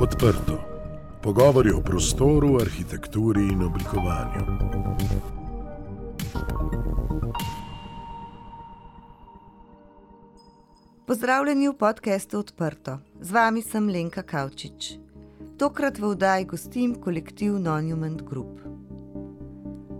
Odprto. 0.00 0.58
Pogovori 1.22 1.70
o 1.70 1.80
prostoru, 1.80 2.56
arhitekturi 2.60 3.40
in 3.52 3.62
oblikovanju. 3.62 4.44
Pozdravljeni 11.06 11.68
v 11.68 11.74
podkastu 11.74 12.38
Odprto. 12.38 12.98
Z 13.20 13.30
vami 13.32 13.62
sem 13.62 13.88
Lenka 13.88 14.22
Kavčič. 14.22 14.98
Tokrat 15.58 15.98
v 15.98 16.04
oddaji 16.04 16.44
gostim 16.44 16.94
kolektiv 16.94 17.58
Monument 17.58 18.22
Group. 18.22 18.60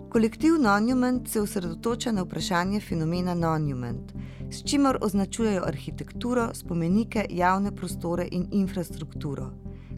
Kolektiv 0.08 0.60
Monument 0.62 1.28
se 1.28 1.40
osredotoča 1.40 2.12
na 2.12 2.22
vprašanje 2.22 2.80
fenomena 2.80 3.34
Monument, 3.34 4.12
s 4.50 4.62
čimer 4.62 4.98
označujejo 5.00 5.62
arhitekturo, 5.66 6.50
spomenike, 6.54 7.26
javne 7.30 7.76
prostore 7.76 8.28
in 8.30 8.46
infrastrukturo, 8.50 9.50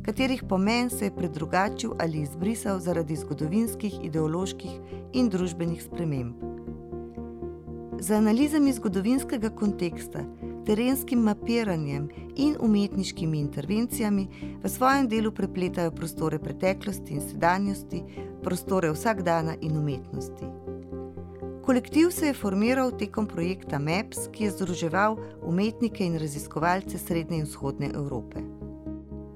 katerih 0.04 0.42
pomen 0.48 0.90
se 0.90 1.04
je 1.04 1.16
predrugačil 1.16 1.90
ali 1.98 2.20
izbrisal 2.20 2.80
zaradi 2.80 3.16
zgodovinskih, 3.16 4.04
ideoloških 4.04 4.80
in 5.12 5.28
družbenih 5.28 5.82
sprememb. 5.82 6.34
Z 8.00 8.16
analizami 8.16 8.72
zgodovinskega 8.72 9.50
konteksta, 9.50 10.24
terenskim 10.66 11.20
mapiranjem 11.20 12.08
in 12.36 12.56
umetniškimi 12.60 13.38
intervencijami 13.38 14.28
v 14.62 14.68
svojem 14.68 15.08
delu 15.08 15.32
prepletajo 15.32 15.90
prostore 15.90 16.38
preteklosti 16.38 17.14
in 17.14 17.20
sedanjosti, 17.20 18.02
prostore 18.42 18.92
vsakdana 18.92 19.54
in 19.60 19.76
umetnosti. 19.76 20.48
Kolektiv 21.62 22.10
se 22.10 22.26
je 22.26 22.34
formiral 22.34 22.90
tekom 22.98 23.26
projekta 23.26 23.78
MEPS, 23.78 24.28
ki 24.32 24.44
je 24.44 24.50
združeval 24.50 25.18
umetnike 25.42 26.04
in 26.04 26.18
raziskovalce 26.18 26.98
Srednje 26.98 27.38
in 27.38 27.44
Vzhodne 27.44 27.92
Evrope. 27.94 28.40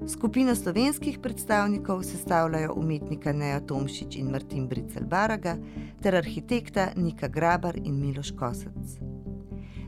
Skupino 0.07 0.55
slovenskih 0.55 1.19
predstavnikov 1.19 2.03
sestavljajo 2.03 2.73
umetnika 2.77 3.31
Neja 3.33 3.59
Tomšič 3.59 4.15
in 4.15 4.29
Martin 4.31 4.67
Bricel 4.67 5.03
Baraga 5.03 5.55
ter 6.01 6.15
arhitekta 6.15 6.87
Nika 6.95 7.27
Grabar 7.27 7.77
in 7.77 7.95
Miloš 7.99 8.31
Kosec. 8.31 8.99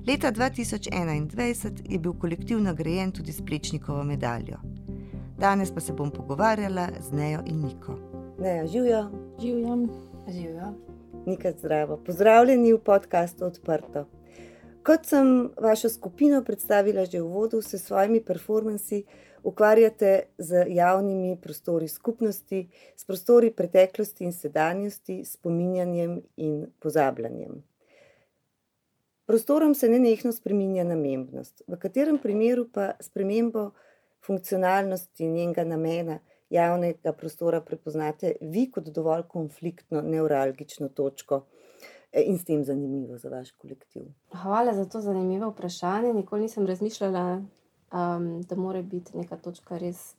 Leta 0.08 0.32
2021 0.32 1.82
je 1.90 2.00
bil 2.00 2.14
kolektiv 2.14 2.60
nagrajen 2.60 3.12
tudi 3.12 3.32
s 3.32 3.46
Plečnikovo 3.46 4.04
medaljo. 4.04 4.58
Danes 5.38 5.72
pa 5.72 5.80
se 5.80 5.94
bom 5.94 6.12
pogovarjala 6.12 6.88
z 7.00 7.12
Nejo 7.12 7.44
in 7.46 7.62
Niko. 7.62 8.00
Neja, 8.40 8.68
živijo. 8.68 9.12
Živim. 9.42 9.90
Živijo. 10.28 10.74
Nikaj 11.26 11.54
zdravo. 11.60 11.98
Pozdravljeni 11.98 12.74
v 12.74 12.80
podkastu 12.80 13.46
Odprto. 13.46 14.06
Kot 14.84 15.06
sem 15.06 15.50
vašo 15.62 15.90
skupino 15.90 16.44
predstavila 16.44 17.06
že 17.06 17.20
v 17.20 17.26
uvodu, 17.26 17.62
se 17.62 17.78
s 17.78 17.86
svojimi 17.86 18.22
performansi 18.24 19.04
ukvarjate 19.48 20.22
z 20.38 20.66
javnimi 20.68 21.38
prostori 21.42 21.88
skupnosti, 21.88 22.68
s 22.96 23.06
prostori 23.06 23.52
preteklosti 23.52 24.26
in 24.28 24.34
sedanjosti, 24.34 25.22
spominjanjem 25.26 26.22
in 26.36 26.66
pozabljanjem. 26.80 27.64
Prostorom 29.26 29.76
se 29.76 29.90
nenehno 29.90 30.32
spreminja 30.32 30.84
namembnost, 30.84 31.62
v 31.68 31.80
katerem 31.80 32.20
primeru 32.20 32.68
pa 32.74 32.92
spremembo 33.00 33.72
funkcionalnosti 34.26 35.28
njenega 35.28 35.64
namena 35.64 36.20
javnega 36.50 37.14
prostora 37.14 37.62
prepoznate 37.62 38.36
vi 38.42 38.70
kot 38.72 38.88
dovolj 38.96 39.24
konfliktno, 39.28 40.02
neuralgično 40.02 40.90
točko 40.90 41.46
eh, 42.12 42.24
in 42.24 42.40
s 42.40 42.46
tem 42.46 42.64
zanimivo 42.64 43.18
za 43.18 43.30
vaš 43.30 43.52
kolektiv? 43.52 44.12
Hvala 44.44 44.74
za 44.74 44.86
to 44.86 45.02
zanimivo 45.02 45.50
vprašanje. 45.50 46.14
Nikoli 46.14 46.42
nisem 46.42 46.68
razmišljala, 46.68 47.42
um, 47.92 48.42
da 48.42 48.56
mora 48.56 48.82
biti 48.82 49.18
neka 49.18 49.38
točka 49.38 49.78
res, 49.78 50.16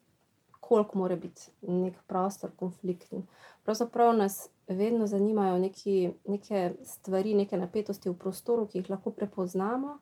koliko 0.60 0.98
mora 0.98 1.16
biti 1.16 1.50
nek 1.62 1.94
prostor 2.06 2.50
konfliktni. 2.56 3.24
Pravzaprav 3.64 4.16
nas 4.16 4.48
vedno 4.68 5.06
zanimajo 5.06 5.58
neki, 5.58 6.12
neke 6.26 6.72
stvari, 6.84 7.34
neke 7.34 7.56
napetosti 7.56 8.10
v 8.10 8.18
prostoru, 8.18 8.66
ki 8.66 8.82
jih 8.82 8.90
lahko 8.90 9.10
prepoznamo 9.10 9.98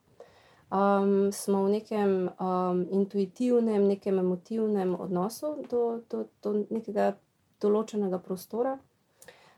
um, 0.70 1.32
smo 1.32 1.64
v 1.64 1.68
nekem 1.70 2.30
um, 2.40 2.86
intuitivnem, 2.90 3.88
nekem 3.88 4.18
emotivnem 4.18 5.00
odnosu 5.00 5.62
do, 5.70 6.00
do, 6.10 6.26
do 6.42 6.64
nekega 6.70 7.14
določenega 7.62 8.18
prostora. 8.18 8.76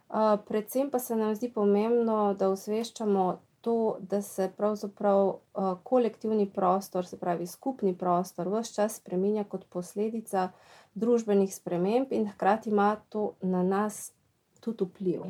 Uh, 0.08 0.38
predvsem 0.48 0.90
pa 0.90 0.98
se 0.98 1.16
nam 1.16 1.34
zdi 1.36 1.50
pomembno, 1.52 2.34
da 2.38 2.48
osveščamo 2.48 3.24
to, 3.60 3.96
da 4.00 4.22
se 4.22 4.50
pravzaprav 4.56 5.26
uh, 5.26 5.38
kolektivni 5.82 6.50
prostor, 6.50 7.06
se 7.06 7.18
pravi 7.18 7.46
skupni 7.46 7.94
prostor, 7.98 8.48
vse 8.48 8.74
čas 8.74 8.96
spremenja 8.96 9.44
kot 9.44 9.64
posledica 9.68 10.48
družbenih 10.94 11.54
sprememb 11.54 12.12
in 12.12 12.28
hkrati 12.28 12.70
ima 12.70 12.96
to 13.08 13.32
na 13.40 13.62
nas 13.62 14.12
tudi 14.60 14.84
vpliv. 14.84 15.22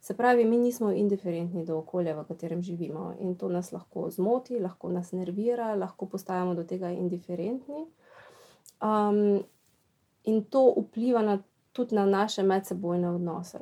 Se 0.00 0.14
pravi, 0.16 0.44
mi 0.44 0.58
nismo 0.58 0.90
indiferentni 0.92 1.64
do 1.64 1.78
okolja, 1.78 2.12
v 2.14 2.24
katerem 2.28 2.62
živimo 2.62 3.14
in 3.20 3.36
to 3.40 3.48
nas 3.48 3.72
lahko 3.72 4.10
zmoti, 4.10 4.58
lahko 4.60 4.88
nas 4.92 5.12
nervira, 5.12 5.74
lahko 5.74 6.06
postajamo 6.06 6.54
do 6.54 6.64
tega 6.64 6.90
indiferentni. 6.90 7.86
Um, 8.82 9.44
in 10.24 10.44
to 10.44 10.74
vpliva 10.76 11.22
na, 11.22 11.38
tudi 11.72 11.94
na 11.94 12.04
naše 12.06 12.42
medsebojne 12.42 13.08
odnose. 13.10 13.58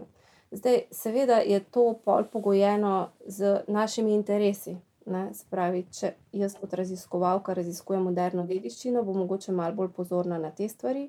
Zdaj, 0.53 0.83
seveda 0.91 1.41
je 1.41 1.61
to 1.65 1.95
pol 2.05 2.25
pogojeno 2.33 3.09
z 3.27 3.61
našimi 3.69 4.15
interesi. 4.15 4.77
Ne? 5.07 5.35
Se 5.35 5.47
pravi, 5.51 5.87
če 5.91 6.13
jaz 6.37 6.55
kot 6.61 6.75
raziskovalka 6.79 7.55
raziskujem 7.57 8.05
moderno 8.05 8.45
dediščino, 8.47 9.03
bom 9.03 9.23
mogoče 9.25 9.53
malo 9.53 9.75
bolj 9.75 9.91
pozorna 9.97 10.39
na 10.39 10.51
te 10.51 10.69
stvari. 10.69 11.09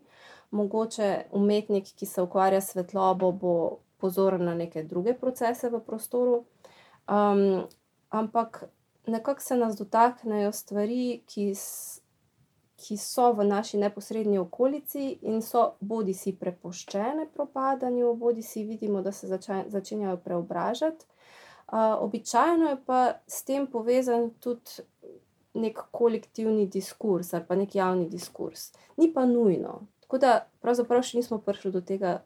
Mogoče 0.51 1.09
umetnik, 1.35 1.91
ki 1.95 2.05
se 2.05 2.23
ukvarja 2.23 2.61
s 2.61 2.71
svetlobo, 2.71 3.31
bo 3.31 3.53
pozoren 4.01 4.45
na 4.47 4.55
neke 4.55 4.83
druge 4.83 5.13
procese 5.19 5.69
v 5.69 5.83
prostoru. 5.83 6.43
Um, 7.07 7.67
ampak 8.09 8.63
nekako 9.07 9.41
se 9.41 9.57
nas 9.57 9.75
dotaknejo 9.77 10.51
stvari, 10.51 11.21
ki, 11.27 11.51
ki 12.83 12.97
so 12.99 13.31
v 13.33 13.45
naši 13.47 13.77
neposrednji 13.79 14.37
okolici 14.37 15.05
in 15.21 15.41
so 15.41 15.73
bodi 15.79 16.13
si 16.13 16.33
prepuščene 16.35 17.29
propadanju, 17.33 18.13
bodi 18.19 18.43
si 18.43 18.65
vidimo, 18.67 19.01
da 19.01 19.11
se 19.11 19.27
zača, 19.27 19.63
začenjajo 19.71 20.17
preobražati. 20.25 21.05
Uh, 21.73 21.95
običajno 22.03 22.69
je 22.69 22.77
pa 22.85 22.99
s 23.27 23.45
tem 23.47 23.67
povezan 23.67 24.29
tudi 24.43 24.83
nek 25.53 25.79
kolektivni 25.91 26.67
diskurs 26.67 27.33
ali 27.33 27.45
pa 27.47 27.55
nek 27.55 27.75
javni 27.75 28.09
diskurs. 28.09 28.73
Ni 28.97 29.13
pa 29.13 29.25
nujno. 29.25 29.79
Tako 30.03 30.19
da 30.19 30.33
pravzaprav 30.61 31.05
še 31.07 31.17
nismo 31.21 31.39
prišli 31.41 31.71
do 31.71 31.81
tega 31.81 32.19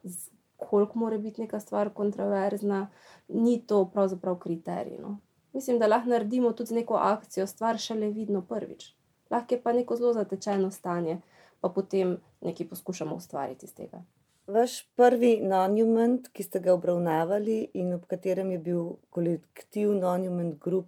koliko 0.57 0.99
mora 0.99 1.17
biti 1.17 1.41
neka 1.41 1.59
stvar 1.59 1.93
kontroverzna, 1.93 2.87
ni 3.27 3.61
to 3.67 3.85
pravzaprav 3.93 4.39
kriterij. 4.39 4.97
No. 4.99 5.19
Mislim, 5.53 5.79
da 5.79 5.87
lahko 5.87 6.09
naredimo 6.09 6.51
tudi 6.51 6.73
neko 6.73 6.97
akcijo, 6.97 7.47
stvar 7.47 7.77
šele 7.77 8.09
vidno 8.09 8.41
prvič. 8.41 8.96
Lahko 9.29 9.55
je 9.55 9.61
pa 9.61 9.73
neko 9.73 9.95
zelo 9.95 10.13
zatečeno 10.13 10.71
stanje, 10.71 11.17
pa 11.61 11.69
potem 11.69 12.17
nekaj 12.41 12.67
poskušamo 12.67 13.15
ustvariti 13.15 13.65
iz 13.65 13.73
tega. 13.75 14.03
Vaš 14.47 14.83
prvi 14.95 15.41
monument, 15.43 16.29
ki 16.33 16.43
ste 16.43 16.59
ga 16.59 16.73
obravnavali 16.73 17.67
in 17.73 17.93
ob 17.93 18.05
katerem 18.07 18.51
je 18.51 18.59
bil 18.59 18.83
kolektiv 19.09 19.91
Monument 19.91 20.55
Group 20.63 20.85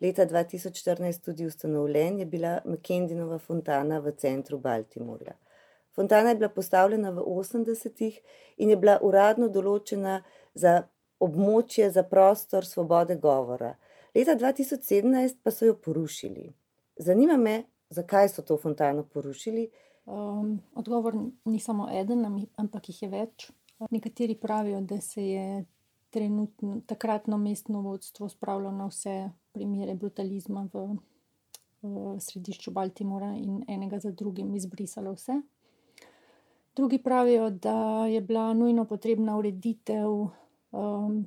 leta 0.00 0.26
2014 0.26 1.24
tudi 1.24 1.46
ustanovljen, 1.46 2.18
je 2.18 2.26
bila 2.26 2.60
McKendinova 2.64 3.38
fontana 3.38 3.98
v 3.98 4.12
centru 4.12 4.58
Baltimorja. 4.58 5.32
Fontana 5.94 6.28
je 6.28 6.34
bila 6.34 6.48
postavljena 6.48 7.10
v 7.10 7.22
80-ih 7.22 8.20
in 8.56 8.70
je 8.70 8.76
bila 8.76 8.98
uradno 9.02 9.48
določena 9.48 10.22
za 10.54 10.82
območje 11.20 11.90
za 11.90 12.02
prostor 12.02 12.66
svobode 12.66 13.16
govora. 13.16 13.74
Leta 14.14 14.36
2017 14.36 15.40
pa 15.42 15.50
so 15.50 15.64
jo 15.64 15.74
porušili. 15.74 16.52
Zanima 16.96 17.36
me, 17.36 17.62
zakaj 17.90 18.28
so 18.28 18.42
to 18.42 18.56
fontano 18.56 19.02
porušili. 19.02 19.68
Um, 20.06 20.60
odgovor 20.74 21.14
ni 21.44 21.60
samo 21.60 21.88
eden, 21.92 22.46
ampak 22.56 22.88
jih 22.88 23.02
je 23.02 23.08
več. 23.08 23.50
Nekateri 23.90 24.34
pravijo, 24.34 24.80
da 24.80 25.00
se 25.00 25.26
je 25.28 25.64
trenutno, 26.10 26.80
takratno 26.86 27.38
mestno 27.38 27.80
vodstvo 27.82 28.28
spravilo 28.28 28.70
na 28.72 28.86
vse 28.86 29.30
primere 29.52 29.94
brutalizma 29.94 30.68
v, 30.72 30.86
v 31.82 32.14
središču 32.20 32.70
Baltimora 32.70 33.34
in 33.36 33.64
enega 33.68 33.98
za 33.98 34.10
drugim 34.10 34.54
izbrisalo 34.54 35.12
vse. 35.12 35.40
Drugi 36.76 36.98
pravijo, 37.02 37.50
da 37.50 38.06
je 38.06 38.20
bila 38.20 38.54
nujno 38.54 38.84
potrebna 38.84 39.36
ureditev 39.38 40.08
um, 40.08 41.26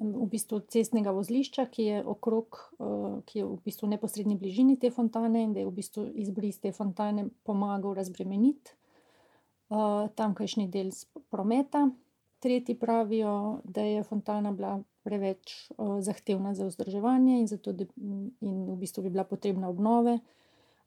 v 0.00 0.26
bistvu 0.30 0.62
cestnega 0.72 1.12
vozlišča, 1.12 1.66
ki 1.70 1.84
je 1.84 1.98
okrog, 2.04 2.58
uh, 2.78 3.20
ki 3.28 3.38
je 3.38 3.46
v 3.46 3.58
bistvu 3.64 3.86
v 3.86 3.94
neposrednji 3.96 4.36
bližini 4.40 4.78
te 4.80 4.90
fontane 4.90 5.44
in 5.44 5.52
da 5.52 5.60
je 5.60 5.68
v 5.68 5.74
bistvu 5.76 6.06
izbris 6.24 6.60
te 6.62 6.72
fontane 6.72 7.28
pomagal 7.44 7.94
razbremeniti 7.98 8.74
uh, 9.70 10.08
tamkajšnji 10.16 10.68
del 10.72 10.90
prometa. 11.30 11.88
Tretji 12.42 12.74
pravijo, 12.74 13.60
da 13.64 13.84
je 13.86 14.02
fontana 14.02 14.50
bila 14.52 14.80
preveč 15.06 15.70
uh, 15.76 16.00
zahtevna 16.02 16.54
za 16.54 16.66
vzdrževanje 16.66 17.38
in, 17.38 17.46
zato, 17.46 17.72
da, 17.72 17.86
in 18.40 18.56
v 18.72 18.76
bistvu 18.80 19.04
bi 19.06 19.14
bila 19.14 19.24
potrebna 19.28 19.70
obnove, 19.70 20.18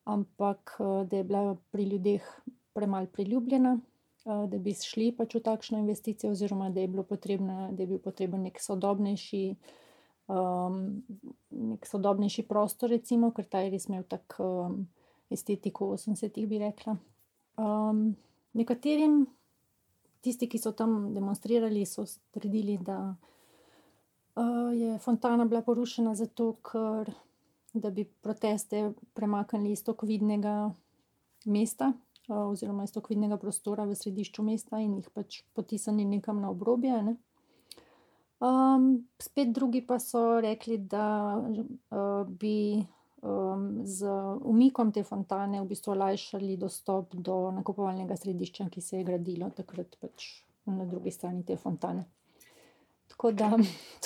ampak 0.06 0.78
da 0.80 1.18
je 1.18 1.24
bila 1.24 1.56
pri 1.72 1.84
ljudeh 1.90 2.26
premalo 2.76 3.08
priljubljena, 3.10 3.80
da 4.26 4.58
bi 4.58 4.74
šli 4.74 5.12
pač 5.14 5.36
v 5.38 5.42
takšno 5.46 5.78
investicijo, 5.78 6.32
oziroma 6.34 6.72
da 6.74 6.82
je, 6.82 6.90
potrebna, 7.10 7.70
da 7.72 7.84
je 7.84 7.88
bil 7.88 8.00
potreben 8.02 8.42
nek 8.48 8.58
sodobnejši, 8.62 9.44
um, 10.34 10.80
nek 11.50 11.86
sodobnejši 11.86 12.46
prostor, 12.50 12.90
recimo, 12.90 13.30
ker 13.32 13.46
ta 13.46 13.62
je 13.62 13.74
res 13.76 13.86
imel 13.86 14.04
tako 14.10 14.48
um, 14.66 14.80
estetiko 15.30 15.92
80-ih, 15.94 16.48
bi 16.50 16.62
rekla. 16.64 16.96
Um, 17.62 18.16
nekaterim, 18.58 19.28
tisti, 20.26 20.50
ki 20.50 20.58
so 20.62 20.74
tam 20.74 21.14
demonstrirali, 21.14 21.86
so 21.86 22.08
trdili, 22.34 22.80
da 22.82 22.98
uh, 23.14 24.74
je 24.74 24.98
fontana 25.06 25.46
bila 25.46 25.62
porušena 25.62 26.16
zato, 26.18 26.56
ker 26.66 27.14
da 27.76 27.92
bi 27.94 28.08
proteste 28.26 28.88
premaknili 29.14 29.76
iz 29.76 29.84
tako 29.84 30.10
vidnega 30.10 30.72
mesta, 31.46 31.92
oziroma 32.30 32.84
iz 32.84 32.92
tako 32.92 33.14
vidnega 33.14 33.38
prostora 33.38 33.86
v 33.86 33.96
središču 33.96 34.44
mesta 34.44 34.80
in 34.82 34.98
jih 35.00 35.10
pač 35.14 35.44
potisnili 35.54 36.06
nekam 36.18 36.42
na 36.42 36.50
obrobje. 36.50 37.02
Ne? 37.04 37.16
Um, 38.46 39.08
spet 39.22 39.54
drugi 39.56 39.82
pa 39.88 40.00
so 40.00 40.42
rekli, 40.42 40.78
da 40.78 41.38
uh, 41.40 42.28
bi 42.28 42.84
um, 43.22 43.86
z 43.86 44.10
umikom 44.44 44.92
te 44.92 45.04
fontane 45.04 45.62
v 45.62 45.70
bistvu 45.70 45.94
olajšali 45.96 46.58
dostop 46.58 47.16
do 47.16 47.52
nakupovalnega 47.56 48.18
središča, 48.18 48.70
ki 48.70 48.82
se 48.82 48.98
je 48.98 49.08
gradilo 49.08 49.50
takrat 49.56 49.96
pač 50.02 50.44
na 50.66 50.86
drugi 50.86 51.12
strani 51.12 51.46
te 51.46 51.58
fontane. 51.58 52.06
Tako 53.08 53.32
da 53.32 53.52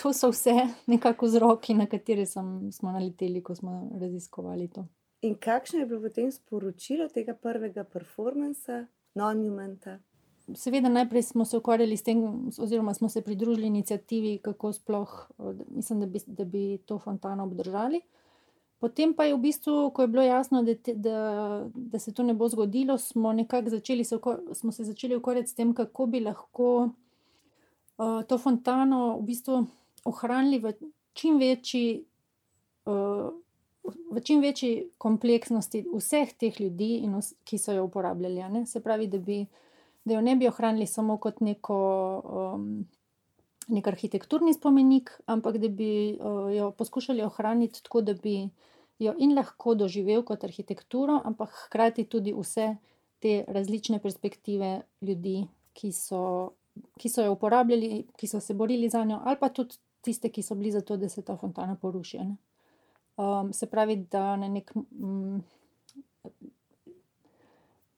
to 0.01 0.13
so 0.13 0.29
vse 0.29 0.53
nekako 0.87 1.25
vzroki, 1.25 1.73
na 1.73 1.87
katere 1.89 2.25
sem, 2.25 2.71
smo 2.71 2.91
naleteli, 2.91 3.41
ko 3.43 3.55
smo 3.55 3.89
raziskovali 3.99 4.67
to. 4.67 4.85
In 5.21 5.35
kakšno 5.35 5.79
je 5.79 5.85
bilo 5.85 6.01
potem 6.01 6.31
sporočilo 6.31 7.09
tega 7.11 7.33
prvega 7.35 7.83
performansa, 7.83 8.85
non-humanta? 9.19 9.97
Seveda, 10.55 10.89
najprej 10.89 11.23
smo 11.23 11.45
se 11.45 11.57
ukvarjali 11.57 11.97
s 11.97 12.03
tem, 12.03 12.21
oziroma 12.57 12.93
smo 12.93 13.09
se 13.09 13.21
pridružili 13.21 13.67
inicijativi, 13.67 14.37
kako 14.37 14.73
sploh, 14.73 15.31
mislim, 15.69 15.99
da 15.99 16.05
bi, 16.05 16.19
da 16.25 16.45
bi 16.45 16.77
to 16.85 16.99
fontano 16.99 17.43
obdržali. 17.43 18.01
Potem 18.79 19.13
pa 19.13 19.25
je 19.27 19.35
v 19.35 19.41
bistvu, 19.43 19.91
ko 19.91 20.01
je 20.01 20.07
bilo 20.07 20.23
jasno, 20.23 20.63
da, 20.63 20.75
te, 20.75 20.93
da, 20.95 21.67
da 21.75 21.99
se 21.99 22.13
to 22.13 22.23
ne 22.23 22.33
bo 22.33 22.47
zgodilo, 22.49 22.97
smo, 22.97 23.33
začeli 23.65 24.03
se, 24.03 24.17
smo 24.53 24.71
se 24.71 24.83
začeli 24.83 25.15
ukvarjati 25.15 25.49
s 25.49 25.55
tem, 25.55 25.73
kako 25.73 26.05
bi 26.05 26.19
lahko 26.19 26.89
uh, 27.97 28.23
to 28.23 28.37
fontano 28.37 29.17
v 29.19 29.25
bistvu 29.25 29.65
ohranili 30.05 30.59
v 30.59 30.73
čim 31.13 31.37
večji. 31.37 32.05
Uh, 32.85 33.35
V 34.11 34.21
čim 34.23 34.41
večji 34.41 34.89
kompleksnosti 34.97 35.83
vseh 35.93 36.31
teh 36.37 36.61
ljudi, 36.61 36.99
in, 37.05 37.17
ki 37.43 37.57
so 37.57 37.75
jo 37.75 37.85
uporabljali. 37.87 38.43
Ne? 38.53 38.65
Se 38.65 38.81
pravi, 38.83 39.07
da, 39.07 39.17
bi, 39.17 39.43
da 40.05 40.17
jo 40.17 40.21
ne 40.21 40.35
bi 40.35 40.47
ohranili 40.47 40.87
samo 40.87 41.17
kot 41.17 41.41
neko, 41.41 41.79
um, 42.23 42.67
nek 43.67 43.87
arhitekturni 43.87 44.53
spomenik, 44.53 45.11
ampak 45.25 45.57
da 45.61 45.69
bi 45.69 46.17
uh, 46.17 46.49
jo 46.55 46.71
poskušali 46.71 47.23
ohraniti 47.23 47.83
tako, 47.83 48.01
da 48.01 48.13
bi 48.13 48.41
jo 48.99 49.15
in 49.17 49.35
lahko 49.35 49.75
doživel 49.75 50.23
kot 50.27 50.43
arhitekturo, 50.43 51.21
ampak 51.25 51.53
hkrati 51.65 52.05
tudi 52.09 52.33
vse 52.35 52.73
te 53.19 53.43
različne 53.47 53.99
perspektive 53.99 54.81
ljudi, 55.01 55.43
ki 55.73 55.91
so 55.95 56.23
ki 56.99 57.09
so 57.09 57.23
jo 57.23 57.33
uporabljali, 57.33 58.03
ki 58.17 58.27
so 58.27 58.39
se 58.39 58.53
borili 58.53 58.89
za 58.89 59.03
njo, 59.03 59.19
ali 59.23 59.37
pa 59.39 59.49
tudi 59.49 59.75
tiste, 60.01 60.29
ki 60.29 60.41
so 60.41 60.55
bili 60.55 60.71
za 60.71 60.81
to, 60.81 60.97
da 60.97 61.09
se 61.09 61.21
ta 61.21 61.37
fontana 61.37 61.75
poruši. 61.75 62.19
Um, 63.19 63.53
se 63.53 63.67
pravi, 63.67 63.95
da 64.11 64.35
na 64.35 64.47
nek 64.47 64.71
um, 64.75 65.41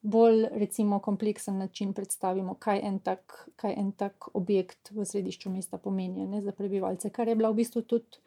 bolj, 0.02 0.46
recimo, 0.52 1.00
kompleksen 1.00 1.58
način 1.58 1.94
predstavimo, 1.94 2.54
kaj 2.54 2.80
en 2.84 3.00
tak, 3.00 3.50
kaj 3.56 3.76
en 3.78 3.92
tak 3.92 4.28
objekt 4.34 4.90
v 4.92 5.06
središču 5.06 5.52
mesta 5.54 5.78
pomeni 5.78 6.26
ne, 6.26 6.42
za 6.42 6.52
prebivalce, 6.52 7.12
kar 7.14 7.28
je 7.28 7.36
bilo 7.36 7.52
v 7.52 7.62
bistvu 7.62 7.82
tudi. 7.82 8.18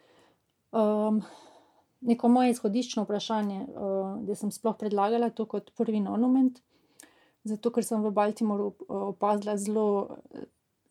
Um, 0.73 1.23
Neko 2.05 2.29
moje 2.29 2.51
izhodiščno 2.51 3.03
vprašanje, 3.07 3.63
uh, 3.65 4.19
da 4.29 4.35
sem 4.37 4.51
sploh 4.53 4.77
predlagala 4.79 5.31
to 5.31 5.47
kot 5.49 5.71
prvi 5.75 6.03
monument, 6.05 6.59
zato 7.49 7.73
ker 7.73 7.85
sem 7.85 8.03
v 8.05 8.13
Baltimoru 8.13 8.75
opazila 8.89 9.57
zelo, 9.57 10.19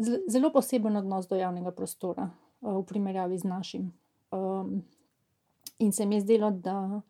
zelo 0.01 0.51
poseben 0.51 0.97
odnos 0.97 1.29
do 1.29 1.37
javnega 1.37 1.71
prostora 1.71 2.27
v 2.61 2.81
primerjavi 2.89 3.37
z 3.37 3.47
našim. 3.47 3.87
Um, 4.33 4.81
in 5.83 5.91
se 5.91 6.05
mi 6.05 6.15
je 6.15 6.21
zdelo, 6.21 6.51
da, 6.51 7.01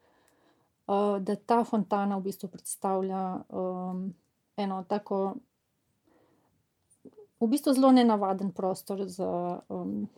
uh, 0.88 1.20
da 1.20 1.36
ta 1.36 1.64
fontana 1.64 2.18
v 2.18 2.28
bistvu 2.30 2.50
predstavlja 2.50 3.24
um, 3.50 4.14
eno 4.58 4.84
tako, 4.90 5.36
v 7.40 7.48
bistvu 7.48 7.74
zelo 7.74 7.92
nenavaden 7.92 8.52
prostor 8.52 9.06
za. 9.06 9.62
Um, 9.70 10.10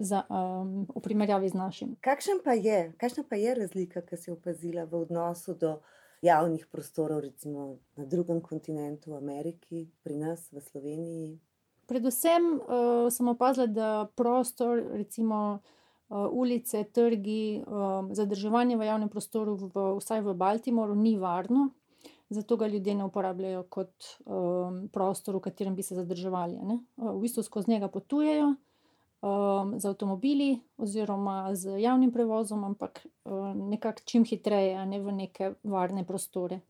Za, 0.00 0.22
um, 0.32 0.88
v 0.88 1.00
primerjavi 1.04 1.48
z 1.52 1.56
našim. 1.60 1.88
Pa 2.00 2.54
je, 2.56 2.92
kakšna 2.96 3.24
pa 3.28 3.36
je 3.36 3.52
razlika, 3.54 4.00
ki 4.00 4.16
si 4.16 4.30
opazila 4.32 4.86
v 4.88 4.96
odnosu 4.96 5.52
do 5.52 5.74
javnih 6.24 6.64
prostorov, 6.72 7.20
recimo 7.20 7.76
na 8.00 8.08
drugem 8.08 8.40
kontinentu, 8.40 9.12
v 9.12 9.20
Ameriki, 9.20 9.92
pri 10.00 10.16
nas, 10.16 10.48
v 10.56 10.64
Sloveniji? 10.64 11.36
Predvsem 11.84 12.48
uh, 12.64 13.12
sem 13.12 13.28
opazila, 13.28 13.68
da 13.68 14.08
prostor, 14.16 14.80
recimo 14.96 15.60
uh, 15.60 15.79
ulice, 16.10 16.84
trgi, 16.84 17.62
um, 17.66 18.14
zadrževanje 18.14 18.76
v 18.76 18.86
javnem 18.86 19.08
prostoru, 19.08 19.54
v, 19.54 19.84
vsaj 20.00 20.24
v 20.26 20.34
Baltimoru, 20.34 20.94
ni 20.94 21.16
varno. 21.18 21.70
Zato 22.30 22.56
ga 22.56 22.66
ljudje 22.66 22.94
ne 22.94 23.04
uporabljajo 23.04 23.62
kot 23.68 24.06
um, 24.24 24.88
prostor, 24.92 25.36
v 25.36 25.44
katerem 25.46 25.74
bi 25.74 25.82
se 25.82 25.94
zadrževali. 25.94 26.58
Uh, 26.58 26.82
v 26.96 27.20
bistvu 27.22 27.42
skozi 27.42 27.70
njega 27.70 27.88
potujejo, 27.88 28.54
um, 29.22 29.78
z 29.78 29.86
avtomobili 29.86 30.60
oziroma 30.78 31.54
z 31.54 31.80
javnim 31.80 32.12
prevozom, 32.12 32.64
ampak 32.64 33.06
um, 33.24 33.68
nekako 33.70 34.02
čim 34.04 34.24
hitreje, 34.24 34.86
ne 34.86 35.00
v 35.00 35.12
neke 35.12 35.54
varne 35.62 36.04
prostore. 36.04 36.60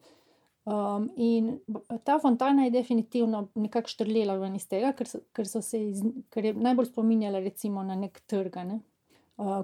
Um, 0.64 1.08
in 1.16 1.58
ta 2.04 2.18
fontana 2.18 2.64
je 2.64 2.70
definitivno 2.70 3.48
nekako 3.54 3.88
štrlela 3.88 4.36
ven 4.36 4.54
iz 4.54 4.68
tega, 4.68 4.92
ker, 4.92 5.08
so, 5.08 5.22
ker, 5.32 5.48
so 5.48 5.62
iz, 5.76 6.02
ker 6.30 6.44
je 6.44 6.52
najbolj 6.54 6.90
spominjala 6.92 7.40
na 7.86 7.96
nek 7.96 8.20
trg, 8.26 8.56
ne, 8.68 8.80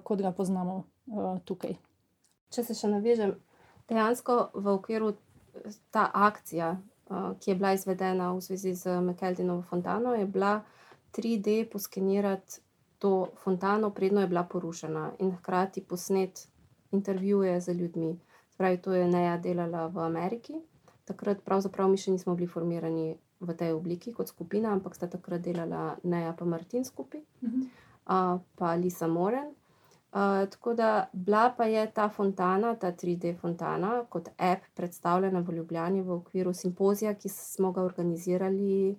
kot 0.02 0.22
ga 0.22 0.32
poznamo 0.32 0.76
uh, 0.80 1.38
tukaj. 1.44 1.76
Če 2.54 2.64
se 2.64 2.74
še 2.78 2.88
navežem, 2.88 3.34
dejansko 3.90 4.36
v 4.54 4.74
okviru 4.76 5.14
ta 5.90 6.10
akcija, 6.14 6.76
ki 7.40 7.50
je 7.50 7.54
bila 7.54 7.72
izvedena 7.72 8.32
v 8.34 8.40
zvezi 8.40 8.74
z 8.74 9.00
Mekeldinovo 9.00 9.62
fontano, 9.62 10.14
je 10.14 10.26
bila 10.26 10.60
3D 11.14 11.70
poskenirati 11.70 12.60
to 12.98 13.28
fontano, 13.42 13.90
predno 13.90 14.20
je 14.20 14.26
bila 14.26 14.42
porušena 14.44 15.12
in 15.18 15.30
hkrati 15.36 15.84
posnet 15.84 16.48
intervjuje 16.92 17.60
z 17.60 17.74
ljudmi. 17.74 18.18
Spravi, 18.50 18.78
to 18.82 18.92
je 18.92 19.08
Neja 19.08 19.36
delala 19.38 19.86
v 19.86 19.98
Ameriki. 19.98 20.54
Takrat 21.04 21.42
pravzaprav 21.44 21.90
mi 21.90 22.00
še 22.00 22.10
nismo 22.10 22.34
bili 22.34 22.48
formirani 22.48 23.14
v 23.40 23.54
tej 23.54 23.74
obliki 23.76 24.12
kot 24.16 24.28
skupina, 24.32 24.72
ampak 24.72 24.96
sta 24.96 25.06
takrat 25.06 25.44
delala 25.44 25.96
Neja 26.02 26.32
pa 26.32 26.44
Martin 26.44 26.84
skupaj, 26.84 27.20
uh 27.20 27.50
-huh. 27.50 27.66
uh, 28.06 28.40
pa 28.56 28.74
Lisa 28.74 29.06
Moren. 29.06 29.54
Uh, 30.16 30.48
tako 30.50 30.74
da 30.74 31.08
bila 31.12 31.54
pa 31.56 31.64
je 31.64 31.90
ta 31.90 32.08
fontana, 32.08 32.74
ta 32.74 32.92
3D 32.92 33.34
fontana, 33.40 34.04
kot 34.08 34.28
app 34.38 34.64
predstavljena 34.74 35.40
v 35.40 35.52
Ljubljani 35.52 36.02
v 36.02 36.12
okviru 36.12 36.54
simpozija, 36.54 37.14
ki 37.14 37.28
smo 37.28 37.72
ga 37.72 37.82
organizirali 37.82 38.96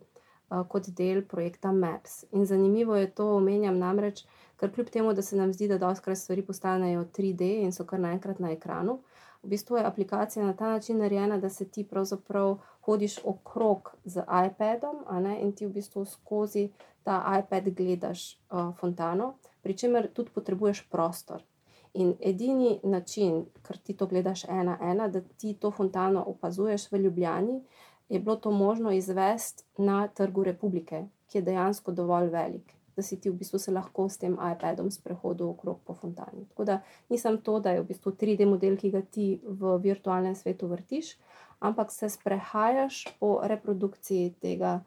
kot 0.47 0.89
del 0.95 1.25
projekta 1.27 1.71
Maps. 1.71 2.23
In 2.31 2.45
zanimivo 2.45 2.95
je 2.95 3.09
to, 3.11 3.35
omenjam 3.35 3.77
namreč, 3.77 4.23
ker 4.57 4.71
kljub 4.73 4.89
temu, 4.89 5.13
da 5.13 5.21
se 5.21 5.35
nam 5.35 5.53
zdi, 5.53 5.67
da 5.67 5.77
doskrat 5.77 6.17
stvari 6.17 6.45
postanejo 6.45 7.05
3D 7.17 7.49
in 7.63 7.71
so 7.71 7.85
kar 7.85 7.99
naenkrat 7.99 8.39
na 8.39 8.51
ekranu, 8.51 8.99
v 9.43 9.51
bistvu 9.53 9.77
je 9.77 9.85
aplikacija 9.85 10.45
na 10.45 10.53
ta 10.53 10.69
način 10.69 10.97
narejena, 10.97 11.37
da 11.37 11.49
se 11.49 11.67
ti 11.69 11.83
pravzaprav 11.83 12.57
hodiš 12.81 13.19
okrog 13.23 13.95
z 14.05 14.23
iPadom 14.47 15.03
ne, 15.23 15.41
in 15.41 15.51
ti 15.51 15.65
v 15.65 15.73
bistvu 15.73 16.05
skozi 16.05 16.69
ta 17.03 17.21
iPad 17.39 17.69
gledaš 17.69 18.39
uh, 18.49 18.75
fontano, 18.79 19.33
pri 19.67 19.75
čemer 19.75 20.05
tudi 20.07 20.31
potrebuješ 20.31 20.85
prostor. 20.87 21.41
In 21.99 22.13
edini 22.23 22.77
način, 22.83 23.41
ker 23.67 23.77
ti 23.77 23.95
to 23.99 24.05
gledaš 24.07 24.45
ena, 24.47 24.77
ena, 24.81 25.09
da 25.11 25.19
ti 25.21 25.51
to 25.59 25.71
fontano 25.75 26.21
opazuješ 26.23 26.85
v 26.91 27.01
Ljubljani, 27.03 27.57
je 28.09 28.19
bilo 28.19 28.35
to 28.35 28.51
možno 28.51 28.91
izvesti 28.95 29.65
na 29.77 30.07
trgu 30.07 30.43
Republike, 30.43 31.01
ki 31.27 31.37
je 31.37 31.41
dejansko 31.41 31.91
dovolj 31.91 32.29
velik, 32.31 32.71
da 32.95 33.03
si 33.03 33.19
ti 33.19 33.29
v 33.29 33.41
bistvu 33.41 33.59
se 33.59 33.73
lahko 33.75 34.07
s 34.09 34.17
tem 34.23 34.37
iPadom 34.51 34.91
sprehodil 34.91 35.49
okrog 35.49 35.83
po 35.83 35.93
fontani. 35.93 36.45
Tako 36.53 36.63
da 36.63 36.79
nisem 37.09 37.41
to, 37.43 37.59
da 37.59 37.75
je 37.75 37.81
v 37.81 37.89
bistvu 37.91 38.15
3D 38.23 38.47
model, 38.47 38.79
ki 38.79 38.93
ga 38.95 39.01
ti 39.01 39.27
v 39.43 39.75
virtualnem 39.83 40.35
svetu 40.35 40.71
vrtiš, 40.71 41.17
ampak 41.59 41.91
se 41.91 42.07
sprehajaš 42.09 43.03
po 43.19 43.41
reprodukciji 43.43 44.31
tega 44.39 44.79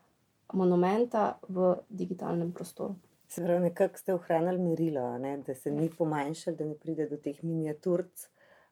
monumenta 0.52 1.34
v 1.48 1.74
digitalnem 1.90 2.52
prostoru. 2.52 2.96
Se 3.30 3.42
pravi, 3.42 3.60
nekako 3.68 3.98
ste 3.98 4.14
ohranili 4.14 4.58
merilo, 4.58 5.06
ne? 5.18 5.36
da 5.46 5.54
se 5.54 5.70
ni 5.70 5.90
pomanjšal, 5.98 6.54
da 6.58 6.64
ne 6.64 6.74
pride 6.74 7.06
do 7.08 7.16
teh 7.16 7.42
miniaturc 7.42 8.28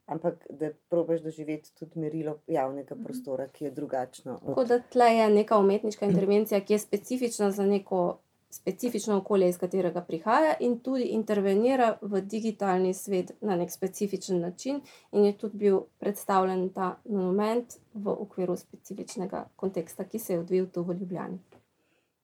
ampak 0.08 0.46
da 0.50 0.70
probiš 0.88 1.20
doživeti 1.20 1.74
tudi 1.74 2.00
merilo 2.00 2.38
javnega 2.46 2.96
prostora, 3.04 3.48
ki 3.48 3.64
je 3.64 3.70
drugačno. 3.70 4.38
Tako 4.46 4.64
da 4.64 4.78
tle 4.78 5.04
je 5.04 5.30
neka 5.30 5.58
umetniška 5.58 6.06
intervencija, 6.10 6.60
ki 6.60 6.72
je 6.72 6.78
specifična 6.78 7.50
za 7.50 7.66
neko 7.66 8.18
specifično 8.50 9.16
okolje, 9.16 9.48
iz 9.48 9.58
katerega 9.58 10.00
prihaja, 10.00 10.54
in 10.60 10.78
tudi 10.80 11.10
intervenira 11.12 11.98
v 12.00 12.20
digitalni 12.20 12.94
svet 12.94 13.32
na 13.40 13.56
nek 13.56 13.70
specifičen 13.70 14.40
način, 14.40 14.80
in 15.12 15.24
je 15.24 15.36
tudi 15.38 15.58
bil 15.58 15.80
predstavljen 15.98 16.70
ta 16.72 16.94
monument 17.04 17.76
v 17.94 18.08
okviru 18.08 18.56
specifičnega 18.56 19.44
konteksta, 19.56 20.04
ki 20.04 20.18
se 20.18 20.32
je 20.32 20.40
odvijal 20.40 20.66
tu 20.72 20.82
v 20.82 20.96
Ljubljani. 21.00 21.38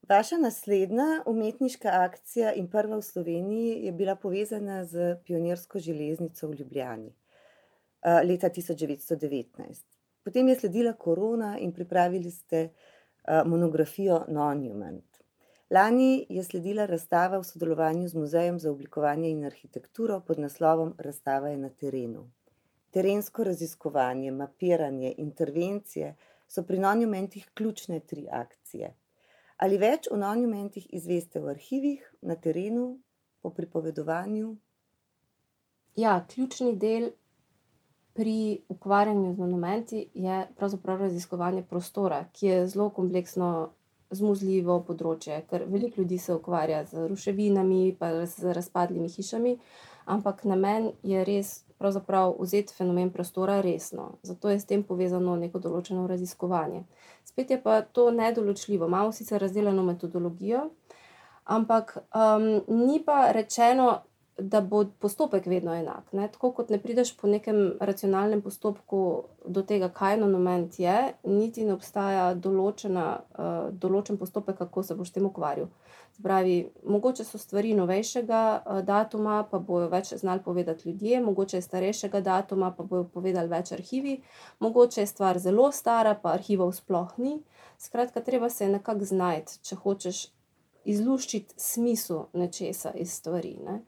Vaša 0.08 0.36
naslednja 0.36 1.22
umetniška 1.26 1.88
akcija 1.92 2.52
in 2.52 2.66
prva 2.68 2.96
v 2.96 3.02
Sloveniji 3.02 3.84
je 3.86 3.92
bila 3.92 4.16
povezana 4.16 4.84
z 4.84 5.16
pionirsko 5.24 5.78
železnico 5.78 6.48
v 6.48 6.54
Ljubljani 6.54 7.12
leta 8.04 8.50
1919. 8.50 9.82
Potem 10.24 10.48
je 10.48 10.56
sledila 10.56 10.92
korona 10.92 11.58
in 11.58 11.72
pripravili 11.72 12.30
ste 12.30 12.68
monografijo 13.46 14.24
Monument. 14.28 15.04
Lani 15.70 16.26
je 16.28 16.44
sledila 16.44 16.86
razstava 16.86 17.38
v 17.38 17.44
sodelovanju 17.44 18.08
z 18.08 18.14
Muzejem 18.14 18.58
za 18.58 18.70
oblikovanje 18.70 19.30
in 19.30 19.44
arhitekturo 19.44 20.20
pod 20.20 20.38
naslovom 20.38 20.94
Razstava 20.98 21.48
je 21.48 21.56
na 21.56 21.68
terenu. 21.68 22.30
Terensko 22.90 23.44
raziskovanje, 23.44 24.30
mapiranje, 24.30 25.14
intervencije 25.16 26.16
so 26.48 26.62
pri 26.62 26.80
monumentih 26.80 27.48
ključne 27.54 28.00
tri 28.00 28.28
akcije. 28.30 28.94
Ali 29.64 29.78
več 29.80 30.10
o 30.12 30.16
monumentih 30.20 30.86
izveste 30.92 31.40
v 31.40 31.54
arhivih, 31.54 32.00
na 32.20 32.34
terenu, 32.36 32.98
po 33.40 33.50
pripovedovanju? 33.50 34.50
Ja, 35.96 36.18
ključni 36.28 36.74
del 36.76 37.12
pri 38.14 38.64
ukvarjanju 38.68 39.32
z 39.34 39.38
monumenti 39.38 40.02
je 40.14 40.42
pravzaprav 40.58 41.00
raziskovanje 41.06 41.62
prostora, 41.70 42.26
ki 42.32 42.46
je 42.46 42.66
zelo 42.74 42.90
kompleksno 42.90 43.48
zmuzljivo 44.14 44.78
področje, 44.86 45.40
ker 45.48 45.64
veliko 45.70 46.02
ljudi 46.02 46.18
se 46.18 46.36
ukvarja 46.36 46.84
z 46.90 47.08
ruševinami, 47.10 47.96
pa 47.98 48.12
z 48.26 48.52
razpadlimi 48.58 49.08
hišami, 49.16 49.56
ampak 50.16 50.44
namen 50.44 50.92
je 51.02 51.24
res 51.24 51.54
pravzaprav 51.84 52.34
vzeti 52.40 52.72
fenomen 52.72 53.10
prostora 53.12 53.60
resno. 53.60 54.14
Zato 54.22 54.48
je 54.50 54.60
s 54.60 54.64
tem 54.64 54.82
povezano 54.82 55.36
neko 55.36 55.60
določeno 55.60 56.06
raziskovanje. 56.08 56.86
Spet 57.28 57.52
je 57.52 57.60
pa 57.60 57.82
to 57.82 58.08
nedoločljivo, 58.14 58.88
imamo 58.88 59.12
sicer 59.12 59.42
razdeljeno 59.42 59.84
metodologijo, 59.84 60.64
ampak 61.44 61.98
ni 62.72 63.02
pa 63.04 63.20
rečeno, 63.36 63.92
da 64.38 64.58
bo 64.60 64.80
postopek 64.98 65.44
vedno 65.46 65.70
enak, 65.78 66.08
ne, 66.12 66.24
tako 66.32 66.48
kot 66.56 66.70
ne 66.72 66.80
prideš 66.82 67.12
po 67.20 67.28
nekem 67.30 67.76
racionalnem 67.78 68.40
postopku 68.42 69.02
do 69.46 69.62
tega, 69.62 69.92
kaj 69.94 70.16
monument 70.18 70.74
je, 70.80 70.96
niti 71.22 71.62
ne 71.68 71.76
obstaja 71.76 72.32
določena, 72.34 73.04
določen 73.84 74.18
postopek, 74.18 74.58
kako 74.64 74.82
se 74.82 74.96
boš 74.98 75.14
tem 75.14 75.28
ukvarjal. 75.28 75.68
Pravi, 76.22 76.70
mogoče 76.86 77.24
so 77.24 77.38
stvari 77.38 77.74
novejšega, 77.74 78.40
datuma, 78.86 79.40
pa 79.50 79.58
bojo 79.58 79.88
več 79.90 80.12
znali 80.14 80.42
povedati 80.44 80.88
ljudje, 80.88 81.20
mogoče 81.20 81.56
je 81.56 81.62
starejšega 81.62 82.20
datuma, 82.20 82.70
pa 82.70 82.84
bojo 82.86 83.04
povedali 83.04 83.50
več 83.50 83.72
arhivi, 83.72 84.20
mogoče 84.62 85.00
je 85.02 85.06
stvar 85.10 85.38
zelo 85.42 85.72
stara, 85.72 86.14
pa 86.14 86.36
arhivov 86.38 86.72
sploh 86.72 87.18
ni. 87.18 87.40
Skratka, 87.78 88.22
treba 88.22 88.48
se 88.50 88.64
je 88.64 88.70
nekako 88.76 89.10
znajti, 89.10 89.58
če 89.66 89.80
hočeš 89.82 90.20
izluščiti 90.84 91.58
smisel 91.58 92.28
nečesa 92.32 92.92
iz 92.94 93.12
stvari, 93.12 93.56
ne. 93.64 93.80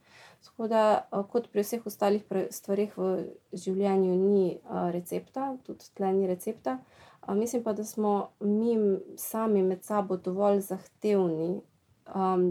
Tako 0.46 0.68
da, 0.70 0.82
kot 1.30 1.48
pri 1.52 1.62
vseh 1.62 1.86
ostalih 1.86 2.26
stvareh 2.54 2.92
v 2.98 3.12
življenju 3.52 4.18
ni, 4.18 4.58
recepta, 4.94 5.52
tudi 5.66 5.88
tule 5.94 6.12
ni 6.12 6.26
recepta. 6.26 6.78
mislim 7.28 7.62
pa, 7.62 7.72
da 7.72 7.84
smo 7.84 8.30
mi 8.40 8.76
sami 9.16 9.62
med 9.62 9.84
sabo 9.84 10.16
dovolj 10.16 10.60
zahtevni, 10.60 11.60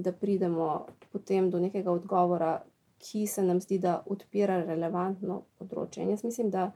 da 0.02 0.12
pridemo 0.12 0.86
potem 1.12 1.50
do 1.50 1.60
nekega 1.60 1.92
odgovora, 1.92 2.62
ki 3.00 3.28
se 3.28 3.44
nam 3.44 3.60
zdi, 3.62 3.78
da 3.80 4.00
odpira 4.06 4.58
relevantno 4.64 5.44
področje, 5.60 6.04
in 6.04 6.16
jaz 6.16 6.24
mislim, 6.24 6.50
da, 6.50 6.72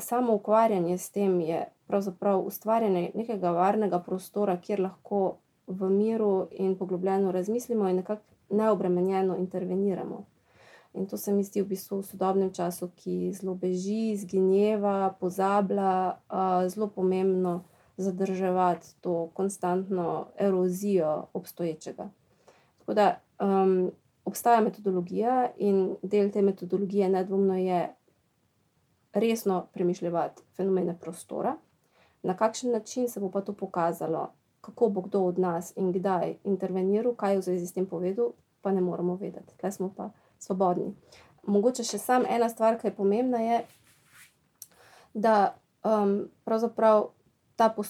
samo 0.00 0.34
ukvarjanje 0.34 0.98
s 0.98 1.10
tem 1.10 1.40
je 1.40 1.62
pravzaprav 1.88 2.42
ustvarjanje 2.46 3.10
nekega 3.14 3.50
varnega 3.56 4.02
prostora, 4.04 4.58
kjer 4.60 4.80
lahko 4.80 5.38
v 5.66 5.88
miru 5.90 6.48
in 6.50 6.76
poglobljeno 6.76 7.32
razmislimo 7.32 7.88
in 7.88 7.96
nekako 8.02 8.22
neobremenjeno 8.50 9.36
interveniramo. 9.36 10.24
In 10.94 11.06
to 11.06 11.16
se 11.16 11.32
mi 11.32 11.44
zdi 11.44 11.62
v 11.62 11.70
bistvu 11.72 12.02
v 12.02 12.04
sodobnem 12.04 12.50
času, 12.52 12.90
ki 12.96 13.32
zelo 13.32 13.54
beži, 13.54 14.12
izgineva, 14.12 15.14
pozablja, 15.20 16.18
zelo 16.68 16.90
pomembno 16.92 17.62
zadrževati 17.96 18.86
to 19.00 19.30
konstantno 19.34 20.26
erozijo 20.38 21.26
obstoječega. 21.32 22.08
Tako 22.78 22.94
da, 22.94 23.20
obstaja 24.24 24.60
metodologija 24.60 25.50
in 25.56 25.96
del 26.02 26.30
te 26.30 26.42
metodologije 26.42 27.08
nedvomno 27.08 27.56
je 27.56 27.94
resno 29.12 29.66
premišljevati 29.72 30.42
fenomene 30.56 30.98
prostora. 31.00 31.56
Na 32.22 32.36
kakšen 32.36 32.70
način, 32.70 33.08
se 33.08 33.20
bo 33.20 33.30
pa 33.30 33.40
to 33.40 33.52
pokazalo, 33.52 34.32
kako 34.60 34.88
bo 34.88 35.00
kdo 35.00 35.20
od 35.20 35.38
nas 35.38 35.72
in 35.76 35.92
kdaj 35.92 36.36
interveniral, 36.44 37.14
kaj 37.14 37.36
v 37.36 37.42
zvezi 37.42 37.66
s 37.66 37.72
tem 37.72 37.86
povedal, 37.86 38.32
pa 38.62 38.72
ne 38.72 38.80
moremo 38.80 39.14
vedeti, 39.14 39.56
tule 39.56 39.72
smo 39.72 39.92
pa 39.96 40.10
svobodni. 40.38 40.94
Mogoče 41.42 41.84
še 41.84 41.98
samo 41.98 42.24
ena 42.30 42.48
stvar, 42.48 42.78
ke 42.78 42.88
je 42.88 42.94
pomembna, 42.94 43.40
je, 43.42 43.64
da, 45.14 45.56
pravzaprav 46.44 47.08
ta 47.68 47.82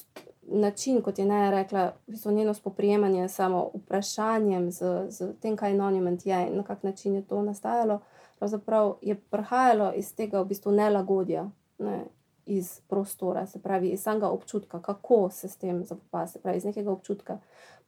način, 0.42 1.02
kot 1.02 1.18
je 1.18 1.24
Neja 1.24 1.50
rekla, 1.50 1.84
v 2.06 2.10
bistvu 2.10 2.32
njeno 2.32 2.54
spoprijemanje 2.54 3.28
s 3.28 3.34
samovprašanjem, 3.34 4.72
s, 4.72 4.82
s 5.08 5.22
tem, 5.40 5.56
kaj 5.56 5.74
monument 5.74 6.26
je 6.26 6.46
in 6.48 6.56
na 6.56 6.62
kak 6.62 6.82
način 6.82 7.14
je 7.14 7.22
to 7.26 7.42
nastajalo, 7.42 8.00
pravzaprav 8.38 8.94
je 9.02 9.14
prihajalo 9.14 9.92
iz 9.96 10.14
tega 10.14 10.40
v 10.40 10.44
bistvu 10.44 10.72
nelagodja, 10.72 11.50
ne, 11.78 12.04
iz 12.46 12.80
prostora, 12.88 13.46
se 13.46 13.62
pravi, 13.62 13.88
iz 13.88 14.02
samega 14.02 14.28
občutka, 14.28 14.82
kako 14.82 15.30
se 15.30 15.48
s 15.48 15.56
tem 15.56 15.84
spopasti, 15.86 16.32
se 16.32 16.42
pravi, 16.42 16.58
iz 16.58 16.64
nekega 16.64 16.90
občutka. 16.90 17.38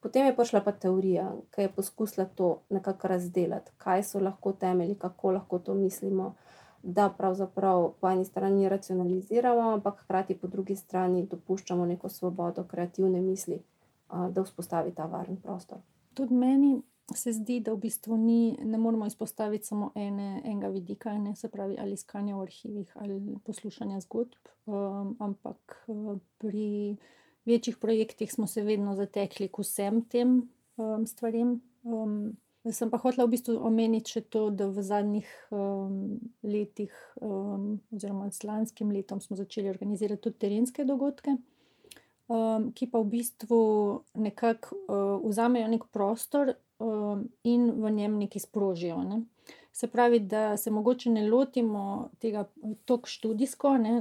Potem 0.00 0.26
je 0.26 0.36
prišla 0.36 0.60
pa 0.60 0.72
teorija, 0.72 1.32
ke 1.50 1.62
je 1.62 1.72
poskusila 1.72 2.26
to 2.26 2.60
nekako 2.70 3.08
razdelati, 3.08 3.72
kaj 3.78 4.02
so 4.02 4.20
lahko 4.20 4.52
temelji, 4.52 4.94
kako 4.94 5.30
lahko 5.30 5.58
to 5.58 5.74
mislimo, 5.74 6.34
da 6.84 7.08
pravzaprav 7.18 7.92
po 8.00 8.08
eni 8.08 8.24
strani 8.24 8.68
racionaliziramo, 8.68 9.70
ampak 9.74 10.02
hkrati 10.04 10.36
po 10.38 10.46
drugi 10.46 10.76
strani 10.76 11.26
dopuščamo 11.26 11.86
neko 11.86 12.08
svobodo 12.08 12.64
kreativne 12.64 13.20
misli, 13.20 13.62
da 14.08 14.44
vzpostavi 14.44 14.92
ta 14.94 15.06
varen 15.06 15.36
prostor. 15.36 15.78
Tudi 16.14 16.34
meni 16.34 16.82
se 17.14 17.32
zdi, 17.32 17.60
da 17.60 17.72
v 17.72 17.82
bistvu 17.84 18.16
ni, 18.16 18.56
ne 18.64 18.78
moremo 18.78 19.06
izpostaviti 19.06 19.66
samo 19.66 19.90
ene, 19.94 20.42
enega 20.44 20.68
vidika, 20.68 21.18
ne, 21.18 21.34
se 21.36 21.48
pravi, 21.48 21.76
ali 21.80 21.92
iskanja 21.92 22.36
v 22.36 22.42
arhivih 22.42 22.96
ali 23.00 23.36
poslušanja 23.44 24.00
zgodb, 24.00 24.52
ampak, 25.18 25.86
pri 26.38 26.96
večjih 27.44 27.76
projektih 27.76 28.32
smo 28.32 28.46
se 28.46 28.62
vedno 28.62 28.94
zatekli 28.94 29.48
k 29.48 29.64
vsem 29.64 30.04
tem, 30.08 30.48
stvarem, 31.06 31.60
sem 32.72 32.90
pa 32.90 32.98
hotela 32.98 33.26
v 33.26 33.34
bistvu 33.34 33.58
omeniti 33.60 34.16
še 34.16 34.22
to, 34.32 34.48
da 34.50 34.68
v 34.72 34.84
zadnjih, 34.84 35.28
letih, 36.42 36.92
oziroma 37.20 38.30
z 38.32 38.48
lanskim 38.48 38.92
letom 38.94 39.20
smo 39.20 39.36
začeli 39.36 39.68
organizirati 39.72 40.22
tudi 40.28 40.40
terenske 40.46 40.86
dogodke, 40.88 41.36
ki 42.74 42.88
pa 42.88 43.02
v 43.02 43.10
bistvu 43.12 43.60
nekako, 44.16 44.78
vzamejo 45.28 45.68
neki 45.68 45.92
prostor, 45.92 46.54
in 47.44 47.70
v 47.70 47.90
njem 47.90 48.18
nekaj 48.18 48.40
sprožijo, 48.40 49.02
ne. 49.02 49.22
Se 49.72 49.86
pravi, 49.86 50.20
da 50.20 50.56
se 50.56 50.70
mogoče 50.70 51.10
ne 51.10 51.30
lotimo 51.30 52.10
tega 52.18 52.44
toliko 52.84 53.08
študijsko, 53.08 53.76
ne, 53.78 53.94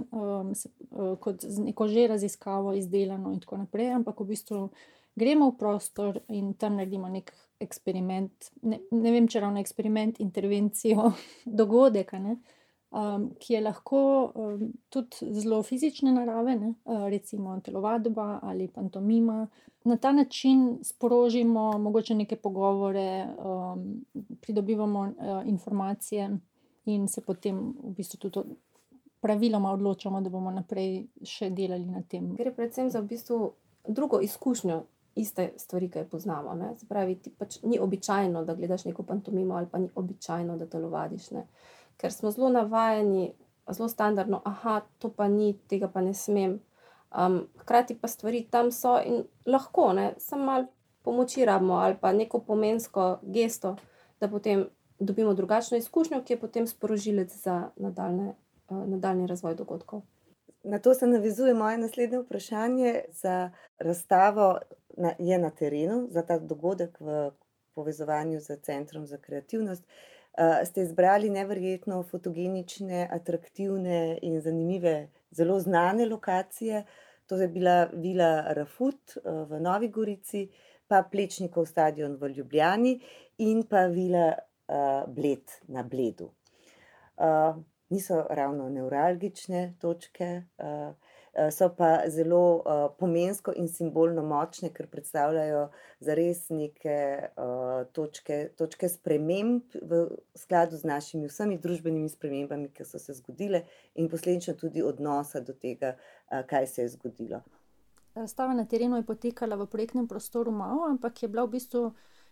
kot 1.20 1.42
z 1.42 1.60
neko 1.60 1.88
že 1.88 2.08
raziskavo, 2.08 2.74
izdelano 2.74 3.34
in 3.34 3.40
tako 3.40 3.58
naprej, 3.58 3.92
ampak 3.94 4.20
v 4.20 4.28
bistvu 4.34 4.70
gremo 5.16 5.50
v 5.50 5.58
prostor 5.58 6.20
in 6.28 6.54
tam 6.54 6.78
naredimo 6.78 7.10
neki 7.10 7.34
eksperiment, 7.64 8.52
ne, 8.62 8.80
ne 8.92 9.14
vem, 9.16 9.28
če 9.28 9.42
ravno 9.44 9.62
eksperiment, 9.62 10.20
intervencijo, 10.24 11.12
dogodek, 11.62 12.14
ne, 12.22 12.38
ki 13.42 13.56
je 13.56 13.62
lahko, 13.64 14.00
tudi 14.94 15.32
zelo 15.34 15.64
fizične 15.66 16.12
narave, 16.14 16.56
ne, 16.60 16.74
recimo 17.10 17.56
telovadba 17.66 18.40
ali 18.44 18.68
pantomima. 18.70 19.48
Na 19.90 19.98
ta 19.98 20.12
način 20.12 20.78
sprožimo 20.84 21.72
mogoče 21.80 22.16
neke 22.16 22.36
pogovore, 22.36 23.08
pridobivamo, 24.42 25.08
informacije 25.46 26.30
in 26.86 27.08
se 27.08 27.22
potem 27.22 27.74
v 27.84 27.96
bistvu 27.98 28.20
tudi 28.30 28.56
praviloma 29.24 29.72
odločamo, 29.72 30.22
da 30.22 30.30
bomo 30.30 30.52
naprej 30.52 31.06
še 31.24 31.50
delali 31.50 31.86
na 31.88 32.02
tem. 32.04 32.34
Gre 32.36 32.52
predvsem 32.52 32.90
za 32.92 33.00
v 33.00 33.14
bistvu 33.16 33.38
drugo 33.88 34.20
izkušnjo 34.22 34.82
iste 35.16 35.52
stvari, 35.58 35.90
ke 35.90 36.00
jo 36.00 36.10
poznamo, 36.12 36.54
ne, 36.56 36.76
se 36.78 36.88
pravi, 36.90 37.16
ti 37.16 37.30
pač 37.38 37.60
ni 37.64 37.80
običajno, 37.80 38.44
da 38.46 38.56
gledaš 38.56 38.86
neko 38.86 39.04
pantomimo, 39.04 39.56
ali 39.56 39.68
pa 39.72 39.78
ni 39.78 39.90
običajno, 39.96 40.58
da 40.58 40.66
telovadiš, 40.66 41.32
ne. 41.32 41.48
Ker 41.98 42.12
smo 42.12 42.32
zelo 42.32 42.50
navajeni 42.50 43.34
zelo 43.72 43.90
standardno, 43.90 44.42
aha, 44.46 44.82
to 45.00 45.10
pa 45.10 45.28
ni, 45.28 45.54
tega 45.68 45.88
pa 45.88 46.02
ne 46.02 46.14
smem. 46.14 46.60
Um, 47.18 47.48
hkrati 47.62 47.96
pa 47.96 48.08
stvari 48.08 48.48
tam 48.52 48.72
so 48.72 48.98
in 49.06 49.24
lahko, 49.46 49.94
ne, 49.94 50.14
samo 50.18 50.46
malo 50.46 50.66
pomoči 51.04 51.46
rabimo 51.46 51.74
ali 51.74 51.96
pa 52.02 52.14
neko 52.14 52.40
pomensko 52.40 53.20
gesto, 53.22 53.76
da 54.20 54.28
potem 54.28 54.66
dobimo 55.00 55.34
drugačno 55.34 55.78
izkušnjo, 55.78 56.24
ki 56.24 56.34
je 56.34 56.40
potem 56.40 56.68
sporožilec 56.68 57.36
za 57.44 57.70
nadaljne, 57.76 58.36
uh, 58.70 58.88
nadaljni 58.88 59.28
razvoj 59.28 59.56
dogodkov. 59.56 60.02
Na 60.64 60.80
to 60.80 60.94
se 60.94 61.08
navezuje 61.08 61.54
moje 61.54 61.78
naslednje 61.78 62.20
vprašanje 62.20 63.02
za 63.12 63.52
razstavo, 63.80 64.58
na, 64.98 65.14
je 65.20 65.40
na 65.40 65.50
terenu, 65.50 66.08
za 66.12 66.22
ta 66.22 66.40
dogodek 66.40 67.00
v 67.00 67.32
povezovanju 67.76 68.40
z 68.40 68.58
Centrom 68.62 69.06
za 69.08 69.18
kreativnost. 69.18 69.84
Uh, 69.84 70.66
ste 70.66 70.82
izbrali 70.82 71.30
neverjetno 71.30 72.04
fotogenične, 72.04 73.08
atraktivne 73.12 74.18
in 74.22 74.42
zanimive, 74.42 75.10
zelo 75.32 75.60
znane 75.60 76.06
lokacije. 76.06 76.84
To 77.28 77.38
je 77.38 77.48
bila 77.48 77.90
Vila 77.94 78.54
Rafut 78.54 79.18
uh, 79.18 79.50
v 79.50 79.60
Novi 79.60 79.88
Gorici, 79.88 80.48
pa 80.88 81.04
Plečnikov 81.12 81.66
stadion 81.66 82.18
v 82.22 82.30
Ljubljani 82.30 83.00
in 83.38 83.64
pa 83.70 83.86
Vila 83.86 84.34
uh, 84.34 85.14
Bled 85.14 85.54
na 85.68 85.84
Bledu. 85.84 86.32
Uh, 87.18 87.56
niso 87.90 88.26
ravno 88.30 88.70
neuralgične 88.70 89.74
točke, 89.80 90.44
uh, 90.58 90.94
so 91.52 91.70
pa 91.78 92.10
zelo 92.10 92.42
uh, 92.56 92.96
pomensko 93.00 93.54
in 93.58 93.68
simbolno 93.68 94.22
močne, 94.22 94.70
ker 94.70 94.88
predstavljajo 94.88 95.64
zares 96.00 96.44
neke 96.50 96.98
uh, 97.26 97.88
točke, 97.92 98.38
točke 98.58 98.90
sprememb 98.90 99.78
v 99.82 100.04
skladu 100.38 100.78
z 100.78 100.86
našimi 100.86 101.28
vsemi 101.28 101.58
družbenimi 101.58 102.10
spremembami, 102.10 102.70
ki 102.70 102.86
so 102.86 103.02
se 103.02 103.18
zgodile, 103.18 103.64
in 103.96 104.10
posledično 104.10 104.54
tudi 104.62 104.86
odnosa 104.86 105.42
do 105.42 105.58
tega, 105.58 105.96
uh, 105.98 106.46
kaj 106.46 106.68
se 106.68 106.86
je 106.86 106.94
zgodilo. 106.98 107.42
Razstava 108.16 108.54
na 108.54 108.66
terenu 108.70 109.02
je 109.02 109.10
potekala 109.10 109.58
v 109.58 109.66
projektnem 109.66 110.08
prostoru 110.08 110.52
Mao, 110.52 110.86
ampak 110.86 111.24
je 111.24 111.28
bila 111.34 111.48
v 111.48 111.56
bistvu 111.58 111.88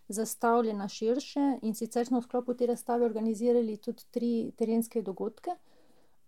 zastavljena 0.08 0.88
širše 0.88 1.60
in 1.62 1.74
sicer 1.74 2.06
smo 2.06 2.20
v 2.20 2.24
sklopu 2.24 2.54
te 2.54 2.68
razstave 2.70 3.06
organizirali 3.06 3.78
tudi 3.78 4.04
tri 4.12 4.52
terenske 4.58 5.02
dogodke. 5.02 5.58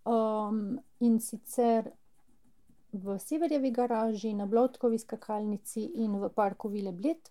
Um, 0.05 0.79
in 0.99 1.19
sicer 1.19 1.91
v 2.93 3.17
Severjevi 3.19 3.71
garaži, 3.71 4.33
na 4.33 4.45
Blotkovi 4.45 4.99
skakalnici 5.01 5.85
in 5.95 6.19
v 6.21 6.29
parku 6.29 6.69
Vile 6.69 6.91
Bled. 6.91 7.29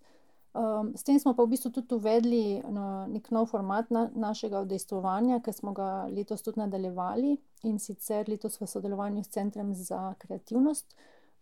Um, 0.52 0.92
s 0.97 1.07
tem 1.07 1.16
smo 1.16 1.33
pa 1.33 1.47
v 1.47 1.54
bistvu 1.54 1.71
tudi 1.73 1.97
uvedli 1.97 2.61
no, 2.69 3.07
nek 3.09 3.31
nov 3.33 3.49
format 3.49 3.88
na, 3.88 4.11
našega 4.12 4.61
udejstvovanja, 4.66 5.40
ki 5.40 5.52
smo 5.57 5.73
ga 5.73 6.04
letos 6.12 6.45
tudi 6.45 6.61
nadaljevali 6.61 7.38
in 7.64 7.78
sicer 7.81 8.28
letos 8.28 8.61
v 8.61 8.69
sodelovanju 8.69 9.25
s 9.25 9.33
Centrem 9.33 9.73
za 9.73 10.12
kreativnost. 10.21 10.92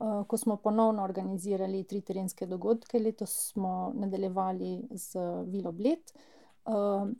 Eh, 0.00 0.24
ko 0.26 0.36
smo 0.36 0.56
ponovno 0.56 1.02
organizirali 1.02 1.84
tri 1.84 2.00
terenske 2.00 2.46
dogodke, 2.46 2.98
letos 2.98 3.34
smo 3.50 3.92
nadaljevali 3.94 4.88
z 4.90 5.18
Vilo 5.46 5.72
Bled, 5.72 6.12
eh, 6.66 7.10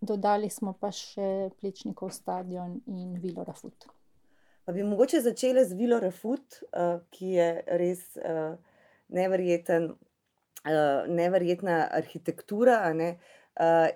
dodali 0.00 0.50
smo 0.50 0.72
pa 0.72 0.90
še 0.92 1.50
Plečnikov 1.60 2.10
stadion 2.12 2.80
in 2.86 3.14
Vilo 3.22 3.44
Rafut. 3.44 3.86
Pa 4.64 4.72
bi 4.72 4.82
mogoče 4.82 5.20
začeli 5.20 5.64
z 5.64 5.76
Vilo 5.76 6.00
Rafut, 6.00 6.60
eh, 6.72 6.98
ki 7.10 7.32
je 7.36 7.48
res 7.66 8.04
neverjeten, 9.08 9.94
neverjetna 11.08 11.88
arhitektura. 11.92 12.92
Ne? 12.96 13.18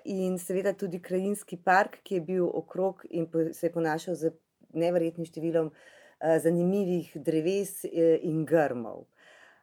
In 0.05 0.37
seveda 0.37 0.73
tudi 0.77 1.01
krajinski 1.01 1.57
park, 1.57 1.97
ki 2.03 2.19
je 2.19 2.21
bil 2.21 2.45
okrog 2.45 3.01
in 3.09 3.25
se 3.53 3.65
je 3.67 3.71
ponašal 3.73 4.15
z 4.15 4.29
neverjetnim 4.73 5.25
številom 5.25 5.71
Eh, 6.19 6.39
zanimivih 6.39 7.11
dreves 7.15 7.85
eh, 7.85 8.19
in 8.27 8.43
grmov. 8.45 9.05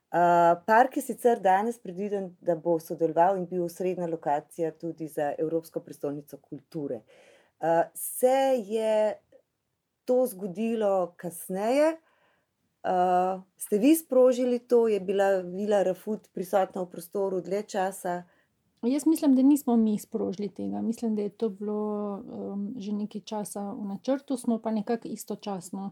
Eh, 0.09 0.55
park 0.67 0.97
je 0.97 1.03
sicer 1.03 1.41
danes 1.45 1.77
predviden, 1.79 2.31
da 2.41 2.55
bo 2.57 2.79
sodeloval 2.81 3.37
in 3.37 3.45
bil 3.51 3.67
srednja 3.69 4.09
lokacija 4.09 4.71
tudi 4.73 5.09
za 5.09 5.35
Evropsko 5.39 5.81
prestolnico 5.85 6.39
kulture. 6.41 7.03
Se 7.95 8.39
je 8.69 9.15
to 10.07 10.23
zgodilo 10.31 11.13
kasneje? 11.17 11.97
Ste 13.57 13.79
vi 13.79 13.97
sprožili 13.99 14.59
to, 14.59 14.87
je 14.89 15.01
bila 15.01 15.43
Vila 15.43 15.83
Rafut 15.83 16.29
prisotna 16.33 16.87
v 16.87 16.91
prostoru 16.91 17.41
dlje 17.43 17.63
časa? 17.63 18.23
Jaz 18.87 19.07
mislim, 19.07 19.35
da 19.35 19.43
nismo 19.43 19.77
mi 19.77 19.99
sprožili 19.99 20.49
tega. 20.49 20.81
Mislim, 20.81 21.17
da 21.17 21.23
je 21.23 21.29
to 21.29 21.49
bilo 21.49 22.15
um, 22.15 22.75
že 22.79 22.93
nekaj 22.93 23.21
časa 23.21 23.73
v 23.73 23.89
načrtu, 23.89 24.37
smo 24.37 24.59
pa 24.63 24.71
nekako 24.71 25.09
istočasno 25.09 25.91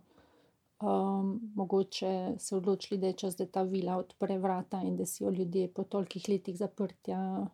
um, 0.80 1.40
mogoče 1.54 2.34
se 2.38 2.56
odločili, 2.56 3.00
da 3.00 3.06
je 3.06 3.12
čas, 3.12 3.36
da 3.36 3.46
ta 3.46 3.62
vila 3.62 3.96
odpre 3.96 4.38
vrata 4.38 4.82
in 4.82 4.96
da 4.96 5.06
si 5.06 5.24
jo 5.24 5.30
ljudje 5.30 5.68
po 5.68 5.84
tolikih 5.84 6.28
letih 6.28 6.56
zaprtja 6.56 7.46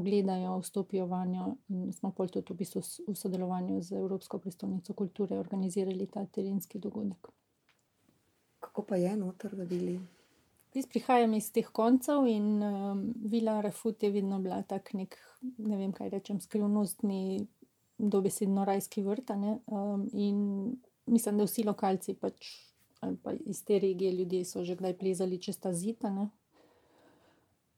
ogledajo, 0.00 0.58
vstopijo 0.60 1.06
vanjo. 1.06 1.54
In 1.68 1.92
smo 1.92 2.12
pol 2.16 2.28
tudi 2.28 2.52
v, 2.52 2.56
bistvu 2.62 2.82
v 3.08 3.16
sodelovanju 3.16 3.80
z 3.82 4.00
Evropsko 4.00 4.38
prestolnico 4.38 4.94
kulture 4.94 5.38
organizirali 5.38 6.06
ta 6.06 6.24
terenski 6.26 6.78
dogodek. 6.78 7.30
Kako 8.60 8.82
pa 8.82 8.96
je 8.96 9.14
noter 9.16 9.54
v 9.56 9.68
vili? 9.68 10.00
Jaz 10.74 10.86
prihajam 10.86 11.32
iz 11.34 11.48
teh 11.50 11.66
koncev 11.74 12.28
in 12.30 12.62
um, 12.62 13.00
vila 13.26 13.58
Rafut 13.60 14.02
je 14.02 14.10
vedno 14.10 14.38
bila 14.38 14.62
tak 14.62 14.92
nek, 14.94 15.16
ne 15.58 15.76
vem 15.76 15.92
kaj 15.92 16.12
rečem, 16.12 16.38
skrivnostni, 16.40 17.46
dobesedno 17.98 18.64
rajski 18.64 19.02
vrt. 19.02 19.32
Um, 19.66 20.06
in 20.12 20.76
mislim, 21.06 21.40
da 21.40 21.46
vsi 21.48 21.64
lokalci 21.66 22.14
pač, 22.14 22.52
pa 23.00 23.34
iz 23.34 23.64
te 23.64 23.78
regije 23.78 24.12
ljudje 24.12 24.44
so 24.44 24.64
že 24.64 24.76
kdaj 24.76 24.98
plezali 24.98 25.40
čez 25.42 25.58
ta 25.58 25.72
zita. 25.72 26.10
Ne? 26.10 26.28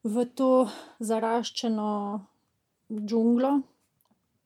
V 0.02 0.24
to 0.34 0.68
zaraščeno 0.98 1.90
džunglo. 2.90 3.52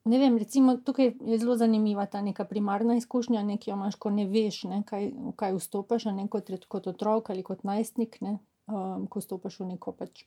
Ne 0.07 0.19
vem, 0.23 0.37
recimo, 0.39 0.77
tukaj 0.77 1.15
je 1.19 1.39
zelo 1.41 1.57
zanimiva 1.57 2.05
ta 2.07 2.21
neka 2.23 2.45
primarna 2.47 2.95
izkušnja, 3.01 3.43
ki 3.59 3.71
jo 3.71 3.79
imaš, 3.79 3.97
ko 3.99 4.13
ne 4.15 4.27
veš, 4.31 4.61
ne, 4.71 4.83
kaj, 4.87 5.09
v 5.11 5.33
kaj 5.35 5.57
vstopiš, 5.57 6.07
ne 6.15 6.29
kot, 6.31 6.53
kot 6.69 6.87
otrok 6.93 7.33
ali 7.35 7.43
kot 7.43 7.65
najstnik. 7.67 8.21
Ne, 8.23 8.37
um, 8.67 9.09
ko 9.11 9.23
vstopiš 9.23 9.61
v 9.61 9.71
neko 9.73 9.97
pač, 9.97 10.27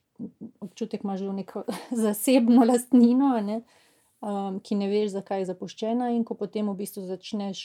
občutek, 0.59 1.05
imaš 1.05 1.23
v 1.23 1.37
neko 1.43 1.63
zasebno 2.05 2.67
lastnino, 2.67 3.31
ne, 3.45 3.61
um, 4.19 4.59
ki 4.59 4.81
ne 4.81 4.89
veš, 4.91 5.13
zakaj 5.15 5.45
je 5.45 5.49
zapuščena, 5.53 6.11
in 6.15 6.25
ko 6.27 6.35
potem 6.39 6.67
v 6.67 6.77
bistvu 6.81 7.05
začneš 7.07 7.63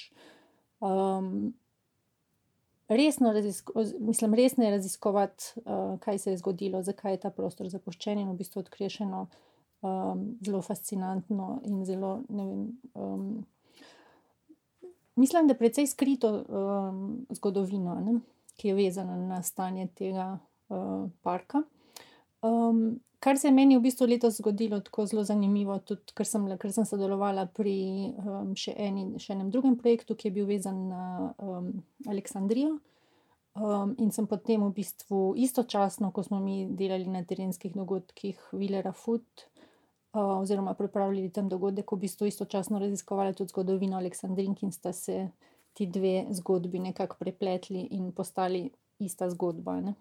um, 0.79 1.55
resno, 2.89 3.33
razisko, 3.33 3.73
mislim, 3.99 4.35
resno 4.35 4.65
je 4.65 4.71
raziskovati, 4.71 5.45
uh, 5.57 5.99
kaj 6.01 6.19
se 6.19 6.31
je 6.31 6.37
zgodilo, 6.37 6.83
zakaj 6.83 7.13
je 7.13 7.21
ta 7.21 7.31
prostor 7.31 7.69
zapuščen 7.69 8.19
in 8.19 8.31
v 8.31 8.37
bistvu 8.39 8.61
odkriješ 8.61 9.01
eno 9.01 9.27
um, 9.81 10.39
zelo 10.45 10.63
fascinantno 10.63 11.61
in 11.65 11.85
zelo, 11.85 12.21
vem. 12.29 12.79
Um, 12.95 13.45
Mislim, 15.17 15.47
da 15.47 15.53
je 15.53 15.59
precej 15.59 15.87
skrito 15.87 16.31
um, 16.49 17.27
zgodovino, 17.31 17.95
ne, 18.01 18.19
ki 18.57 18.69
je 18.69 18.75
vezana 18.75 19.17
na 19.17 19.43
stanje 19.43 19.87
tega 19.95 20.39
uh, 20.69 21.11
parka. 21.23 21.63
Um, 22.43 23.01
Kar 23.25 23.39
se 23.39 23.49
je 23.49 23.53
meni 23.57 23.79
v 23.79 23.81
bistvu 23.81 24.07
letos 24.07 24.37
zgodilo, 24.37 24.83
tako 24.85 25.07
zelo 25.09 25.23
zanimivo, 25.25 25.79
tudi 25.89 26.13
ker 26.13 26.29
sem, 26.29 26.43
ker 26.61 26.73
sem 26.75 26.85
sodelovala 26.85 27.47
pri 27.57 27.77
um, 28.21 28.51
še, 28.53 28.75
eni, 28.77 29.07
še 29.17 29.33
enem 29.33 29.49
drugem 29.55 29.79
projektu, 29.81 30.13
ki 30.13 30.29
je 30.29 30.33
bil 30.35 30.51
vezan 30.51 30.83
na 30.91 31.05
um, 31.41 31.71
Aleksandrijo. 32.05 32.75
Um, 33.55 33.95
in 34.03 34.13
sem 34.13 34.29
potem 34.29 34.61
v 34.67 34.75
bistvu 34.77 35.23
istočasno, 35.41 36.13
ko 36.13 36.27
smo 36.27 36.43
mi 36.43 36.67
delali 36.69 37.09
na 37.09 37.25
terenskih 37.25 37.73
dogodkih 37.73 38.45
Vilera 38.53 38.93
Food, 38.93 39.25
uh, 40.13 40.43
oziroma 40.43 40.77
pripravljali 40.77 41.33
tam 41.33 41.49
dogodek, 41.49 41.97
v 41.97 42.03
bistvu 42.05 42.29
istočasno 42.29 42.83
raziskovala 42.83 43.33
tudi 43.33 43.57
zgodovino 43.57 43.97
Aleksandrink 43.97 44.67
in 44.69 44.75
sta 44.75 44.93
se 44.93 45.31
ti 45.73 45.87
dve 45.89 46.27
zgodbi 46.31 46.83
nekako 46.91 47.17
prepletli 47.25 47.89
in 47.97 48.13
postali 48.13 48.67
ista 49.01 49.33
zgodba. 49.33 49.81
Ne? 49.81 49.95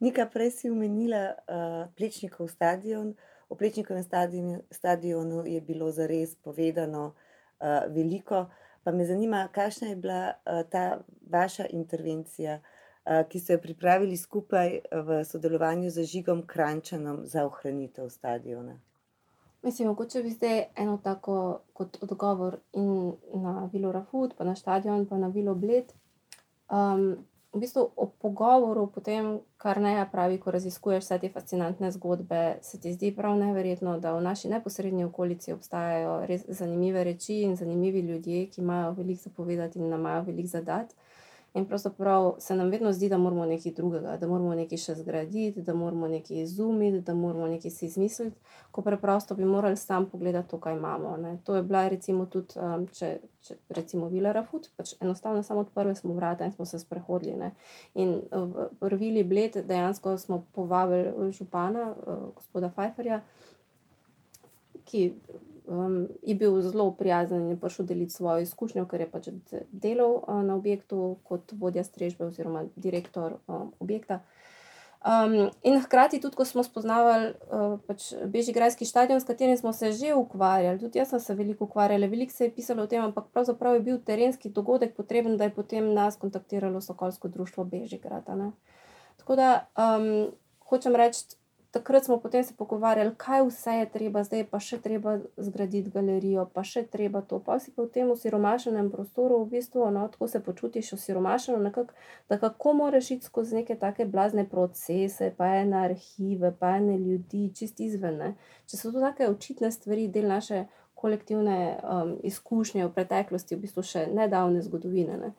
Nika, 0.00 0.26
prej 0.26 0.50
si 0.50 0.70
omenila 0.70 1.34
uh, 1.34 1.90
Plečnikov 1.96 2.48
stadion. 2.48 3.14
O 3.48 3.54
Plečnikovem 3.54 4.02
stadionu, 4.02 4.60
stadionu 4.70 5.46
je 5.46 5.60
bilo 5.60 5.90
zares 5.90 6.34
povedano 6.34 7.06
uh, 7.06 7.94
veliko. 7.94 8.46
Pa 8.84 8.92
me 8.92 9.04
zanima, 9.04 9.48
kakšna 9.52 9.88
je 9.88 9.96
bila 9.96 10.32
uh, 10.32 10.62
ta 10.70 11.00
vaša 11.30 11.66
intervencija, 11.70 12.60
uh, 12.60 13.26
ki 13.28 13.40
ste 13.40 13.52
jo 13.52 13.58
pripravili 13.58 14.16
skupaj 14.16 14.78
v 14.92 15.24
sodelovanju 15.24 15.90
z 15.90 16.04
Žigom 16.04 16.46
Krančanom 16.46 17.26
za 17.26 17.46
ohranitev 17.46 18.08
stadiona. 18.08 18.78
Mislim, 19.62 19.88
mogoče 19.88 20.22
bi 20.22 20.30
zdaj 20.30 20.64
eno 20.76 21.00
tako 21.02 21.60
kot 21.72 21.98
odgovor 22.02 22.58
in 22.72 23.16
na 23.34 23.70
Vilo 23.72 23.92
Rafut, 23.92 24.34
pa 24.38 24.44
na 24.44 24.54
stadion, 24.54 25.06
pa 25.06 25.18
na 25.18 25.28
Vilo 25.28 25.54
Bled. 25.54 25.92
Um, 26.70 27.26
v 27.52 27.60
bistvu 27.60 27.82
ob 27.96 28.12
pogovoru, 28.20 28.86
potem, 28.92 29.38
kar 29.56 29.80
ne 29.80 29.94
pravi, 30.12 30.38
ko 30.38 30.52
raziskuješ 30.52 31.04
vse 31.04 31.18
te 31.22 31.30
fascinantne 31.32 31.90
zgodbe, 31.94 32.58
se 32.62 32.80
ti 32.80 32.92
zdi 32.92 33.12
prav 33.16 33.38
neverjetno, 33.40 33.96
da 33.98 34.12
v 34.16 34.22
naši 34.22 34.50
neposrednji 34.52 35.06
okolici 35.08 35.52
obstajajo 35.52 36.26
res 36.28 36.44
zanimive 36.60 37.04
reči 37.04 37.40
in 37.46 37.56
zanimivi 37.56 38.00
ljudje, 38.00 38.46
ki 38.52 38.60
imajo 38.60 38.92
veliko 38.98 39.30
zapovedati 39.30 39.78
in 39.78 39.88
nam 39.88 40.00
imajo 40.00 40.26
veliko 40.28 40.48
zadati. 40.48 40.94
In 41.54 41.64
pravzaprav 41.66 42.34
se 42.38 42.56
nam 42.56 42.68
vedno 42.70 42.92
zdi, 42.92 43.08
da 43.08 43.18
moramo 43.18 43.46
nekaj 43.46 43.72
drugega, 43.72 44.16
da 44.16 44.28
moramo 44.28 44.54
nekaj 44.54 44.78
še 44.78 44.94
zgraditi, 44.94 45.62
da 45.62 45.74
moramo 45.74 46.08
nekaj 46.08 46.42
izumiti, 46.42 47.00
da 47.00 47.14
moramo 47.14 47.46
nekaj 47.48 47.70
si 47.70 47.86
izmisliti, 47.86 48.36
ko 48.70 48.82
preprosto 48.82 49.34
bi 49.34 49.44
morali 49.44 49.76
sam 49.76 50.06
pogledati 50.10 50.50
to, 50.50 50.60
kaj 50.60 50.76
imamo. 50.76 51.16
Ne. 51.16 51.38
To 51.44 51.56
je 51.56 51.62
bila 51.62 51.86
recimo 51.88 52.26
tudi, 52.26 52.60
um, 52.60 52.86
če, 52.92 53.10
če 53.40 53.56
recimo 53.68 54.10
Vila 54.12 54.32
Rafut, 54.36 54.68
pač 54.76 54.94
enostavno 55.00 55.42
samo 55.42 55.64
odprli 55.64 55.96
smo 55.96 56.14
vrata 56.14 56.44
in 56.44 56.52
smo 56.52 56.68
se 56.68 56.78
sprehodili. 56.78 57.36
Ne. 57.36 57.50
In 57.94 58.20
v 58.32 58.68
prvili 58.80 59.24
bled 59.24 59.62
dejansko 59.64 60.18
smo 60.18 60.44
povabili 60.52 61.32
župana, 61.32 61.94
uh, 61.96 62.28
gospoda 62.36 62.68
Pfeifferja, 62.76 63.22
ki 64.84 65.12
um, 65.68 66.08
je 66.22 66.34
bil 66.34 66.60
zelo 66.62 66.90
prijazen 66.92 67.40
in 67.40 67.48
je 67.48 67.60
prišel 67.60 67.86
deliti 67.86 68.14
svojo 68.14 68.42
izkušnjo, 68.42 68.86
ker 68.88 69.00
je 69.00 69.10
pač 69.10 69.28
delal 69.72 70.16
uh, 70.16 70.42
na 70.42 70.56
objektu 70.56 71.16
kot 71.22 71.52
vodja 71.52 71.84
strežbe 71.84 72.24
oziroma 72.24 72.64
direktor 72.76 73.38
um, 73.46 73.72
objekta. 73.80 74.22
Um, 74.98 75.50
in 75.62 75.78
hkrati, 75.80 76.18
tudi 76.20 76.36
ko 76.36 76.44
smo 76.44 76.62
spoznavali 76.66 77.28
uh, 77.30 77.76
pač 77.86 78.08
Bežigrajski 78.26 78.84
stadion, 78.84 79.20
s 79.20 79.28
katerim 79.28 79.56
smo 79.56 79.72
se 79.72 79.92
že 79.92 80.14
ukvarjali, 80.14 80.80
tudi 80.80 80.98
jaz 80.98 81.12
sem 81.14 81.20
se 81.20 81.34
veliko 81.34 81.64
ukvarjala, 81.64 82.08
veliko 82.10 82.32
se 82.32 82.48
je 82.48 82.54
pisalo 82.54 82.82
o 82.82 82.90
tem, 82.90 83.04
ampak 83.04 83.28
pravzaprav 83.32 83.78
je 83.78 83.80
bil 83.80 84.00
terenski 84.02 84.50
dogodek 84.50 84.96
potreben, 84.96 85.36
da 85.36 85.44
je 85.44 85.54
potem 85.54 85.92
nas 85.94 86.16
kontaktiralo 86.16 86.80
Sokolsko 86.80 87.28
društvo 87.28 87.64
Bežigrada. 87.64 88.50
Tako 89.16 89.36
da 89.36 89.68
um, 89.78 90.32
hočem 90.66 90.96
reči, 90.96 91.38
takrat 91.70 92.04
smo 92.04 92.16
potem 92.20 92.44
se 92.44 92.54
pogovarjali, 92.56 93.14
kaj 93.16 93.42
vse 93.48 93.72
je 93.72 93.88
treba, 93.92 94.22
zdaj 94.24 94.44
pa 94.50 94.60
še 94.60 94.78
treba 94.80 95.18
zgraditi 95.36 95.92
galerijo, 95.92 96.46
pa 96.54 96.64
še 96.64 96.86
treba 96.88 97.20
to. 97.20 97.40
Pa 97.44 97.58
si 97.60 97.74
pa 97.74 97.84
v 97.84 97.92
tem 97.92 98.10
osiromašenem 98.10 98.88
prostoru, 98.92 99.42
v 99.44 99.58
bistvu, 99.58 99.90
no, 99.92 100.06
tako 100.08 100.30
se 100.32 100.40
počutiš 100.44 100.94
osiromašeno, 100.96 101.60
nekak, 101.68 101.92
da 102.28 102.40
kako 102.40 102.72
moraš 102.80 103.10
iti 103.18 103.28
skozi 103.28 103.60
neke 103.60 103.76
take 103.76 104.08
blazne 104.08 104.48
procese, 104.48 105.30
pa 105.36 105.52
ene 105.60 105.84
arhive, 105.84 106.54
pa 106.58 106.76
ene 106.80 106.98
ljudi, 106.98 107.50
čist 107.54 107.80
izven. 107.84 108.34
Če 108.66 108.80
so 108.80 108.92
to 108.92 109.04
take 109.04 109.28
očitne 109.28 109.72
stvari, 109.72 110.08
del 110.08 110.28
naše 110.32 110.64
kolektivne 110.98 111.78
um, 111.78 112.16
izkušnje 112.26 112.86
v 112.86 112.92
preteklosti, 112.96 113.54
v 113.54 113.68
bistvu 113.68 113.84
še 113.86 114.08
nedavne 114.10 114.64
zgodovine. 114.64 115.20
Ne. 115.20 115.34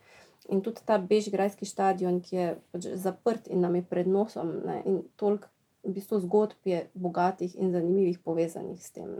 In 0.53 0.61
tudi 0.65 0.85
ta 0.87 0.97
Bežgrajski 1.01 1.67
stadion, 1.67 2.21
ki 2.23 2.35
je 2.35 2.51
pač 2.71 2.93
zaprt 3.01 3.49
in 3.51 3.65
nam 3.65 3.75
je 3.75 3.83
pred 3.85 4.07
nosom, 4.07 4.53
ne, 4.65 4.79
in 4.87 5.01
toliko 5.19 5.51
v 5.83 5.93
bistvu 5.93 6.19
zgodb 6.19 6.67
je 6.67 6.87
bogatih 6.93 7.55
in 7.59 7.71
zanimivih 7.71 8.19
povezanih 8.19 8.81
s 8.83 8.91
tem. 8.91 9.15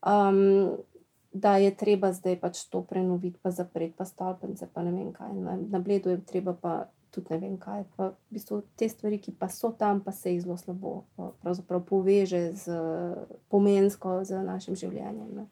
Um, 0.00 0.78
da 1.32 1.56
je 1.56 1.74
treba 1.76 2.12
zdaj 2.12 2.40
pač 2.40 2.64
to 2.70 2.82
prenoviti, 2.82 3.38
pa 3.42 3.50
zapreti, 3.50 3.94
pa 3.96 4.04
stolpence, 4.04 4.66
pa 4.74 4.82
ne 4.82 4.92
vem 4.92 5.12
kaj. 5.12 5.34
Na, 5.34 5.58
na 5.70 5.78
bledu 5.78 6.10
je 6.10 6.24
treba 6.26 6.54
pa 6.54 6.88
tudi 7.10 7.34
ne 7.34 7.38
vem 7.38 7.58
kaj. 7.58 7.84
Pa 7.96 8.10
v 8.10 8.34
bistvu 8.34 8.62
te 8.76 8.88
stvari, 8.88 9.20
ki 9.22 9.34
pa 9.38 9.48
so 9.48 9.70
tam, 9.78 10.00
pa 10.02 10.12
se 10.12 10.32
jih 10.32 10.42
zelo 10.42 10.56
slabo 10.56 11.04
poveže 11.86 12.42
z 12.52 12.80
pomensko, 13.48 14.24
z 14.24 14.42
našim 14.46 14.74
življenjem. 14.74 15.46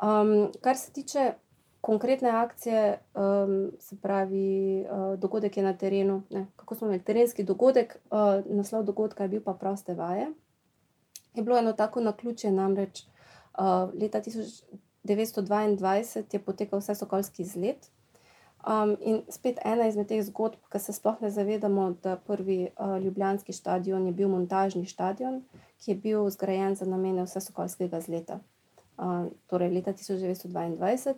Um, 0.00 0.50
kar 0.60 0.76
se 0.76 0.92
tiče 0.92 1.34
konkretne 1.80 2.30
akcije, 2.30 2.98
um, 3.14 3.70
se 3.78 3.96
pravi, 4.02 4.86
uh, 4.90 5.18
dogodek 5.18 5.56
je 5.56 5.62
na 5.62 5.76
terenu. 5.76 6.22
Ne, 6.30 6.46
kako 6.56 6.74
smo 6.74 6.86
imeli 6.86 7.02
terenski 7.02 7.44
dogodek, 7.44 7.98
uh, 8.10 8.18
naslov 8.46 8.84
dogodka 8.84 9.22
je 9.22 9.28
bil 9.28 9.40
pa 9.44 9.54
proste 9.54 9.94
vaje. 9.94 10.26
Je 11.34 11.42
bilo 11.42 11.58
eno 11.58 11.72
tako 11.72 12.00
na 12.00 12.12
ključe, 12.12 12.50
namreč 12.50 13.04
uh, 13.58 13.64
leta 14.00 14.20
1922 14.20 16.22
je 16.32 16.38
potekal 16.38 16.78
vse 16.78 16.94
sokolski 16.94 17.42
izlet. 17.42 17.90
Um, 18.66 18.96
in 19.00 19.22
spet 19.32 19.58
ena 19.64 19.86
izmed 19.88 20.08
teh 20.08 20.20
zgodb, 20.24 20.58
ki 20.68 20.78
se 20.78 20.92
sploh 20.92 21.16
ne 21.24 21.30
zavedamo, 21.30 21.94
da 22.02 22.16
prvi 22.16 22.68
uh, 22.68 22.98
ljubljanski 23.00 23.52
stadion 23.52 24.06
je 24.06 24.12
bil 24.12 24.28
montažni 24.28 24.86
stadion, 24.86 25.42
ki 25.80 25.90
je 25.90 25.96
bil 25.96 26.30
zgrajen 26.30 26.74
za 26.76 26.84
namene 26.84 27.24
vse 27.24 27.40
sokolskega 27.40 27.98
izleta. 27.98 28.38
Uh, 28.98 29.26
torej, 29.48 29.72
leta 29.72 29.92
1922 29.92 31.14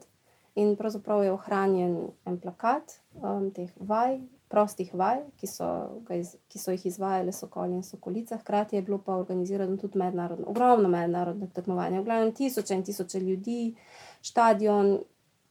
In 0.54 0.76
pravzaprav 0.76 1.24
je 1.24 1.32
ohranjen 1.32 1.96
en 2.28 2.38
plakat 2.40 2.98
um, 3.14 3.50
teh 3.54 3.70
vaj, 3.80 4.18
prostih 4.52 4.90
vaj, 4.94 5.22
ki 5.40 5.48
so, 5.48 5.68
iz, 6.12 6.34
ki 6.52 6.60
so 6.60 6.74
jih 6.74 6.84
izvajale 6.90 7.32
Sokolje 7.32 7.78
in 7.78 7.86
Sokolice. 7.86 8.36
Hkrati 8.36 8.76
je 8.76 8.82
bilo 8.82 8.98
pa 9.00 9.16
organizirano 9.16 9.78
tudi 9.80 9.98
mednarodno, 9.98 10.44
ogromno 10.52 10.90
mednarodno 10.92 11.48
tekmovanje, 11.54 12.00
v 12.00 12.04
glavnem 12.04 12.34
tisoče 12.36 12.76
in 12.76 12.84
tisoče 12.84 13.20
ljudi, 13.20 13.74
stadion, 14.20 14.98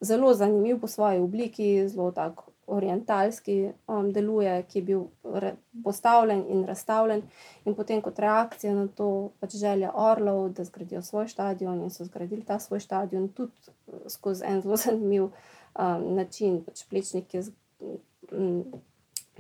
zelo 0.02 0.34
zanimiv 0.34 0.80
po 0.82 0.88
svoji 0.88 1.20
obliki, 1.20 1.88
zelo 1.90 2.12
tako 2.12 2.51
orientalski 2.72 3.56
um, 3.88 4.12
deluje, 4.14 4.54
ki 4.70 4.80
je 4.80 4.84
bil 4.88 5.04
postavljen 5.84 6.44
in 6.50 6.66
razstavljen, 6.68 7.24
in 7.66 7.76
potem 7.76 8.02
kot 8.02 8.20
reakcija 8.20 8.74
na 8.76 8.88
to, 8.88 9.32
pač 9.40 9.56
želja 9.62 9.92
Orlov, 9.94 10.50
da 10.58 10.64
zgradijo 10.68 11.02
svoj 11.02 11.28
stadion, 11.32 11.82
in 11.84 11.90
so 11.92 12.06
zgradili 12.06 12.46
ta 12.48 12.60
svoj 12.60 12.80
stadion 12.80 13.28
tudi 13.30 13.74
uh, 13.88 14.06
skozi 14.08 14.46
en 14.48 14.62
zelo 14.62 14.78
zanimiv 14.86 15.28
um, 15.28 16.08
način, 16.16 16.64
pač 16.66 16.86
plečnik 16.90 17.34
je. 17.34 17.44
Um, 18.32 18.64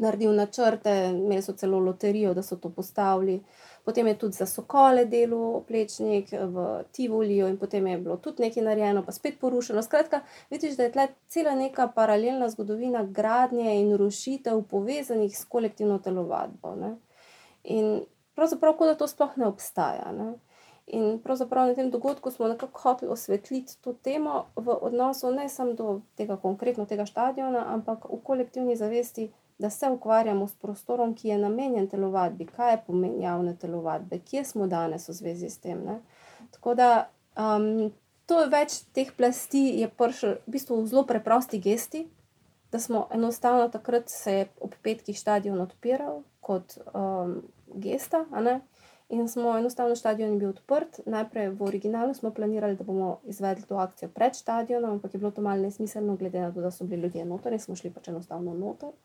naredil 0.02 0.34
načrte, 0.36 0.91
imeli 1.13 1.41
so 1.41 1.54
celo 1.54 1.80
loterijo, 1.80 2.34
da 2.34 2.44
so 2.44 2.56
to 2.56 2.70
postavili. 2.70 3.41
Potem 3.86 4.08
je 4.08 4.17
tudi 4.17 4.38
za 4.38 4.46
sokole 4.46 5.06
delal 5.06 5.56
oplečnik 5.56 6.32
v 6.32 6.84
Tivolijo, 6.91 7.48
in 7.50 7.58
potem 7.58 7.88
je 7.88 7.98
bilo 7.98 8.17
tudi 8.17 8.44
nekaj 8.44 8.63
narejeno, 8.63 9.02
pa 9.06 9.12
spet 9.12 9.39
porušeno. 9.39 9.82
Skratka, 9.82 10.22
vidiš, 10.50 10.78
da 10.78 10.84
je 10.84 10.91
tle 10.91 11.08
cela 11.28 11.56
neka 11.56 11.88
paralelna 11.96 12.50
zgodovina 12.50 13.04
gradnje 13.04 13.80
in 13.80 13.96
rušitev 13.98 14.62
povezanih 14.70 15.38
s 15.38 15.46
kolektivno 15.46 15.98
telovadbo. 16.00 16.76
Ne? 16.76 16.96
In 17.63 18.04
pravzaprav, 18.36 18.78
kot 18.78 18.94
da 18.94 18.96
to 18.96 19.08
sploh 19.08 19.38
ne 19.38 19.50
obstaja. 19.50 20.12
Ne? 20.12 20.34
In 20.88 21.20
pravzaprav 21.24 21.67
na 21.67 21.74
tem 21.74 21.89
dogodku 21.91 22.32
smo 22.32 22.48
nekako 22.48 22.80
hoteli 22.82 23.12
osvetliti 23.12 23.78
to 23.82 23.94
temo 23.94 24.46
v 24.56 24.74
odnosu 24.82 25.32
ne 25.32 25.50
samo 25.50 25.74
do 25.74 26.02
tega 26.15 26.38
konkretno 26.38 26.86
tega 26.86 27.06
stadiona, 27.06 27.63
ampak 27.74 28.06
v 28.10 28.20
kolektivni 28.24 28.76
zavesti 28.76 29.32
da 29.62 29.69
se 29.69 29.89
ukvarjamo 29.89 30.47
s 30.47 30.56
prostorom, 30.56 31.13
ki 31.15 31.28
je 31.28 31.38
namenjen 31.38 31.88
telovadbi, 31.88 32.45
kaj 32.50 32.74
je 32.74 32.84
pomen 32.88 33.21
javne 33.21 33.56
telovadbe, 33.56 34.19
kje 34.19 34.43
smo 34.43 34.67
danes 34.67 35.10
v 35.10 35.13
zvezi 35.13 35.50
s 35.50 35.62
tem. 35.62 35.84
Ne? 35.86 36.00
Tako 36.52 36.74
da 36.76 36.89
um, 37.38 37.91
to 38.26 38.41
je 38.41 38.50
več 38.50 38.80
teh 38.95 39.12
plasti, 39.17 39.62
je 39.84 39.89
prišel 39.97 40.39
v 40.47 40.56
bistvu 40.58 40.82
v 40.82 40.89
zelo 40.89 41.06
preprosti 41.06 41.62
gesti, 41.62 42.08
da 42.71 42.80
smo 42.80 43.06
enostavno 43.13 43.67
takrat 43.69 44.10
se 44.10 44.47
ob 44.60 44.74
petkih 44.82 45.19
stadion 45.19 45.62
odpiral 45.62 46.24
kot 46.41 46.78
um, 46.95 47.41
gesta. 47.76 48.26
In 49.12 49.28
smo 49.28 49.58
enostavno, 49.58 49.95
stadion 49.95 50.32
je 50.32 50.39
bil 50.39 50.50
odprt. 50.50 51.02
Najprej 51.06 51.50
v 51.60 51.65
originalu 51.67 52.13
smo 52.15 52.32
planirali, 52.32 52.78
da 52.80 52.88
bomo 52.88 53.17
izvedli 53.28 53.67
to 53.67 53.76
akcijo 53.76 54.08
pred 54.10 54.36
stadionom, 54.36 54.91
ampak 54.91 55.13
je 55.13 55.19
bilo 55.19 55.32
to 55.36 55.43
malce 55.43 55.67
nesmiselno, 55.67 56.15
glede 56.15 56.39
na 56.39 56.52
to, 56.52 56.62
da 56.63 56.71
so 56.71 56.88
bili 56.88 57.02
ljudje 57.02 57.26
noter 57.26 57.54
in 57.54 57.60
smo 57.60 57.76
šli 57.76 57.91
pač 57.91 58.08
enostavno 58.08 58.54
noter. 58.54 58.95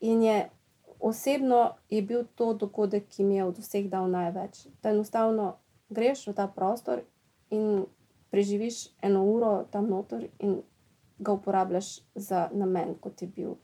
In 0.00 0.22
je 0.22 0.48
osebno 1.00 1.74
je 1.90 2.02
bil 2.02 2.24
to 2.34 2.54
dogodek, 2.54 3.08
ki 3.08 3.24
mi 3.24 3.36
je 3.36 3.44
od 3.44 3.58
vseh 3.58 3.88
dal 3.90 4.10
največ. 4.10 4.66
Da 4.82 4.90
enostavno 4.90 5.56
greš 5.88 6.26
v 6.26 6.34
ta 6.34 6.46
prostor 6.48 7.02
in 7.50 7.84
preživiš 8.30 8.88
eno 9.02 9.24
uro 9.24 9.64
tam 9.70 9.88
noter 9.90 10.28
in 10.38 10.62
ga 11.18 11.32
uporabljaš 11.32 12.00
za 12.14 12.48
namen, 12.52 12.94
kot 13.00 13.22
je 13.22 13.28
bil 13.28 13.54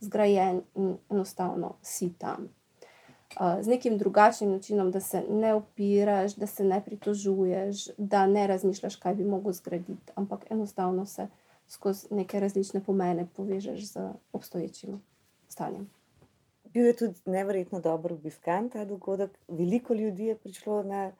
zgrajen, 0.00 0.62
in 0.74 0.96
enostavno 1.10 1.74
si 1.82 2.12
tam. 2.18 2.48
Z 3.60 3.66
nekim 3.66 3.98
drugačnim 3.98 4.50
načinom, 4.50 4.90
da 4.90 5.00
se 5.00 5.22
ne 5.28 5.54
opiraš, 5.54 6.34
da 6.34 6.46
se 6.46 6.64
ne 6.64 6.82
pritožuješ, 6.84 7.88
da 7.98 8.26
ne 8.26 8.46
razmišljaš, 8.46 8.96
kaj 8.96 9.14
bi 9.14 9.24
lahko 9.24 9.52
zgraditi, 9.52 10.12
ampak 10.14 10.50
enostavno 10.50 11.06
se 11.06 11.28
skozi 11.68 12.06
neke 12.10 12.40
različne 12.40 12.80
pomene 12.84 13.26
povežeš 13.36 13.92
z 13.92 14.10
obstoječim 14.32 15.00
stanjem. 15.52 15.86
Bil 16.72 16.86
je 16.86 16.96
tudi 16.96 17.20
nevrjetno 17.26 17.80
dobro 17.80 18.14
obiskan 18.14 18.70
ta 18.72 18.84
dogodek, 18.84 19.38
veliko 19.48 19.94
ljudi 19.94 20.32
je 20.32 20.36
prišlo 20.38 20.82
na 20.82 21.10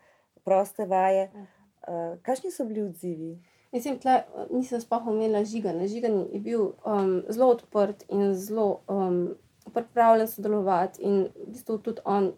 proste 0.44 0.86
vaje. 0.86 1.30
Uh, 1.34 2.18
kakšni 2.22 2.50
so 2.50 2.64
bili 2.64 2.82
odzivi? 2.82 3.38
Mislim, 3.72 3.98
da 4.04 4.22
nisem 4.50 4.80
sploh 4.80 5.06
omenila 5.06 5.44
žiganja. 5.44 5.86
Žigan 5.88 6.26
je 6.32 6.40
bil 6.40 6.62
um, 6.84 7.22
zelo 7.28 7.50
odprt 7.54 8.04
in 8.08 8.34
zelo 8.34 8.80
um, 8.88 9.34
pripravljen 9.72 10.28
sodelovati, 10.28 11.02
in 11.02 11.28
v 11.36 11.52
bistvu 11.54 11.78
tudi 11.78 12.00
on 12.04 12.32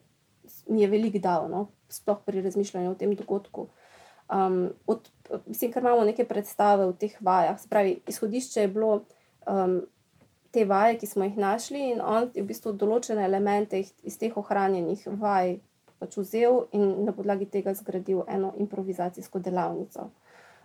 mi 0.69 0.83
je 0.83 0.89
veliko 0.89 1.19
dal, 1.19 1.49
no? 1.49 1.67
sploh 1.89 2.19
pri 2.27 2.43
razmišljanju 2.43 2.91
o 2.91 2.95
tem 2.99 3.15
dogodku. 3.15 3.69
Um, 4.29 4.73
od, 4.87 5.11
mislim, 5.47 5.73
ker 5.73 5.83
imamo 5.83 6.05
neke 6.05 6.25
predstave 6.25 6.87
v 6.87 6.97
teh 6.99 7.17
vajah. 7.21 7.61
Spravi, 7.61 7.99
izhodišče 8.09 8.61
je 8.61 8.69
bilo 8.69 8.95
um, 9.47 9.81
te 10.55 10.65
vaje, 10.65 10.99
ki 11.01 11.11
smo 11.11 11.27
jih 11.27 11.37
našli, 11.37 11.91
in 11.93 12.01
on 12.01 12.31
je 12.35 12.43
v 12.43 12.49
bistvu 12.49 12.73
določene 12.79 13.25
elemente 13.27 13.81
iz 13.83 14.19
teh 14.21 14.37
ohranjenih 14.39 15.07
vaj 15.21 15.57
pač 15.99 16.19
vzel 16.21 16.67
in 16.77 17.07
na 17.07 17.15
podlagi 17.17 17.49
tega 17.51 17.75
zgradil 17.75 18.23
eno 18.29 18.53
improvizacijsko 18.61 19.41
delavnico. 19.43 20.11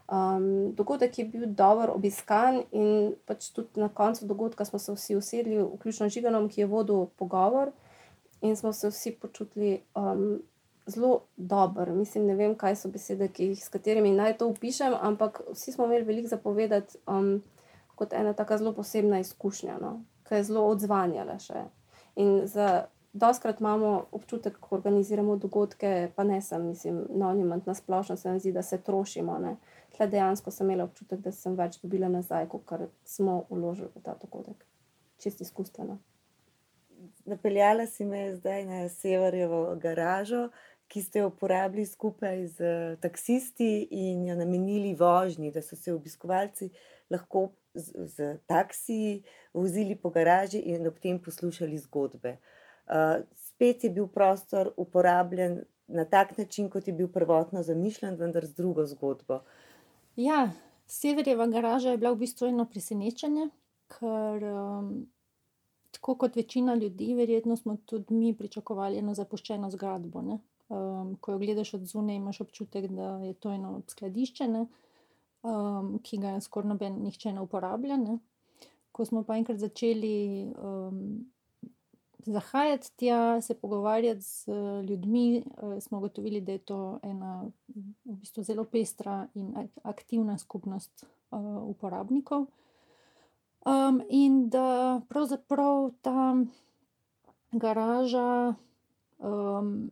Um, 0.09 0.73
dogodek 0.73 1.19
je 1.19 1.25
bil 1.29 1.45
dobro 1.53 1.93
obiskan, 1.93 2.63
in 2.71 3.13
pač 3.29 3.51
tudi 3.53 3.81
na 3.81 3.91
koncu 3.93 4.25
dogodka 4.25 4.65
smo 4.65 4.79
se 4.81 4.93
vsi 4.95 5.15
usedli, 5.15 5.59
vključno 5.61 6.09
z 6.09 6.17
Žiganom, 6.17 6.49
ki 6.49 6.63
je 6.63 6.69
vodil 6.69 7.05
pogovor, 7.21 7.71
in 8.41 8.55
smo 8.57 8.73
se 8.73 8.89
vsi 8.89 9.13
počutili 9.21 9.81
um, 9.95 10.41
zelo 10.89 11.21
dobro. 11.37 11.93
Mislim, 11.93 12.25
ne 12.25 12.35
vem, 12.35 12.55
kaj 12.57 12.75
so 12.81 12.89
besede, 12.89 13.29
jih, 13.37 13.53
s 13.61 13.69
katerimi 13.69 14.11
naj 14.11 14.39
to 14.41 14.49
opišem, 14.49 14.97
ampak 14.97 15.43
vsi 15.53 15.75
smo 15.77 15.85
imeli 15.85 16.07
veliko 16.07 16.33
zapovedati 16.33 16.97
um, 17.05 17.37
kot 17.99 18.13
ena 18.15 18.33
tako 18.33 18.57
zelo 18.61 18.73
posebna 18.77 19.19
izkušnja, 19.19 19.77
no? 19.81 19.99
ki 20.27 20.39
je 20.39 20.47
zelo 20.51 20.63
odzvanjala 20.69 21.35
še. 21.41 21.65
In 22.21 22.41
za 22.47 22.85
doskrat 23.13 23.59
imamo 23.59 24.05
občutek, 24.11 24.59
ko 24.59 24.75
organiziramo 24.75 25.35
dogodke, 25.35 26.11
pa 26.15 26.23
ne 26.23 26.41
sem, 26.41 26.67
mislim, 26.67 27.05
no, 27.09 27.33
nimam 27.33 27.61
na 27.65 27.73
splošno, 27.73 28.17
se 28.17 28.31
mi 28.31 28.39
zdi, 28.39 28.51
da 28.51 28.63
se 28.63 28.81
trošimo. 28.81 29.39
Ne? 29.39 29.55
Tle 29.97 30.07
dejansko 30.07 30.51
sem 30.51 30.69
imela 30.69 30.85
občutek, 30.85 31.19
da 31.25 31.31
sem 31.31 31.57
več 31.57 31.79
dobila 31.81 32.09
nazaj, 32.09 32.47
kot 32.49 32.87
smo 33.05 33.43
vložili 33.49 33.89
v 33.95 34.03
ta 34.05 34.15
dogodek. 34.21 34.65
Čisti 35.19 35.43
izkustveno. 35.43 35.97
Napeljala 37.25 37.87
si 37.87 38.05
me 38.05 38.35
zdaj 38.35 38.65
na 38.65 38.83
Severjevo 38.89 39.75
garažo, 39.81 40.49
ki 40.89 41.01
ste 41.05 41.19
jo 41.19 41.29
uporabili 41.29 41.85
skupaj 41.85 42.47
z 42.57 42.69
taksisti 43.01 43.87
in 43.91 44.25
jo 44.27 44.35
namenili 44.35 44.95
vožnji, 44.97 45.51
da 45.51 45.61
so 45.61 45.75
se 45.75 45.93
obiskovalci 45.93 46.69
lahko 47.09 47.49
z, 47.73 48.07
z 48.15 48.37
taksiji 48.47 49.23
vozili 49.53 49.95
po 49.95 50.09
garaži 50.09 50.59
in 50.59 50.87
ob 50.87 50.99
tem 50.99 51.19
poslušali 51.19 51.77
zgodbe. 51.77 52.37
Uh, 52.89 53.25
spet 53.35 53.83
je 53.83 53.89
bil 53.89 54.07
prostor 54.07 54.73
uporabljen 54.77 55.61
na 55.87 56.05
tak 56.05 56.37
način, 56.37 56.69
kot 56.69 56.87
je 56.87 56.93
bil 56.93 57.07
prvotno 57.07 57.63
zamišljen, 57.63 58.15
vendar 58.15 58.45
z 58.45 58.53
drugo 58.53 58.85
zgodbo. 58.85 59.39
Ja, 60.15 60.51
Severjeva 60.89 61.47
garaža 61.47 61.91
je 61.91 61.97
bila 61.97 62.11
v 62.11 62.23
bistvu 62.23 62.47
eno 62.49 62.65
presenečenje, 62.65 63.49
ker 63.93 64.45
um, 64.49 64.87
tako 65.93 66.15
kot 66.23 66.35
večina 66.35 66.75
ljudi, 66.75 67.13
verjetno 67.15 67.57
smo 67.57 67.77
tudi 67.85 68.13
mi 68.13 68.33
pričakovali 68.37 68.97
eno 68.97 69.13
zapuščeno 69.13 69.69
zgradbo. 69.69 70.21
Ne? 70.21 70.39
Um, 70.69 71.15
ko 71.21 71.31
jo 71.31 71.41
gledaš 71.41 71.73
od 71.77 71.85
zunaj, 71.85 72.15
imaš 72.15 72.41
občutek, 72.41 72.87
da 72.93 73.11
je 73.25 73.33
to 73.33 73.51
eno 73.53 73.81
skladišče, 73.87 74.47
um, 74.49 74.67
ki 76.03 76.17
ga 76.17 76.39
skoraj 76.41 76.69
noben 76.69 77.01
nihče 77.03 77.33
ne 77.33 77.41
uporablja. 77.41 77.97
Ne? 77.97 78.19
Ko 78.91 79.05
smo 79.05 79.23
pa 79.23 79.37
enkrat 79.39 79.59
začeli 79.61 80.51
um, 80.59 81.25
zahajati 82.27 82.91
tja, 82.97 83.41
se 83.41 83.55
pogovarjati 83.55 84.21
z 84.21 84.47
ljudmi, 84.89 85.43
uh, 85.61 85.79
smo 85.79 85.97
ugotovili, 85.97 86.41
da 86.41 86.51
je 86.51 86.57
to 86.57 86.99
ena 87.03 87.45
v 88.05 88.15
bistvu 88.19 88.43
zelo 88.43 88.63
pestra 88.63 89.27
in 89.33 89.53
aktivna 89.83 90.37
skupnost 90.37 91.05
uh, 91.31 91.39
uporabnikov. 91.69 92.47
Um, 93.65 94.01
in 94.09 94.49
da 94.49 95.01
pravzaprav 95.09 95.91
ta 96.01 96.35
garaža. 97.51 98.53
Um, 99.19 99.91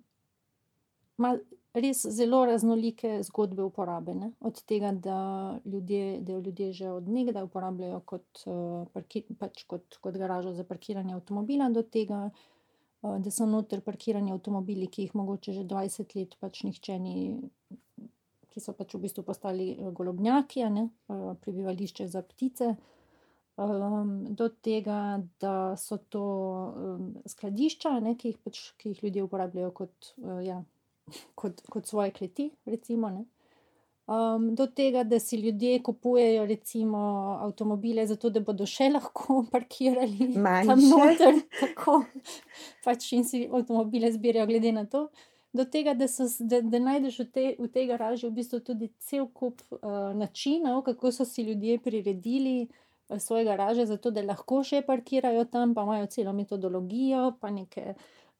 res 1.84 2.02
zelo 2.18 2.44
raznolike 2.46 3.22
zgodbe 3.28 3.63
uporabe. 3.63 4.16
Ne? 4.16 4.32
Od 4.40 4.60
tega, 4.70 4.92
da, 4.92 5.20
ljudje, 5.66 6.20
da 6.22 6.34
jo 6.34 6.42
ljudje 6.46 6.74
že 6.74 6.92
od 6.92 7.10
nekdaj 7.10 7.48
uporabljajo 7.48 8.02
kot, 8.06 8.44
parki, 8.94 9.24
pač 9.40 9.63
kot, 9.70 10.00
kot 10.02 10.18
garažo 10.18 10.54
za 10.54 10.63
parkiranje 10.68 11.16
avtomobila, 11.16 11.70
do 11.70 11.84
tega, 11.84 12.28
da 13.02 13.32
so 13.32 13.46
noter 13.46 13.82
parkirani 13.86 14.34
avtomobili, 14.34 14.88
ki 14.88 15.08
jih 15.08 15.16
mogoče 15.16 15.54
že 15.54 15.63
20 15.63 16.16
let 16.20 16.38
pač 16.40 16.63
nihče 16.68 17.00
ni. 17.00 17.18
Ki 18.48 18.63
so 18.63 18.74
pač 18.74 18.96
v 18.96 19.04
bistvu 19.04 19.22
postali 19.24 19.68
golobnjaki, 19.94 20.63
ne, 20.74 20.88
prebivališče 21.44 22.08
za 22.10 22.24
ptice, 22.26 22.72
um, 23.58 24.36
do 24.36 24.50
tega, 24.50 25.22
da 25.42 25.76
so 25.78 25.98
to 25.98 26.24
um, 26.76 27.12
skladišča, 27.26 28.00
ne, 28.00 28.16
ki, 28.18 28.34
jih 28.34 28.42
pač, 28.44 28.63
ki 28.82 28.94
jih 28.94 29.04
ljudje 29.04 29.28
uporabljajo 29.28 29.72
kot 29.78 30.12
uh, 30.18 30.40
ja, 30.46 30.62
kot, 31.36 31.62
kot 31.70 31.86
svoje 31.86 32.12
kleti, 32.12 32.52
recimo. 32.65 33.12
Um, 34.08 34.56
do 34.56 34.67
tega, 34.67 35.04
da 35.04 35.20
si 35.20 35.36
ljudje 35.36 35.82
kupujejo 35.84 36.46
recimo, 36.46 36.98
avtomobile, 37.41 38.06
zato 38.08 38.30
da 38.30 38.39
bodo 38.39 38.65
še 38.65 38.88
lahko 38.93 39.41
parkirali 39.54 40.30
tam 40.39 40.80
noter, 40.80 41.41
tako 41.60 41.98
pač 42.86 43.12
in 43.17 43.28
si 43.28 43.43
avtomobile 43.52 44.12
zbirajo, 44.15 44.48
glede 44.48 44.72
na 44.72 44.86
to. 44.88 45.10
Do 45.52 45.65
tega, 45.65 45.93
da, 45.98 46.08
so, 46.08 46.28
da, 46.39 46.62
da 46.62 46.80
najdeš 46.80 47.20
v, 47.20 47.26
te, 47.34 47.46
v 47.60 47.67
tej 47.74 47.88
garaži 47.89 48.28
v 48.28 48.36
bistvu 48.39 48.62
tudi 48.63 48.91
cel 49.04 49.28
kup 49.28 49.63
uh, 49.76 50.13
načinov, 50.15 50.84
kako 50.88 51.12
so 51.12 51.26
si 51.28 51.43
ljudje 51.48 51.80
priredili 51.84 52.62
uh, 52.63 53.20
svoje 53.20 53.43
garaže, 53.43 53.86
zato 53.86 54.12
da 54.12 54.24
lahko 54.24 54.62
še 54.63 54.84
parkirajo 54.88 55.46
tam, 55.52 55.74
pa 55.76 55.84
imajo 55.88 56.08
celo 56.12 56.34
metodologijo, 56.36 57.34
pa 57.41 57.52
nekaj 57.52 57.96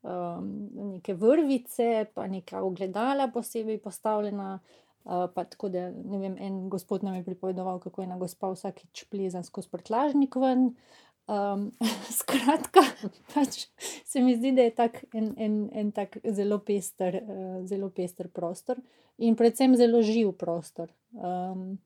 um, 0.08 0.70
neke 0.94 1.14
vrvice, 1.14 2.06
pa 2.14 2.28
neka 2.28 2.62
ogledala 2.64 3.28
posebej 3.28 3.80
postavljena. 3.84 4.60
Uh, 5.08 5.30
pa 5.36 5.44
tako 5.48 5.70
da, 5.72 5.88
ne 5.92 6.18
vem, 6.20 6.36
en 6.40 6.70
gospod 6.70 7.04
nam 7.04 7.16
je 7.16 7.24
pripovedoval, 7.24 7.80
kako 7.80 8.02
je 8.02 8.08
na 8.08 8.18
gospa 8.18 8.50
vsakeč 8.52 9.06
plezan 9.12 9.44
skozi 9.44 9.70
prtlažnik 9.72 10.36
ven. 10.36 10.74
Um, 11.28 11.70
skratka, 12.20 12.84
pač 13.34 13.68
se 14.06 14.22
mi 14.24 14.36
zdi, 14.36 14.52
da 14.56 14.68
je 14.68 14.74
tak 14.76 15.02
en, 15.14 15.34
en, 15.38 15.56
en 15.76 15.92
tak 15.96 16.18
zelo 16.24 16.60
pester, 16.60 17.22
uh, 17.24 17.62
zelo 17.68 17.90
pester 17.90 18.28
prostor 18.28 18.80
in 19.18 19.36
predvsem 19.36 19.76
zelo 19.80 20.02
živ 20.04 20.34
prostor. 20.40 20.92
Um, 21.16 21.78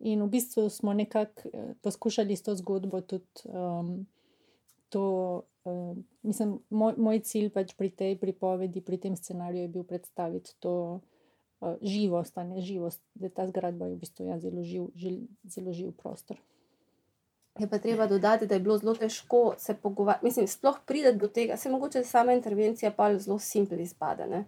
in 0.00 0.24
v 0.24 0.30
bistvu 0.32 0.68
smo 0.72 0.96
nekako 0.96 1.52
uh, 1.52 1.72
poskušali 1.84 2.36
s 2.36 2.48
to 2.48 2.56
zgodbo 2.56 3.00
tudi 3.00 3.44
um, 3.52 4.06
to 4.88 5.04
uh, 5.64 5.96
mislim, 6.22 6.58
moj, 6.70 6.94
moj 6.96 7.20
cilj 7.26 7.50
pač 7.54 7.74
pri 7.78 7.90
tej 7.90 8.18
pripovedi, 8.20 8.80
pri 8.80 8.98
tem 8.98 9.16
scenariju 9.16 9.62
je 9.62 9.72
bil 9.72 9.84
predstaviti 9.84 10.54
to 10.58 10.74
uh, 11.00 11.74
živost, 11.82 12.38
a 12.38 12.44
ne 12.44 12.60
živost, 12.60 13.02
da 13.14 13.28
ta 13.28 13.46
zgradba 13.46 13.86
je 13.88 13.94
v 13.94 14.00
bistvu 14.00 14.30
ja, 14.30 14.38
zelo, 14.40 14.62
živ, 14.62 14.88
žil, 14.94 15.20
zelo 15.44 15.72
živ 15.72 15.92
prostor. 15.96 16.40
Je 17.58 17.66
pa 17.68 17.78
treba 17.78 18.06
dodati, 18.06 18.46
da 18.46 18.54
je 18.54 18.62
bilo 18.62 18.78
zelo 18.78 18.94
težko 18.94 19.54
se 19.58 19.74
pogovarjati. 19.74 20.24
Mislim, 20.24 20.46
sploh 20.48 20.78
prideti 20.86 21.18
do 21.18 21.28
tega, 21.28 21.56
se 21.56 21.70
mogoče 21.70 22.04
sama 22.04 22.32
intervencija 22.32 22.92
pa 22.96 23.10
zelo 23.18 23.38
simpel 23.38 23.80
izpade. 23.80 24.28
Uh, 24.30 24.44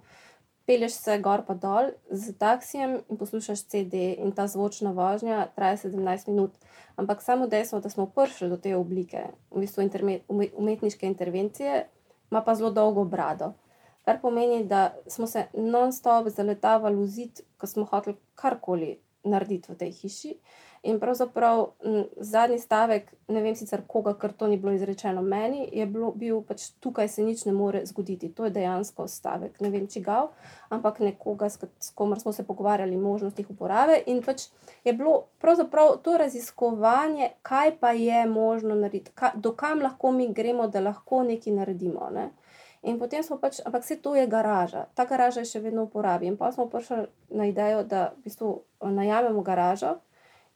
Pelješ 0.67 0.93
se 0.93 1.19
gor 1.19 1.43
pa 1.47 1.55
dol 1.55 1.91
z 2.11 2.33
taksijem 2.39 3.01
in 3.11 3.19
poslušaš 3.19 3.65
CD, 3.67 4.15
in 4.19 4.33
ta 4.33 4.47
zvočna 4.47 4.93
vožnja 4.95 5.47
traja 5.57 5.77
17 5.77 6.29
minut. 6.29 6.53
Ampak 6.97 7.23
samo 7.23 7.47
dejstvo, 7.47 7.81
da 7.81 7.91
smo 7.91 8.07
prišli 8.07 8.49
do 8.49 8.57
te 8.57 8.77
oblike, 8.77 9.25
v 9.51 9.65
bistvu 9.65 9.89
umetniške 10.57 11.07
intervencije, 11.07 11.87
ima 12.31 12.43
pa 12.43 12.55
zelo 12.55 12.71
dolgo 12.71 13.05
brado. 13.05 13.53
Kar 14.05 14.21
pomeni, 14.21 14.65
da 14.65 14.95
smo 15.07 15.27
se 15.27 15.47
non-stop 15.55 16.29
zaletavali 16.29 16.97
v 16.97 17.07
zid, 17.07 17.41
ko 17.59 17.67
smo 17.67 17.85
hoteli 17.85 18.17
karkoli 18.35 18.99
narediti 19.25 19.73
v 19.73 19.77
tej 19.77 19.93
hiši. 19.93 20.35
In 20.83 20.99
pravzaprav 20.99 21.67
zadnji 22.17 22.59
stavek, 22.59 23.13
ne 23.29 23.43
vem 23.43 23.55
sicer 23.55 23.85
koga, 23.87 24.17
ker 24.19 24.33
to 24.35 24.49
ni 24.51 24.57
bilo 24.59 24.73
izrečeno 24.75 25.23
meni, 25.23 25.69
je 25.73 25.85
bilo, 25.87 26.09
bil 26.11 26.41
pač 26.43 26.65
tukaj 26.83 27.09
se 27.09 27.23
nič 27.23 27.45
ne 27.47 27.53
more 27.55 27.85
zgoditi. 27.87 28.33
To 28.35 28.49
je 28.49 28.51
dejansko 28.51 29.07
stavek, 29.09 29.61
ne 29.63 29.71
vem 29.71 29.87
čigav, 29.87 30.33
ampak 30.75 30.99
nekoga, 30.99 31.47
s, 31.47 31.63
s 31.79 31.95
komer 31.95 32.19
smo 32.19 32.33
se 32.33 32.43
pogovarjali 32.47 32.99
o 32.99 33.01
možnostih 33.01 33.51
uporabe. 33.55 34.01
In 34.11 34.25
pač 34.27 34.49
je 34.85 34.93
bilo 34.93 35.29
pravzaprav 35.39 36.01
to 36.03 36.17
raziskovanje, 36.19 37.31
kaj 37.47 37.77
pa 37.79 37.95
je 37.95 38.27
možno 38.27 38.75
narediti, 38.75 39.15
kaj, 39.15 39.39
do 39.39 39.55
kam 39.55 39.87
lahko 39.87 40.11
mi 40.11 40.33
gremo, 40.35 40.67
da 40.67 40.83
lahko 40.83 41.23
nekaj 41.23 41.61
naredimo. 41.63 42.11
Ne? 42.11 42.33
In 42.83 42.99
potem 42.99 43.23
smo 43.23 43.39
pač, 43.39 43.61
ampak 43.63 43.85
vse 43.85 43.97
to 44.03 44.17
je 44.19 44.27
garaža, 44.27 44.89
ta 44.95 45.05
garaža 45.07 45.45
je 45.45 45.53
še 45.53 45.61
vedno 45.63 45.85
uporabi. 45.87 46.27
In 46.27 46.37
pa 46.37 46.51
smo 46.53 46.67
prišli 46.67 47.05
na 47.31 47.47
idejo, 47.47 47.85
da 47.87 48.11
v 48.17 48.27
bistvu 48.27 48.51
najamemo 48.83 49.43
garažo. 49.47 50.01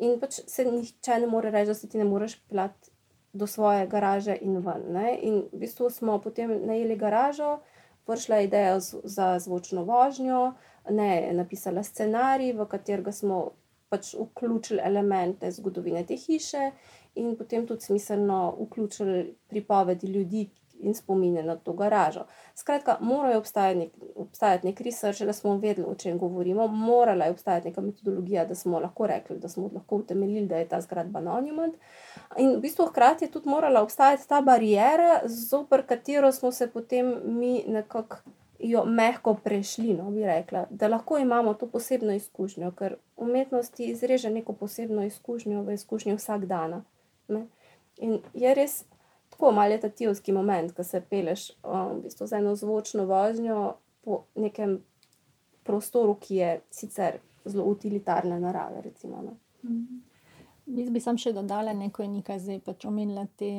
In 0.03 0.19
pač 0.21 0.41
se 0.51 0.67
nihče 0.67 1.21
ne 1.23 1.31
more 1.31 1.53
reči, 1.55 1.71
da 1.71 1.75
se 1.79 1.89
ti 1.89 1.99
ne 1.99 2.05
moreš 2.05 2.41
plati 2.51 2.91
do 3.33 3.47
svoje 3.47 3.87
garaže 3.87 4.37
in 4.43 4.59
ven. 4.65 4.91
Ne? 4.97 5.15
In 5.23 5.45
v 5.53 5.61
bistvu 5.63 5.91
smo 5.91 6.19
potem 6.19 6.51
najeli 6.67 6.97
garažo, 6.99 7.61
prišla 8.07 8.37
je 8.37 8.45
ideja 8.45 8.81
za 8.81 9.39
zvočno 9.39 9.85
vožnjo, 9.85 10.55
ne 10.91 11.31
napisala 11.33 11.83
scenarij, 11.83 12.53
v 12.59 12.67
katerega 12.71 13.13
smo 13.13 13.41
pač 13.89 14.15
vključili 14.19 14.81
elemente 14.83 15.51
zgodovine 15.51 16.03
te 16.07 16.17
hiše, 16.19 16.71
in 17.17 17.37
potem 17.37 17.67
tudi 17.67 17.87
smiselno 17.87 18.57
vključili 18.61 19.35
pripovedi 19.49 20.07
ljudi, 20.07 20.49
in 20.81 20.95
spomine 20.95 21.43
na 21.43 21.57
to 21.57 21.73
garažo. 21.73 22.25
Skratka, 22.55 22.97
morajo 23.01 23.39
obstajati 23.39 23.79
nek, 23.79 23.91
obstajati 24.17 24.67
nek 24.67 24.81
research, 24.81 25.23
da 25.23 25.33
smo 25.33 25.57
vedeli, 25.57 25.87
o 25.89 25.95
čem 25.95 26.19
govorimo, 26.19 26.67
morala 26.67 27.25
je 27.25 27.31
obstajati 27.31 27.69
neka 27.69 27.81
metodologija, 27.81 28.45
da 28.45 28.55
smo 28.55 28.79
lahko 28.81 29.07
rekli, 29.07 29.39
da 29.39 29.49
smo 29.49 29.71
lahko 29.75 29.97
utemeljili, 29.97 30.47
da 30.47 30.57
je 30.57 30.69
ta 30.69 30.81
zgradba 30.81 31.21
monument. 31.21 31.75
In 32.39 32.57
v 32.57 32.61
bistvu 32.61 32.87
hkrati 32.87 33.25
je 33.25 33.31
tudi 33.31 33.49
morala 33.49 33.83
obstajati 33.83 34.29
ta 34.29 34.41
barijera, 34.41 35.21
zoper 35.25 35.87
katero 35.87 36.33
smo 36.33 36.53
se 36.53 36.71
potem 36.71 37.15
mi 37.25 37.65
nekako. 37.69 38.17
Jo 38.59 38.85
mehko 38.85 39.35
prešli, 39.45 39.93
no, 39.95 40.11
bi 40.11 40.23
rekla, 40.25 40.63
da 40.71 40.89
lahko 40.89 41.19
imamo 41.19 41.55
to 41.55 41.67
posebno 41.69 42.13
izkušnjo, 42.13 42.71
ker 42.73 42.95
umetnost 43.17 43.81
izreže 43.81 44.31
neko 44.31 44.53
posebno 44.53 45.05
izkušnjo 45.05 45.63
v 45.63 45.75
izkušnji 45.75 46.15
vsak 46.17 46.47
dan. 46.47 46.83
In 47.99 48.19
je 48.35 48.55
res 48.55 48.85
tako 49.37 49.53
meditativski 49.53 50.33
moment, 50.33 50.73
ko 50.73 50.85
se 50.85 51.01
peleš 51.01 51.51
um, 51.51 51.99
v 51.99 52.03
bistvu 52.03 52.27
z 52.27 52.33
eno 52.33 52.55
zvočno 52.57 53.05
vožnjo 53.05 53.75
po 54.05 54.25
nekem 54.35 54.79
prostoru, 55.63 56.15
ki 56.15 56.37
je 56.37 56.61
sicer 56.71 57.19
zelo 57.45 57.65
utilitarne 57.65 58.41
narave. 58.41 58.81
Recimo, 58.81 59.23
no. 59.23 59.37
mm. 59.63 60.03
Jaz 60.81 60.91
bi 60.91 61.01
sam 61.01 61.19
še 61.21 61.35
dodala 61.37 61.75
nekaj, 61.77 62.09
nekaj 62.09 62.41
zdaj 62.43 62.63
pač 62.65 62.87
omenila 62.89 63.27
te, 63.37 63.51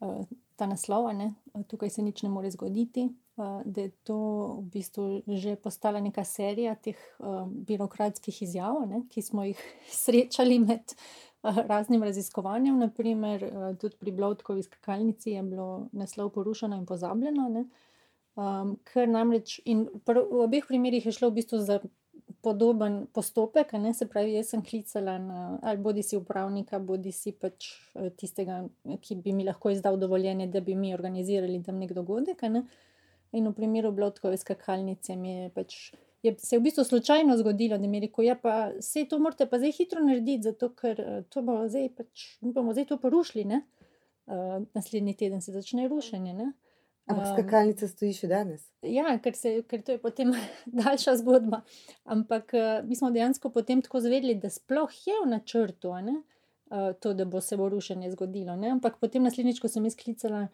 uh, 0.00 0.20
ta 0.56 0.70
naslova, 0.70 1.12
ne? 1.12 1.32
tukaj 1.68 1.90
se 1.90 2.02
nič 2.02 2.22
ne 2.22 2.30
more 2.30 2.50
zgoditi. 2.50 3.08
Uh, 3.38 3.60
da 3.64 3.82
je 3.82 3.90
to 4.06 4.18
v 4.60 4.70
bistvu 4.72 5.04
že 5.38 5.56
postala 5.62 6.00
neka 6.02 6.24
serija 6.26 6.74
teh 6.74 6.98
uh, 7.18 7.46
birokratskih 7.46 8.42
izjav, 8.42 8.80
ne, 8.86 9.04
ki 9.10 9.22
smo 9.22 9.44
jih 9.46 9.60
srečali 10.04 10.58
med 10.62 10.94
uh, 10.94 11.27
raznim 11.42 12.02
raziskovanjem, 12.02 12.78
naprimer 12.78 13.44
eh, 13.44 13.74
tudi 13.80 13.96
pri 13.96 14.12
Blodkovi 14.12 14.62
skakalnici 14.62 15.30
je 15.30 15.42
bilo 15.42 15.88
naslov 15.92 16.30
porušeno 16.30 16.76
in 16.76 16.86
pozabljeno. 16.86 17.64
Um, 18.38 18.76
ker 18.86 19.08
namreč 19.08 19.60
in 19.66 19.88
v 20.06 20.14
obeh 20.44 20.66
primerih 20.68 21.06
je 21.06 21.12
šlo 21.12 21.30
v 21.30 21.40
bistvu 21.40 21.58
za 21.58 21.80
podoben 22.42 23.06
postopek, 23.12 23.72
ne? 23.72 23.94
se 23.94 24.06
pravi, 24.06 24.36
jaz 24.36 24.52
sem 24.52 24.62
klicala 24.62 25.16
na 25.18 25.58
ali 25.62 25.80
bodi 25.82 26.02
si 26.02 26.16
upravnika, 26.16 26.78
bodi 26.78 27.12
si 27.12 27.32
pač 27.32 27.72
eh, 27.94 28.10
tistega, 28.16 28.60
ki 29.02 29.18
bi 29.24 29.32
mi 29.32 29.46
lahko 29.46 29.72
izdal 29.74 29.98
dovoljenje, 29.98 30.46
da 30.46 30.60
bi 30.60 30.74
mi 30.74 30.94
organizirali 30.94 31.62
tam 31.62 31.78
nek 31.82 31.92
dogodek. 31.92 32.42
Ne? 32.42 32.62
In 33.32 33.48
v 33.48 33.54
primeru 33.56 33.92
Blodkove 33.92 34.38
skakalnice 34.38 35.16
mi 35.16 35.34
je 35.34 35.50
pač 35.54 35.78
je 36.22 36.34
se 36.38 36.56
je 36.56 36.60
v 36.60 36.62
bistvu 36.62 36.84
slučajno 36.84 37.36
zgodilo, 37.36 37.78
da 37.78 37.86
mi 37.86 37.96
je 37.96 38.00
rekel, 38.00 38.24
ja, 38.24 38.34
pa 38.34 38.70
vse 38.78 39.04
to 39.08 39.18
morate 39.18 39.46
pa 39.46 39.58
zdaj 39.58 39.72
hitro 39.72 40.04
narediti, 40.04 40.42
zato 40.42 40.72
ker 40.74 41.00
eh, 41.00 41.22
to 41.28 41.42
bomo 41.42 41.68
zdaj, 41.68 41.88
pač, 41.96 42.24
bomo 42.40 42.72
zdaj 42.72 42.88
to 42.92 42.98
porušili. 42.98 43.44
Uh, 44.28 44.62
naslednji 44.74 45.14
teden 45.16 45.40
se 45.40 45.52
začne 45.52 45.88
rušenje. 45.88 46.32
Ne? 46.34 46.52
Ampak 47.06 47.30
skakalnica 47.32 47.86
stoji 47.88 48.12
še 48.12 48.28
danes. 48.28 48.66
Ja, 48.84 49.14
ker, 49.24 49.32
se, 49.32 49.54
ker 49.64 49.80
to 49.80 49.94
je 49.94 50.00
potem 50.02 50.34
daljša 50.82 51.14
zgodba. 51.22 51.62
Ampak 52.04 52.52
uh, 52.52 52.66
mi 52.84 52.96
smo 52.96 53.08
dejansko 53.10 53.48
potem 53.54 53.80
tako 53.82 54.02
zvedeli, 54.04 54.34
da 54.34 54.50
sploh 54.52 54.92
je 55.06 55.16
v 55.22 55.30
načrtu 55.30 55.94
uh, 55.94 56.20
to, 57.00 57.14
da 57.14 57.24
bo 57.24 57.40
se 57.40 57.56
bo 57.56 57.70
rušenje 57.72 58.10
zgodilo. 58.12 58.56
Ne? 58.56 58.74
Ampak 58.76 58.98
potem 59.00 59.24
naslednjič, 59.24 59.62
ko 59.64 59.72
sem 59.72 59.88
jaz 59.88 59.96
klicala, 59.96 60.48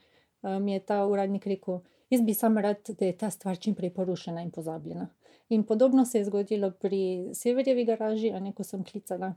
mi 0.45 0.77
je 0.77 0.81
ta 0.85 1.07
uradnik 1.09 1.47
rekel, 1.49 1.81
jaz 2.13 2.23
bi 2.23 2.35
samo 2.37 2.61
rad, 2.61 2.85
da 2.99 3.07
je 3.07 3.17
ta 3.17 3.31
stvar 3.31 3.59
čim 3.59 3.75
prej 3.75 3.91
porušena 3.97 4.43
in 4.45 4.51
pozabljena. 4.53 5.09
In 5.49 5.65
podobno 5.65 6.05
se 6.05 6.19
je 6.19 6.25
zgodilo 6.25 6.71
pri 6.71 7.31
Severjevi 7.35 7.85
garaži, 7.85 8.33
a 8.33 8.41
neko 8.41 8.65
sem 8.65 8.85
klicala. 8.85 9.35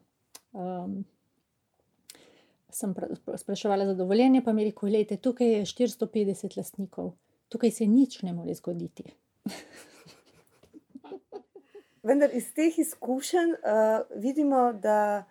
Um, 0.51 1.05
sem 2.71 2.93
spraševala 3.37 3.85
za 3.85 3.93
dovoljenje, 3.93 4.41
pa 4.45 4.53
mi 4.53 4.61
je 4.61 4.65
rekel: 4.65 5.17
tukaj 5.21 5.47
je 5.47 5.65
450 5.65 6.57
lastnikov, 6.57 7.11
tukaj 7.49 7.71
se 7.71 7.85
nič 7.87 8.21
ne 8.21 8.33
more 8.33 8.53
zgoditi. 8.53 9.03
Vendar 12.07 12.29
iz 12.33 12.53
teh 12.53 12.79
izkušenj 12.79 13.51
uh, 13.51 13.57
vidimo, 14.15 14.73
da 14.73 15.25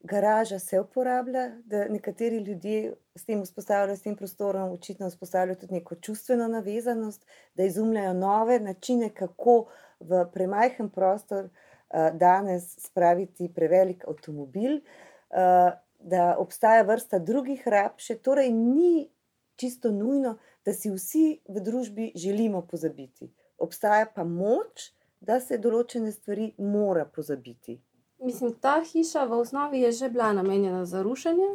garaža 0.00 0.58
se 0.58 0.80
uporablja, 0.80 1.50
da 1.64 1.88
nekateri 1.88 2.38
ljudje 2.38 2.94
s 3.14 3.24
tem 3.24 3.42
vzpostavljajo, 3.44 3.96
s 3.96 4.02
tem 4.02 4.16
prostorom, 4.16 4.72
očitno 4.72 5.08
vzpostavljajo 5.08 5.60
tudi 5.60 5.74
neko 5.74 5.94
čustveno 5.94 6.48
navezanost, 6.48 7.26
da 7.54 7.64
izumljajo 7.64 8.12
nove 8.12 8.60
načine, 8.60 9.10
kako 9.14 9.56
uh, 9.58 9.66
v 10.00 10.24
premajhen 10.32 10.90
prostor 10.90 11.48
uh, 11.48 12.10
danes 12.12 12.68
spraviti 12.86 13.48
prevelik 13.54 14.04
avtomobil, 14.08 14.80
uh, 14.80 15.72
da 16.00 16.36
obstaja 16.38 16.84
vrsta 16.86 17.18
drugih 17.18 17.62
rab, 17.68 17.98
še 17.98 18.18
torej 18.22 18.52
ni 18.52 19.08
čisto 19.56 19.90
nujno, 19.90 20.36
da 20.64 20.74
si 20.74 20.90
vsi 20.90 21.40
v 21.48 21.62
družbi 21.64 22.12
želimo 22.14 22.62
pozabiti. 22.66 23.30
Obstaja 23.58 24.06
pa 24.14 24.24
moč, 24.24 24.90
da 25.20 25.40
se 25.40 25.58
določene 25.58 26.12
stvari 26.12 26.52
mora 26.58 27.06
pozabiti. 27.08 27.78
Mislim, 28.22 28.54
ta 28.60 28.80
hiša 28.84 29.24
v 29.28 29.40
osnovi 29.40 29.80
je 29.80 29.92
že 29.92 30.08
bila 30.08 30.32
namenjena 30.32 30.84
za 30.84 31.02
rušenje. 31.02 31.48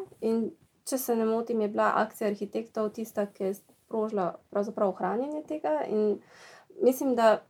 Če 0.86 0.98
se 0.98 1.16
ne 1.16 1.26
motim, 1.26 1.62
je 1.62 1.70
bila 1.70 1.92
akcija 2.02 2.30
arhitektov 2.30 2.90
tista, 2.98 3.26
ki 3.26 3.44
je 3.44 3.54
sprožila 3.60 4.40
ohranjanje 4.52 5.44
tega. 5.48 5.84
In 5.88 6.20
mislim, 6.82 7.16
da 7.16 7.44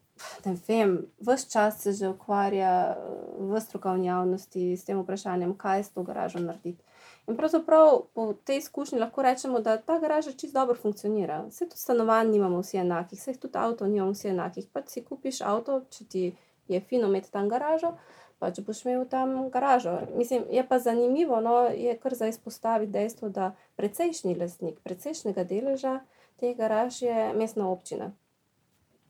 ne 0.46 0.56
vem, 0.68 1.06
vse 1.20 1.50
čas 1.50 1.82
se 1.82 1.92
že 1.92 2.10
ukvarja 2.10 2.98
v 3.40 3.62
strokovni 3.62 4.08
javnosti 4.08 4.78
s 4.78 4.86
tem 4.86 5.00
vprašanjem, 5.02 5.54
kaj 5.58 5.84
s 5.84 5.90
to 5.90 6.04
garažo 6.04 6.40
narediti. 6.40 6.84
In 7.28 7.38
pravzaprav 7.38 8.02
po 8.14 8.34
tej 8.34 8.58
izkušnji 8.58 9.00
lahko 9.00 9.22
rečemo, 9.22 9.60
da 9.60 9.78
ta 9.78 10.00
garaža 10.00 10.32
čisto 10.32 10.60
dobro 10.60 10.76
funkcionira. 10.76 11.44
Vse 11.50 11.70
to 11.70 11.78
stanovanj 11.78 12.32
nimamo 12.32 12.62
vsi 12.62 12.78
enakih, 12.78 13.20
vse 13.20 13.34
tudi 13.34 13.58
avto 13.58 13.88
nimamo 13.88 14.12
vsi 14.12 14.28
enakih. 14.28 14.68
Pa 14.74 14.82
si 14.88 15.04
kupiš 15.06 15.42
avto, 15.42 15.82
če 15.90 16.06
ti 16.06 16.24
je 16.68 16.82
fino 16.82 17.08
imeti 17.08 17.32
tam 17.32 17.50
garažo, 17.50 17.94
pa 18.40 18.52
če 18.52 18.64
boš 18.66 18.86
imel 18.86 19.06
tam 19.10 19.50
garažo. 19.54 20.00
Mislim, 20.16 20.44
je 20.50 20.68
pa 20.68 20.80
zanimivo, 20.80 21.40
no, 21.42 21.60
je 21.70 21.98
kar 21.98 22.16
za 22.16 22.28
izpostaviti 22.28 22.92
dejstvo, 22.92 23.30
da 23.30 23.54
precejšnji 23.76 24.36
lastnik, 24.36 24.80
precejšnjega 24.84 25.44
deleža 25.44 26.00
te 26.42 26.54
garaže 26.58 27.06
je 27.06 27.34
mestna 27.38 27.70
občina. 27.70 28.12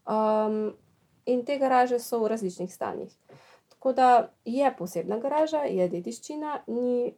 Um, 0.04 0.74
in 1.25 1.45
te 1.45 1.57
garaže 1.57 1.99
so 1.99 2.19
v 2.19 2.27
različnih 2.27 2.73
stanjih. 2.73 3.15
Tako 3.69 3.93
da 3.93 4.29
je 4.45 4.73
posebna 4.77 5.17
garaža, 5.19 5.63
je 5.65 5.88
dediščina, 5.89 6.63
ni 6.67 7.13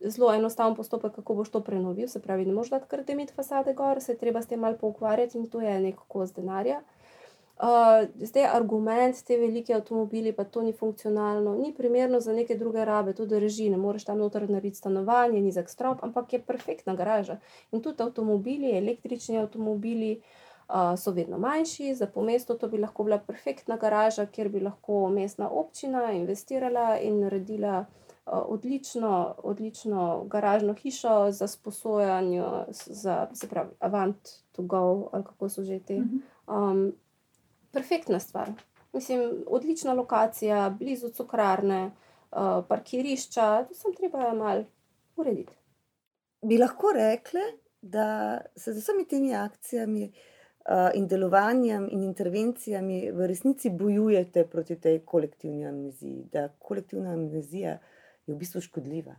zelo 0.00 0.34
enostaven 0.34 0.74
postopek, 0.74 1.14
kako 1.14 1.34
boš 1.34 1.50
to 1.50 1.60
prenovil. 1.60 2.08
Se 2.08 2.22
pravi, 2.22 2.44
ne 2.46 2.52
moreš 2.52 2.70
dati 2.70 2.88
kar 2.88 3.04
temit 3.04 3.32
fasade 3.34 3.74
gor, 3.74 4.00
se 4.00 4.16
treba 4.18 4.42
s 4.42 4.46
tem 4.46 4.60
malo 4.60 4.78
poukvarjati 4.80 5.38
in 5.38 5.48
to 5.50 5.60
je 5.60 5.80
nek 5.80 6.04
kos 6.08 6.34
denarja. 6.34 6.82
Uh, 7.54 8.08
zdaj, 8.18 8.48
argument 8.50 9.20
te 9.26 9.36
velike 9.38 9.74
avtomobili, 9.74 10.32
pa 10.34 10.44
to 10.44 10.62
ni 10.62 10.72
funkcionalno, 10.72 11.54
ni 11.54 11.70
primerno 11.74 12.18
za 12.20 12.32
neke 12.32 12.56
druge 12.58 12.84
rabe, 12.84 13.12
tudi 13.14 13.38
reži, 13.38 13.68
ne 13.70 13.76
moreš 13.78 14.08
tam 14.08 14.18
noter 14.18 14.48
narediti 14.50 14.78
stanovanje, 14.78 15.40
nizek 15.40 15.70
strop, 15.70 16.02
ampak 16.02 16.32
je 16.32 16.42
perfektna 16.42 16.96
garaža. 16.98 17.38
In 17.70 17.82
tudi 17.82 18.02
avtomobili, 18.02 18.74
električni 18.78 19.38
avtomobili, 19.38 20.16
uh, 20.18 20.44
so 20.96 21.10
vedno 21.10 21.38
manjši, 21.38 21.94
za 21.94 22.06
pomesto 22.06 22.54
to 22.54 22.68
bi 22.68 22.78
lahko 22.78 23.04
bila 23.04 23.18
perfektna 23.18 23.76
garaža, 23.76 24.26
kjer 24.26 24.48
bi 24.48 24.60
lahko 24.60 25.08
mestna 25.08 25.48
občina 25.50 26.12
investirala 26.12 26.98
in 26.98 27.20
naredila 27.20 27.84
odlično, 28.26 29.34
odlično 29.38 30.24
garažno 30.24 30.74
hišo 30.74 31.30
za 31.30 31.46
sposojanje, 31.46 32.44
za 32.70 33.28
se 33.32 33.48
pravi, 33.48 33.70
avant 33.78 34.28
to 34.52 34.62
go, 34.62 35.08
ali 35.12 35.24
kako 35.24 35.48
so 35.48 35.62
že 35.62 35.80
te. 35.80 36.02
Um, 36.46 36.92
perfektna 37.72 38.20
stvar. 38.20 38.50
Mislim, 38.92 39.44
odlična 39.46 39.92
lokacija, 39.92 40.70
blizu 40.78 41.08
cukrarne, 41.08 41.90
uh, 42.32 42.64
parkirišča, 42.68 43.64
to 43.68 43.74
sem 43.74 43.94
treba 43.94 44.34
malo 44.34 44.64
urediti. 45.16 45.52
Bi 46.42 46.58
lahko 46.58 46.92
rekli, 46.94 47.40
da 47.82 48.40
se 48.56 48.72
z 48.72 48.78
vsemi 48.78 49.04
temi 49.08 49.34
akcijami 49.34 50.04
uh, 50.04 50.33
in 50.94 51.06
delovanjem 51.06 51.88
in 51.92 52.02
intervencijami 52.02 53.10
v 53.12 53.26
resnici 53.26 53.70
bojujete 53.70 54.46
proti 54.48 54.76
tej 54.80 55.02
kolektivni 55.04 55.66
amneziji, 55.66 56.24
da 56.32 56.48
kolektivna 56.58 57.12
amnezija 57.12 57.78
je 58.26 58.34
v 58.34 58.38
bistvu 58.38 58.60
škodljiva. 58.60 59.16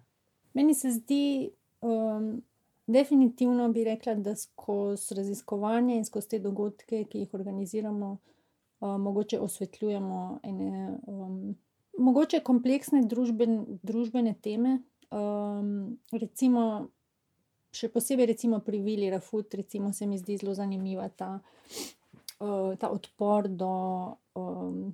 Meni 0.53 0.73
se 0.73 0.91
zdi, 0.91 1.49
um, 1.81 2.41
definitivno 2.87 3.69
bi 3.69 3.83
rekla, 3.83 4.15
da 4.15 4.35
skozi 4.35 5.15
raziskovanje 5.15 5.97
in 5.97 6.05
skozi 6.05 6.29
te 6.29 6.39
dogodke, 6.39 7.03
ki 7.03 7.19
jih 7.19 7.33
organiziramo, 7.33 8.17
um, 8.79 9.01
mogoče 9.01 9.39
osvetljujemo 9.39 10.39
ene. 10.43 10.97
Um, 11.07 11.55
Mogoče 11.97 12.41
kompleksne 12.43 13.05
družben, 13.07 13.79
družbene 13.83 14.33
teme, 14.43 14.81
um, 15.15 15.95
recimo 16.11 16.89
še 17.75 17.89
posebej 17.91 18.31
recimo 18.31 18.59
pri 18.63 18.79
Vili 18.79 19.09
Rafut, 19.11 19.53
recimo 19.53 19.91
se 19.93 20.07
mi 20.07 20.17
zdi 20.17 20.37
zelo 20.39 20.53
zanimiva 20.55 21.09
ta, 21.09 21.39
uh, 22.39 22.75
ta 22.79 22.89
odpor 22.89 23.49
do, 23.51 23.71
um, 24.39 24.93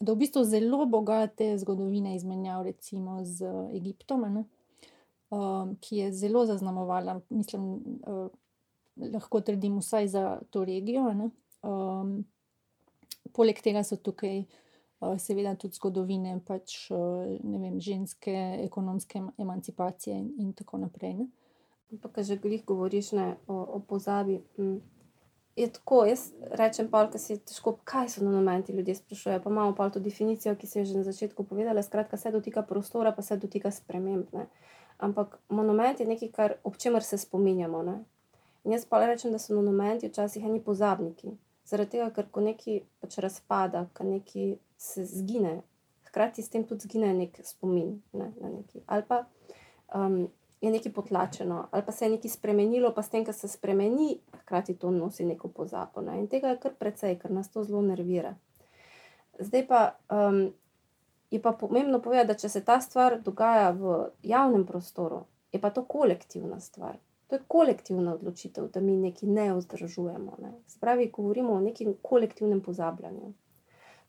do 0.00 0.14
v 0.14 0.20
bistvu 0.22 0.44
zelo 0.46 0.86
bogate 0.86 1.56
zgodovine 1.58 2.14
izmenjav 2.16 2.62
recimo 2.66 3.24
z 3.24 3.50
Egiptom, 3.74 4.28
ne, 4.32 4.44
um, 5.34 5.74
ki 5.80 6.04
je 6.04 6.12
zelo 6.14 6.46
zaznamovala, 6.46 7.20
mislim, 7.30 7.72
uh, 8.06 8.28
lahko 8.96 9.40
trdim 9.40 9.80
vsaj 9.82 10.08
za 10.08 10.24
to 10.50 10.64
regijo. 10.64 11.10
Um, 11.66 12.22
poleg 13.34 13.58
tega 13.60 13.82
so 13.84 13.98
tukaj 13.98 14.44
uh, 14.44 15.16
seveda 15.18 15.56
tudi 15.58 15.76
zgodovine 15.76 16.38
pač, 16.46 16.86
vem, 16.90 17.80
ženske, 17.82 18.36
ekonomske 18.64 19.20
emancipacije 19.42 20.16
in, 20.16 20.30
in 20.46 20.54
tako 20.56 20.80
naprej. 20.86 21.18
Ne? 21.18 21.45
Pa, 22.02 22.08
kar 22.08 22.24
že 22.24 22.36
glih 22.42 22.64
govoriš 22.66 23.12
ne, 23.12 23.36
o, 23.46 23.54
o 23.54 23.80
pozabi. 23.80 24.40
Mm. 24.58 24.80
Je 25.56 25.66
tako, 25.72 26.02
jaz 26.04 26.26
rečem, 26.58 26.88
pa 26.92 27.06
če 27.08 27.18
si 27.22 27.36
težko, 27.40 27.78
kaj 27.88 28.10
so 28.12 28.24
monumenti, 28.24 28.74
ljudje 28.76 28.98
sprašujejo. 28.98 29.40
Pa 29.44 29.50
imamo 29.50 29.74
pa 29.76 29.86
to 29.90 30.02
definicijo, 30.04 30.52
ki 30.56 30.68
si 30.68 30.78
jo 30.78 30.84
že 30.84 30.98
na 30.98 31.04
začetku 31.06 31.46
povedala. 31.48 31.82
Skratka, 31.82 32.16
se 32.20 32.32
dotika 32.34 32.62
prostora, 32.62 33.12
pa 33.16 33.22
se 33.22 33.38
dotika 33.40 33.70
sprememb. 33.70 34.34
Ne. 34.36 34.50
Ampak 34.98 35.38
monument 35.48 36.00
je 36.00 36.06
nekaj, 36.06 36.32
kar, 36.32 36.56
ob 36.64 36.76
čemer 36.76 37.02
se 37.02 37.18
spominjamo. 37.18 37.82
Ne. 37.82 37.96
In 38.64 38.74
jaz 38.74 38.84
pa 38.84 39.00
rečem, 39.06 39.32
da 39.32 39.38
so 39.38 39.54
monumenti 39.54 40.10
včasih 40.10 40.44
eni 40.44 40.60
pozabniki. 40.60 41.32
Zaradi 41.66 41.96
tega, 41.96 42.10
ker 42.10 42.28
ko 42.30 42.42
neki 42.44 42.80
pač 43.00 43.16
razpada, 43.22 43.86
ko 43.96 44.04
neki 44.04 44.56
se 44.76 45.06
zgine, 45.08 45.62
hkrati 46.16 46.42
s 46.42 46.48
tem 46.48 46.64
tudi 46.64 46.88
zgine 46.88 47.14
nek 47.14 47.40
spomin 47.44 48.02
ne, 48.12 48.32
na 48.40 48.48
neki. 48.48 48.80
Ali 48.86 49.04
pa 49.08 49.24
um, 49.94 50.26
je 50.60 50.70
nekaj 50.70 50.92
potlačeno, 50.92 51.68
ali 51.70 51.82
pa 51.86 51.92
se 51.92 52.04
je 52.04 52.10
nekaj 52.10 52.30
spremenilo, 52.30 52.92
pa 52.94 53.02
s 53.02 53.10
tem, 53.12 53.24
kar 53.24 53.34
se 53.34 53.48
spremeni, 53.48 54.18
hkrati 54.40 54.74
to 54.74 54.90
nosi 54.90 55.24
neko 55.24 55.48
pozabo. 55.48 56.00
Ne? 56.00 56.18
In 56.18 56.28
tega 56.28 56.54
je 56.54 56.60
kar 56.62 56.74
precej, 56.78 57.18
ker 57.18 57.30
nas 57.30 57.50
to 57.52 57.64
zelo 57.64 57.82
nervira. 57.82 58.34
Zdaj 59.38 59.66
pa 59.68 59.80
um, 60.10 60.52
je 61.30 61.42
pa 61.42 61.52
pomembno 61.52 62.00
povedati, 62.00 62.28
da 62.28 62.34
če 62.34 62.48
se 62.48 62.64
ta 62.64 62.80
stvar 62.80 63.20
dogaja 63.20 63.70
v 63.70 63.96
javnem 64.22 64.64
prostoru, 64.66 65.26
je 65.52 65.60
pa 65.60 65.70
to 65.70 65.84
kolektivna 65.84 66.60
stvar. 66.60 66.96
To 67.26 67.36
je 67.36 67.42
kolektivna 67.48 68.14
odločitev, 68.14 68.68
da 68.72 68.80
mi 68.80 68.96
nekaj 68.96 69.28
ne 69.28 69.50
vzdržujemo. 69.54 70.36
Ne? 70.38 70.52
Spravi, 70.66 71.10
govorimo 71.12 71.52
o 71.52 71.60
nekem 71.60 71.94
kolektivnem 72.02 72.60
pozabljanju. 72.60 73.32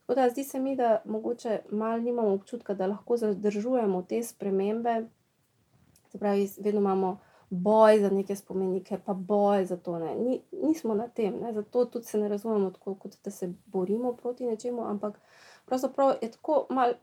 Tako 0.05 0.15
da 0.19 0.29
zdi 0.29 0.43
se 0.43 0.59
mi, 0.59 0.75
da 0.75 1.01
mogoče 1.05 1.59
malo 1.69 1.97
nimamo 1.97 2.33
občutka, 2.33 2.73
da 2.73 2.87
lahko 2.87 3.17
zadržujemo 3.17 4.01
te 4.01 4.21
spremembe, 4.23 5.07
Se 6.11 6.19
pravi, 6.19 6.49
vedno 6.59 6.79
imamo 6.79 7.17
boj 7.49 7.99
za 7.99 8.09
neke 8.09 8.35
spomenike, 8.35 8.99
pa 9.05 9.13
boj 9.13 9.65
za 9.65 9.77
to. 9.77 9.99
Ni, 9.99 10.41
nismo 10.63 10.95
na 10.95 11.07
tem, 11.07 11.39
ne? 11.41 11.53
zato 11.53 11.85
tudi 11.85 12.05
se 12.05 12.17
ne 12.17 12.27
razumemo 12.27 12.71
tako, 12.71 12.95
kot 12.95 13.15
da 13.23 13.31
se 13.31 13.53
borimo 13.65 14.13
proti 14.13 14.45
nečemu, 14.45 14.85
ampak 14.85 15.19
pravzaprav 15.65 16.15
je 16.21 16.31
tako 16.31 16.65
mal 16.69 16.93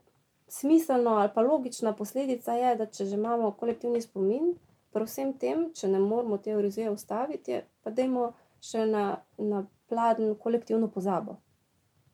smiselno 0.47 1.09
ali 1.11 1.29
pa 1.35 1.41
logična 1.41 1.93
posledica, 1.93 2.53
je, 2.53 2.75
da 2.75 2.85
če 2.85 3.05
že 3.05 3.15
imamo 3.15 3.51
kolektivni 3.51 4.01
spomin, 4.01 4.53
predvsem 4.93 5.33
tem, 5.33 5.69
če 5.73 5.87
ne 5.87 5.99
moramo 5.99 6.37
te 6.37 6.55
orizije 6.55 6.91
ustaviti, 6.91 7.51
je, 7.51 7.65
pa 7.83 7.91
dajmo 7.91 8.33
še 8.61 8.85
na, 8.85 9.05
na 9.37 9.65
pladen 9.89 10.35
kolektivno 10.35 10.87
pozabo. 10.87 11.37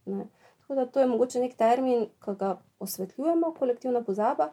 Ne? 0.05 0.27
Tako 0.61 0.75
da 0.75 0.85
to 0.85 0.99
je 0.99 1.07
mogoče 1.07 1.39
nek 1.43 1.55
termin, 1.59 2.07
ki 2.23 2.35
ga 2.39 2.55
osvetljujemo, 2.79 3.53
kolektivna 3.59 4.01
pozaba. 4.07 4.51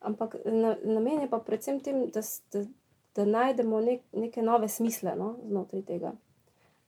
Ampak 0.00 0.36
namen 0.82 1.20
je 1.20 1.28
pa 1.30 1.38
predvsem 1.44 1.80
tem, 1.80 2.06
da, 2.14 2.22
da, 2.52 2.64
da 3.14 3.24
najdemo 3.24 3.80
nek, 3.84 4.02
neke 4.12 4.42
nove 4.42 4.68
smisle 4.68 5.12
no, 5.16 5.34
znotraj 5.44 5.82
tega. 5.84 6.14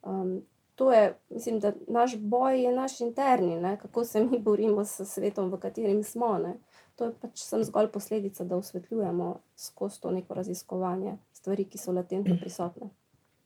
Um, 0.03 0.41
to 0.75 0.93
je, 0.93 1.19
mislim, 1.31 1.61
da 1.61 1.73
naš 1.87 2.17
boj 2.17 2.63
je 2.63 2.73
naš 2.73 3.01
interni, 3.01 3.61
ne, 3.61 3.77
kako 3.79 4.05
se 4.05 4.25
mi 4.25 4.39
borimo 4.39 4.85
s 4.85 5.05
svetom, 5.05 5.53
v 5.53 5.59
katerem 5.61 6.03
smo. 6.05 6.39
Ne. 6.39 6.57
To 6.97 7.05
je 7.05 7.13
pač 7.21 7.45
zgolj 7.63 7.89
posledica, 7.93 8.45
da 8.45 8.57
osvetljujemo 8.57 9.37
skozi 9.57 10.01
to 10.01 10.11
neko 10.11 10.35
raziskovanje 10.35 11.19
stvari, 11.33 11.65
ki 11.65 11.79
so 11.79 11.93
latentno 11.93 12.37
prisotne. 12.41 12.91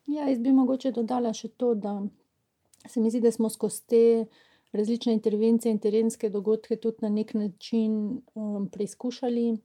Ja, 0.06 0.28
jaz 0.28 0.38
bi 0.38 0.52
mogoče 0.52 0.92
dodala 0.92 1.32
še 1.34 1.48
to, 1.48 1.74
da 1.74 2.00
se 2.86 3.00
mi 3.00 3.10
zdi, 3.10 3.20
da 3.20 3.32
smo 3.32 3.50
skozi 3.50 3.82
te 3.86 4.02
različne 4.72 5.12
intervencije 5.12 5.72
in 5.72 5.78
terenske 5.78 6.30
dogodke 6.30 6.76
tudi 6.76 6.96
na 7.02 7.08
nek 7.08 7.34
način 7.34 8.20
um, 8.34 8.68
preizkušali 8.72 9.56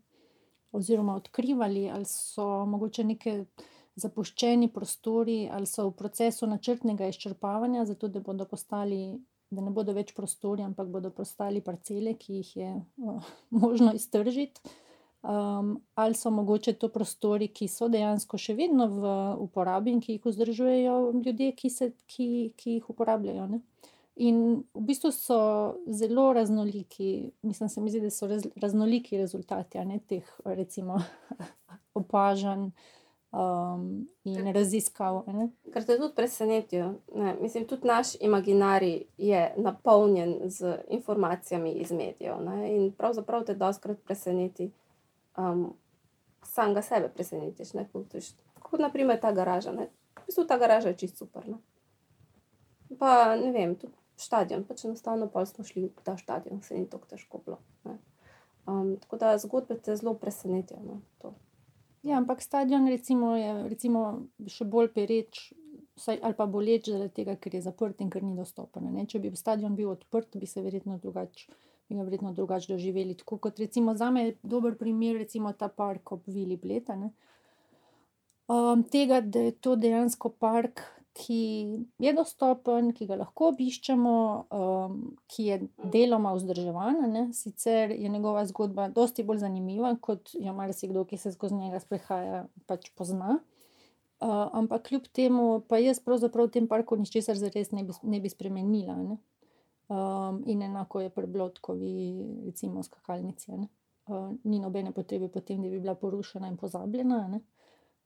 oziroma 0.72 1.16
odkrivali, 1.16 1.90
ali 1.90 2.06
so 2.06 2.66
mogoče 2.66 3.04
neke 3.04 3.46
zapuščeni 3.96 4.70
prostori, 4.74 5.50
ali 5.52 5.68
so 5.68 5.90
v 5.90 5.96
procesu 6.00 6.48
načrtnega 6.48 7.10
izčrpavanja, 7.12 7.86
zato 7.86 8.08
da 8.08 8.20
bodo 8.20 8.46
postali. 8.46 9.20
Da 9.52 9.60
ne 9.60 9.72
bodo 9.76 9.92
več 9.92 10.14
prostori, 10.16 10.64
ampak 10.64 10.88
bodo 10.88 11.10
postali 11.12 11.60
parcele, 11.60 12.14
ki 12.16 12.38
jih 12.38 12.52
je 12.56 12.70
uh, 13.04 13.26
možno 13.64 13.92
iztržiti, 13.94 14.62
um, 15.28 15.74
ali 15.96 16.16
so 16.16 16.32
mogoče 16.32 16.74
to 16.80 16.88
prostori, 16.90 17.50
ki 17.52 17.68
so 17.68 17.90
dejansko 17.92 18.40
še 18.40 18.56
vedno 18.56 18.88
v 18.94 19.12
uporabi 19.44 19.92
in 19.92 20.00
ki 20.00 20.16
jih 20.16 20.30
vzdržujejo 20.30 20.96
ljudje, 21.18 21.52
ki, 21.60 21.70
se, 21.70 21.92
ki, 22.08 22.30
ki 22.56 22.78
jih 22.78 22.90
uporabljajo. 22.96 23.50
Ne? 23.52 23.60
In 24.16 24.64
v 24.74 24.82
bistvu 24.86 25.12
so 25.12 25.40
zelo 25.88 26.34
raznoliki, 26.34 27.32
mislim, 27.42 27.70
se 27.70 27.82
mi 27.82 27.90
zdi, 27.90 28.02
da 28.02 28.10
so 28.10 28.28
raz, 28.28 28.44
raznoliki 28.56 29.18
rezultati 29.18 29.80
ne, 29.86 30.00
teh, 30.08 30.28
recimo, 30.46 31.00
opažanj 32.02 32.68
um, 33.32 34.08
in 34.24 34.52
raziskav. 34.54 35.24
Ne. 35.28 35.50
Kar 35.74 35.86
te 35.88 35.98
tudi 35.98 36.16
presenetijo. 36.16 36.94
Ne, 37.16 37.36
mislim, 37.42 37.66
tudi 37.68 37.88
naš 37.88 38.16
imaginarij 38.20 39.04
je 39.18 39.54
napolnjen 39.58 40.36
z 40.44 40.76
informacijami 40.90 41.72
iz 41.72 41.92
medijev. 41.92 42.44
Ne, 42.44 42.76
in 42.76 42.92
pravzaprav 42.92 43.46
te 43.46 43.56
doskrat 43.56 43.98
preseneti, 44.04 44.72
um, 45.38 45.74
samega 46.44 46.82
sebe 46.82 47.10
presenetiš. 47.16 47.72
Kot 48.60 48.80
naprimer 48.80 49.20
ta 49.20 49.32
garaža. 49.32 49.72
Ne. 49.72 49.88
V 50.20 50.26
bistvu 50.26 50.46
ta 50.46 50.58
garaža 50.58 50.92
je 50.92 50.98
čist 50.98 51.18
super. 51.18 51.48
Ne. 51.48 51.58
Pa 53.00 53.36
ne 53.36 53.52
vem, 53.52 53.76
tudi 53.76 54.01
stadion, 54.22 54.64
pač 54.68 54.86
enostavno 54.86 55.28
pa 55.32 55.46
smo 55.46 55.66
šli 55.68 55.88
v 55.90 56.04
ta 56.06 56.18
stadion, 56.18 56.62
se 56.62 56.78
ni 56.78 56.90
tako 56.90 57.10
težko 57.10 57.42
bilo. 57.46 57.60
Um, 58.70 58.96
tako 59.02 59.18
da 59.18 59.38
zgodbe 59.42 59.80
te 59.82 59.96
zelo 59.96 60.14
presenetijo. 60.14 60.80
No, 60.86 61.34
ja, 62.04 62.18
ampak 62.18 62.42
stadion 62.42 62.88
recimo, 62.88 63.36
je 63.36 63.56
recimo 63.70 64.06
še 64.48 64.66
bolj 64.66 64.94
pereč. 64.94 65.50
Ali 66.08 66.34
pa 66.34 66.48
boleč 66.50 66.88
zaradi 66.90 67.14
tega, 67.14 67.36
ker 67.38 67.54
je 67.54 67.60
zaprt 67.62 68.00
in 68.02 68.10
ker 68.10 68.24
ni 68.24 68.32
dostopen. 68.34 68.88
Ne? 68.96 69.04
Če 69.06 69.20
bi 69.22 69.30
stadion 69.38 69.76
bil 69.78 69.92
odprt, 69.92 70.38
bi 70.40 70.48
se 70.50 70.64
verjetno 70.64 70.96
drugače 70.98 71.52
drugač 71.92 72.68
doživeli. 72.68 73.16
Tako 73.16 73.38
kot 73.38 73.60
recimo 73.60 73.96
za 73.96 74.10
me 74.12 74.26
je 74.26 74.38
dober 74.44 74.78
primer, 74.78 75.18
recimo 75.18 75.54
ta 75.54 75.68
park 75.68 76.12
ob 76.12 76.22
Vili 76.26 76.58
Bleta. 76.58 76.96
Um, 78.48 78.84
tega, 78.84 79.22
da 79.22 79.40
je 79.40 79.52
to 79.52 79.76
dejansko 79.76 80.30
park, 80.30 80.82
ki 81.14 81.86
je 82.00 82.14
dostopen, 82.16 82.92
ki 82.96 83.06
ga 83.10 83.18
lahko 83.20 83.50
obiščemo, 83.52 84.16
um, 84.56 85.00
ki 85.32 85.48
je 85.48 85.58
deloma 85.94 86.32
vzdrževan. 86.38 87.02
Ne? 87.12 87.24
Sicer 87.36 87.92
je 87.92 88.10
njegova 88.10 88.46
zgodba 88.48 88.88
precej 88.96 89.28
bolj 89.28 89.44
zanimiva, 89.44 89.94
kot 90.02 90.34
jo 90.40 90.54
marsikdo, 90.56 91.04
ki 91.06 91.20
se 91.20 91.34
skozi 91.36 91.60
njega 91.60 91.82
sprehaja, 91.84 92.46
pač 92.68 92.92
pozna. 92.96 93.40
Uh, 94.22 94.48
ampak 94.54 94.88
kljub 94.88 95.10
temu, 95.12 95.46
pa 95.68 95.82
jaz 95.82 96.00
pravzaprav 96.00 96.48
v 96.48 96.56
tem 96.56 96.68
parku 96.70 96.96
ničesar 96.96 97.40
zares 97.40 97.72
ne 97.74 97.84
bi, 97.84 97.96
ne 98.04 98.20
bi 98.22 98.30
spremenila. 98.30 98.96
Ne? 99.02 99.18
Um, 99.92 100.44
in 100.48 100.62
enako 100.64 101.02
je 101.02 101.10
pri 101.12 101.28
Blotkovi, 101.28 101.96
recimo, 102.46 102.84
skakalnici. 102.86 103.52
Uh, 104.08 104.30
ni 104.44 104.62
nobene 104.62 104.94
potrebe 104.96 105.28
potem, 105.28 105.64
da 105.66 105.70
bi 105.70 105.82
bila 105.82 105.96
porušena 105.96 106.48
in 106.48 106.56
pozabljena. 106.62 107.26
Ne? 107.34 107.42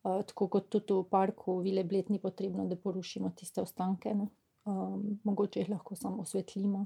Tako 0.06 0.47
kot 0.47 0.70
tudi 0.70 0.93
v 0.93 1.03
parku, 1.10 1.60
vile 1.66 1.84
bled, 1.84 2.10
ni 2.10 2.20
potrebno, 2.20 2.68
da 2.70 2.76
porušimo 2.76 3.32
tiste 3.36 3.62
ostanke. 3.62 4.14
Um, 4.66 5.20
mogoče 5.24 5.60
jih 5.60 5.70
lahko 5.70 5.95
samo 5.95 6.22
osvetlimo. 6.22 6.86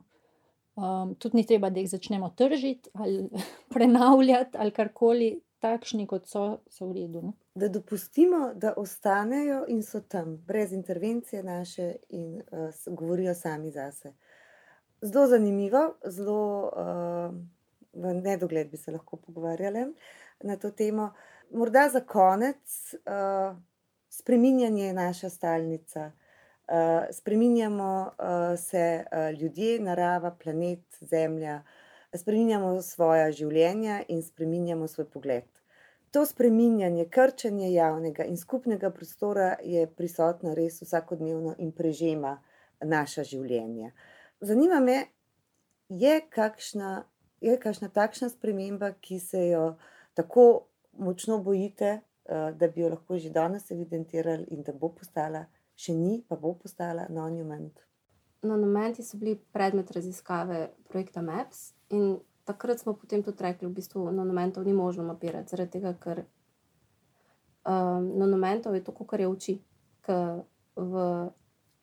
Um, 0.76 1.16
tudi 1.16 1.38
ni 1.38 1.46
treba, 1.46 1.70
da 1.70 1.80
jih 1.80 1.90
začnemo 1.90 2.30
tržiti 2.30 2.90
ali 2.94 3.30
prenavljati 3.74 4.58
ali 4.58 4.72
karkoli, 4.72 5.30
takšni 5.60 6.08
kot 6.08 6.28
so, 6.28 6.44
so 6.72 6.88
v 6.88 6.96
redu. 6.96 7.22
Ne? 7.22 7.34
Da 7.56 7.68
dopustimo, 7.68 8.54
da 8.56 8.74
ostanejo 8.78 9.66
in 9.68 9.84
so 9.84 10.00
tam, 10.00 10.38
brez 10.48 10.72
intervencije 10.74 11.44
naše 11.44 11.96
in 12.10 12.40
uh, 12.40 12.96
govorijo 12.96 13.34
sami 13.36 13.72
zase. 13.72 14.14
Zelo 15.02 15.28
zanimivo, 15.28 15.94
zelo 16.06 16.72
uh, 16.72 17.36
v 17.94 18.14
nedogled 18.22 18.72
bi 18.72 18.78
se 18.78 18.92
lahko 18.92 19.18
pogovarjali 19.18 19.86
na 20.44 20.56
to 20.56 20.72
temo. 20.72 21.04
Uh, 21.04 21.39
morda 21.52 21.90
za 21.90 22.00
konec, 22.00 22.94
uh, 22.94 23.58
spreminjanje 24.10 24.84
je 24.84 24.94
naša 24.94 25.30
stalnica. 25.30 26.12
Uh, 26.68 26.76
spreminjamo 27.12 28.12
uh, 28.20 28.60
se 28.60 29.06
uh, 29.12 29.40
ljudje, 29.40 29.80
narava, 29.80 30.32
planet, 30.44 30.98
zemlja, 31.02 31.64
spreminjamo 32.16 32.82
svoje 32.82 33.32
življenja 33.32 34.04
in 34.08 34.22
spreminjamo 34.24 34.88
svoj 34.88 35.10
pogled. 35.10 35.44
To 36.12 36.26
spreminjanje, 36.26 37.06
krčenje 37.10 37.74
javnega 37.74 38.24
in 38.26 38.38
skupnega 38.38 38.90
prostora 38.90 39.56
je 39.64 39.88
prisotno 39.88 40.56
res 40.58 40.82
vsakodnevno 40.82 41.56
in 41.58 41.72
prežema 41.72 42.40
naša 42.82 43.24
življenja. 43.24 43.92
Zanima 44.42 44.80
me, 44.80 45.04
je 45.90 46.22
kakšna, 46.30 47.04
je 47.42 47.58
kakšna 47.62 47.90
takšna 47.94 48.30
sprememba, 48.30 48.94
ki 49.02 49.20
se 49.20 49.48
jo 49.50 49.76
tako 50.14 50.69
močno 51.00 51.40
bojite, 51.44 52.00
eh, 52.26 52.52
da 52.60 52.68
bi 52.68 52.82
jo 52.82 52.90
lahko 52.90 53.18
že 53.18 53.30
danes 53.30 53.72
evidentirali 53.72 54.46
in 54.52 54.64
da 54.64 54.74
bo 54.74 54.90
postala 54.90 55.46
še 55.76 55.94
ni, 55.94 56.24
pa 56.28 56.36
bo 56.36 56.54
postala 56.54 57.08
monument. 57.10 57.80
Monumenti 58.44 59.04
so 59.04 59.18
bili 59.18 59.36
predmet 59.54 59.92
raziskave 59.92 60.70
projekta 60.88 61.22
MAPS, 61.22 61.74
in 61.90 62.20
takrat 62.46 62.80
smo 62.80 62.94
potem 62.94 63.24
tudi 63.24 63.44
rekli, 63.44 63.68
da 63.68 63.72
v 63.72 63.78
bistvu 63.78 64.06
monumentov 64.12 64.66
ni 64.66 64.74
možno 64.74 65.04
mapirati, 65.04 65.52
zaradi 65.52 65.72
tega, 65.78 65.94
ker 65.94 66.24
um, 67.68 68.08
monumentov 68.20 68.76
je 68.76 68.84
to, 68.84 68.96
kar 69.06 69.20
je 69.20 69.28
oči, 69.28 69.56
ki 70.06 70.20
v 70.80 71.04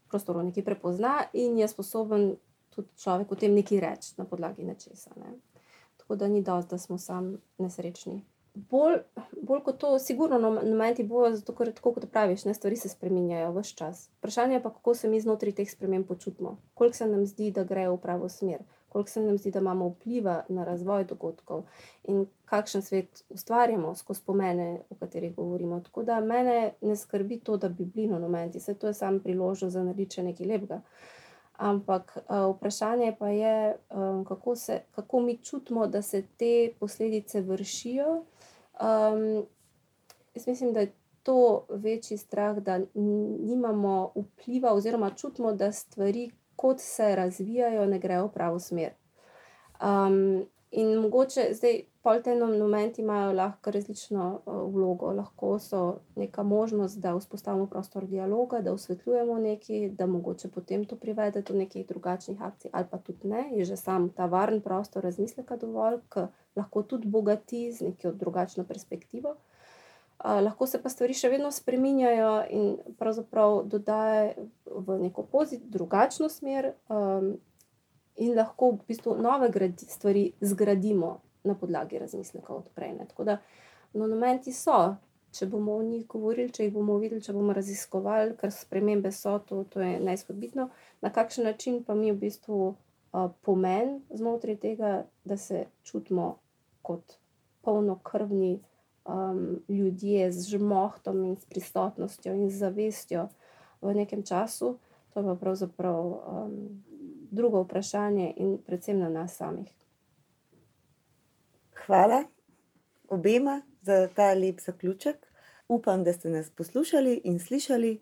prostoru 0.08 0.42
nekaj 0.42 0.64
prepozna 0.64 1.26
in 1.32 1.58
je 1.58 1.68
sposoben 1.68 2.36
tudi 2.70 2.88
človek 2.96 3.32
o 3.32 3.36
tem 3.36 3.54
nekaj 3.54 3.80
reči 3.80 4.14
na 4.18 4.24
podlagi 4.24 4.64
nečesa. 4.64 5.10
Ne. 5.16 5.36
Tako 5.96 6.16
da 6.16 6.28
ni 6.28 6.42
dosti, 6.42 6.70
da 6.70 6.78
smo 6.78 6.98
sami 6.98 7.36
nesrečni. 7.58 8.22
Bolj, 8.56 9.02
bolj 9.42 9.60
kot 9.64 9.78
to, 9.78 9.98
sigurno 9.98 10.38
na 10.40 10.50
momenti 10.50 11.04
bojo, 11.04 11.34
zato 11.36 11.52
ker 11.54 11.72
tako 11.76 11.92
kot 11.96 12.06
praviš, 12.12 12.46
ne, 12.48 12.54
stvari 12.56 12.76
se 12.76 12.88
spreminjajo 12.88 13.50
vse 13.52 13.74
čas. 13.76 14.06
Vprašanje 14.18 14.62
pa, 14.64 14.72
kako 14.72 14.94
se 14.94 15.10
mi 15.12 15.20
znotraj 15.20 15.52
teh 15.58 15.70
sprememb 15.70 16.08
počutimo, 16.08 16.56
koliko 16.74 16.96
se 16.96 17.06
nam 17.06 17.26
zdi, 17.26 17.50
da 17.52 17.64
gre 17.64 17.88
v 17.90 18.00
pravo 18.00 18.28
smer 18.32 18.64
koliko 18.96 19.10
se 19.10 19.20
nam 19.20 19.38
zdi, 19.38 19.50
da 19.50 19.58
imamo 19.58 19.88
vpliva 19.88 20.44
na 20.48 20.64
razvoj 20.64 21.04
dogodkov 21.04 21.62
in 22.04 22.26
kakšen 22.44 22.82
svet 22.82 23.24
ustvarjamo 23.28 23.94
skozi 23.94 24.22
pomene, 24.26 24.80
o 24.90 24.94
katerih 24.94 25.34
govorimo. 25.34 25.80
Tako 25.80 26.02
da 26.02 26.20
mene 26.20 26.72
ne 26.80 26.96
skrbi 26.96 27.38
to, 27.40 27.56
da 27.56 27.68
bi 27.68 27.84
bili 27.84 28.08
monumenti, 28.08 28.58
vse 28.58 28.74
to 28.74 28.86
je 28.86 28.94
samo 28.94 29.18
priložnost 29.20 29.72
za 29.72 29.82
nariče 29.84 30.22
nekaj 30.22 30.46
lepega. 30.46 30.80
Ampak 31.56 32.16
uh, 32.16 32.56
vprašanje 32.56 33.16
pa 33.18 33.28
je, 33.28 33.76
um, 33.90 34.24
kako, 34.24 34.56
se, 34.56 34.80
kako 34.94 35.20
mi 35.20 35.36
čutimo, 35.36 35.86
da 35.86 36.02
se 36.02 36.22
te 36.36 36.72
posledice 36.80 37.40
vršijo. 37.40 38.24
Um, 38.80 39.46
jaz 40.34 40.46
mislim, 40.46 40.72
da 40.72 40.80
je 40.80 40.92
to 41.22 41.66
večji 41.68 42.16
strah, 42.16 42.58
da 42.58 42.80
nimamo 42.94 44.12
vpliva, 44.14 44.72
oziroma 44.72 45.10
čutimo, 45.10 45.52
da 45.52 45.72
stvari, 45.72 46.30
kot 46.56 46.80
se 46.80 47.16
razvijajo, 47.16 47.86
ne 47.86 47.98
grejo 47.98 48.26
v 48.26 48.32
pravo 48.32 48.58
smer. 48.58 48.92
Um, 49.82 50.46
in 50.70 50.94
mogoče 50.98 51.48
zdaj, 51.52 51.80
pol 52.02 52.22
te 52.22 52.34
momenti 52.34 53.02
imajo 53.02 53.32
lahko 53.32 53.70
različno 53.70 54.40
uh, 54.46 54.74
vlogo. 54.74 55.12
Lahko 55.12 55.58
so 55.58 55.98
neka 56.14 56.42
možnost, 56.42 57.00
da 57.00 57.16
vzpostavimo 57.16 57.66
prostor 57.66 58.06
dialoga, 58.06 58.60
da 58.60 58.72
osvetljujemo 58.72 59.38
nekaj, 59.38 59.88
da 59.88 60.06
mogoče 60.06 60.50
potem 60.50 60.84
to 60.84 60.96
privede 60.96 61.42
do 61.42 61.54
nekih 61.54 61.86
drugačnih 61.86 62.42
akcij, 62.42 62.70
ali 62.72 62.86
pa 62.90 62.98
tudi 62.98 63.28
ne, 63.28 63.48
je 63.52 63.64
že 63.64 63.76
sam 63.76 64.08
ta 64.08 64.26
varen 64.26 64.60
prostor 64.60 65.02
razmisleka 65.02 65.56
dovolj, 65.56 66.00
ki 66.12 66.28
lahko 66.56 66.82
tudi 66.82 67.08
bogati 67.08 67.72
z 67.72 67.90
neko 67.90 68.12
drugačno 68.12 68.64
perspektivo. 68.64 69.36
Uh, 70.24 70.40
lahko 70.40 70.66
se 70.66 70.80
pa 70.82 70.88
stvari 70.88 71.14
še 71.14 71.28
vedno 71.28 71.50
spreminjajo 71.52 72.30
in 72.50 72.70
pravzaprav 72.98 73.66
dodajajo 73.68 74.46
v 74.86 74.98
neko 75.02 75.26
pozitivno, 75.28 75.72
drugačno 75.72 76.28
smer, 76.32 76.72
um, 76.88 77.34
in 78.16 78.34
lahko 78.36 78.70
v 78.70 78.86
bistvu 78.88 79.16
nove 79.20 79.50
gradi, 79.52 79.84
stvari 79.84 80.30
zgradimo 80.40 81.20
na 81.44 81.54
podlagi 81.54 81.98
razmisleka 81.98 82.54
odprej. 82.54 82.96
Tako 83.08 83.24
da 83.24 83.38
monumenti 83.92 84.52
so, 84.52 84.96
če 85.32 85.46
bomo 85.52 85.76
o 85.76 85.82
njih 85.82 86.06
govorili, 86.08 86.52
če 86.52 86.64
jih 86.64 86.72
bomo 86.72 86.96
videli, 86.98 87.20
če 87.22 87.34
bomo 87.36 87.52
raziskovali, 87.56 88.36
ker 88.40 88.52
spremembe 88.52 89.12
so, 89.12 89.36
to, 89.44 89.64
to 89.70 89.84
je 89.84 90.00
najshodbitno, 90.00 90.68
na 91.04 91.12
kakšen 91.12 91.44
način 91.44 91.82
pa 91.84 91.94
mi 91.94 92.10
v 92.12 92.18
bistvu 92.24 92.60
uh, 92.72 93.28
pomen 93.44 94.00
znotraj 94.10 94.56
tega, 94.64 94.96
da 95.24 95.36
se 95.36 95.66
čutimo 95.84 96.38
kot 96.86 97.16
polnokrvni 97.66 98.60
um, 99.04 99.60
ljudje 99.68 100.32
z 100.32 100.50
žmohtom 100.54 101.24
in 101.24 101.36
s 101.36 101.44
prisotnostjo 101.50 102.34
in 102.34 102.50
zavestjo 102.50 103.28
v 103.82 103.94
nekem 103.94 104.22
času, 104.22 104.76
to 105.14 105.20
je 105.20 105.26
pa 105.26 105.34
pravzaprav 105.34 106.06
um, 106.06 106.54
drugo 107.30 107.62
vprašanje 107.62 108.32
in 108.36 108.58
predvsem 108.66 108.98
na 108.98 109.08
nas 109.08 109.36
samih. 109.36 109.72
Hvala 111.86 112.24
obema 113.08 113.62
za 113.82 114.08
ta 114.14 114.32
lep 114.34 114.60
zaključek. 114.60 115.26
Upam, 115.68 116.04
da 116.04 116.12
ste 116.12 116.30
nas 116.30 116.50
poslušali 116.50 117.20
in 117.24 117.38
slišali, 117.38 118.00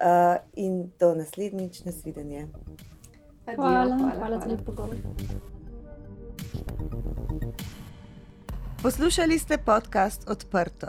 uh, 0.00 0.36
in 0.54 0.90
do 1.00 1.14
naslednjič 1.14 1.84
nasvidenje. 1.84 2.48
Hvala, 3.54 3.96
hvala, 3.96 4.12
hvala 4.18 4.38
za 4.38 4.46
lep 4.46 4.64
pogovor. 4.66 4.96
Poslušali 8.84 9.38
ste 9.38 9.58
podcast 9.58 10.28
Odprto, 10.28 10.86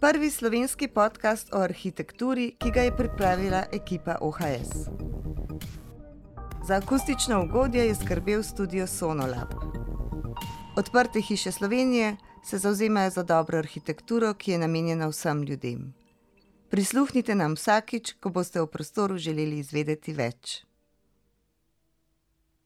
prvi 0.00 0.30
slovenski 0.30 0.88
podcast 0.88 1.52
o 1.52 1.60
arhitekturi, 1.60 2.56
ki 2.58 2.70
ga 2.70 2.80
je 2.80 2.96
pripravila 2.96 3.64
ekipa 3.72 4.16
OHS. 4.20 4.88
Za 6.66 6.74
akustično 6.74 7.44
ugodje 7.44 7.86
je 7.86 7.94
skrbel 7.94 8.42
studio 8.42 8.86
Sonolab. 8.86 9.52
Odprte 10.76 11.20
hiše 11.20 11.52
Slovenije 11.52 12.16
se 12.44 12.58
zauzemajo 12.58 13.10
za 13.10 13.22
dobro 13.22 13.58
arhitekturo, 13.58 14.34
ki 14.34 14.50
je 14.50 14.58
namenjena 14.58 15.08
vsem 15.08 15.42
ljudem. 15.42 15.94
Prisluhnite 16.70 17.34
nam 17.34 17.54
vsakič, 17.54 18.12
ko 18.20 18.30
boste 18.30 18.60
v 18.60 18.66
prostoru 18.66 19.18
želeli 19.18 19.58
izvedeti 19.58 20.12
več. 20.12 20.64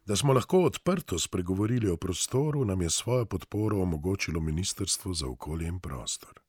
Da 0.09 0.17
smo 0.17 0.33
lahko 0.33 0.59
odprto 0.65 1.19
spregovorili 1.19 1.91
o 1.91 1.97
prostoru, 1.97 2.65
nam 2.65 2.83
je 2.83 2.91
svojo 2.91 3.27
podporo 3.27 3.83
omogočilo 3.83 4.41
Ministrstvo 4.41 5.15
za 5.15 5.27
okolje 5.29 5.67
in 5.69 5.81
prostor. 5.81 6.48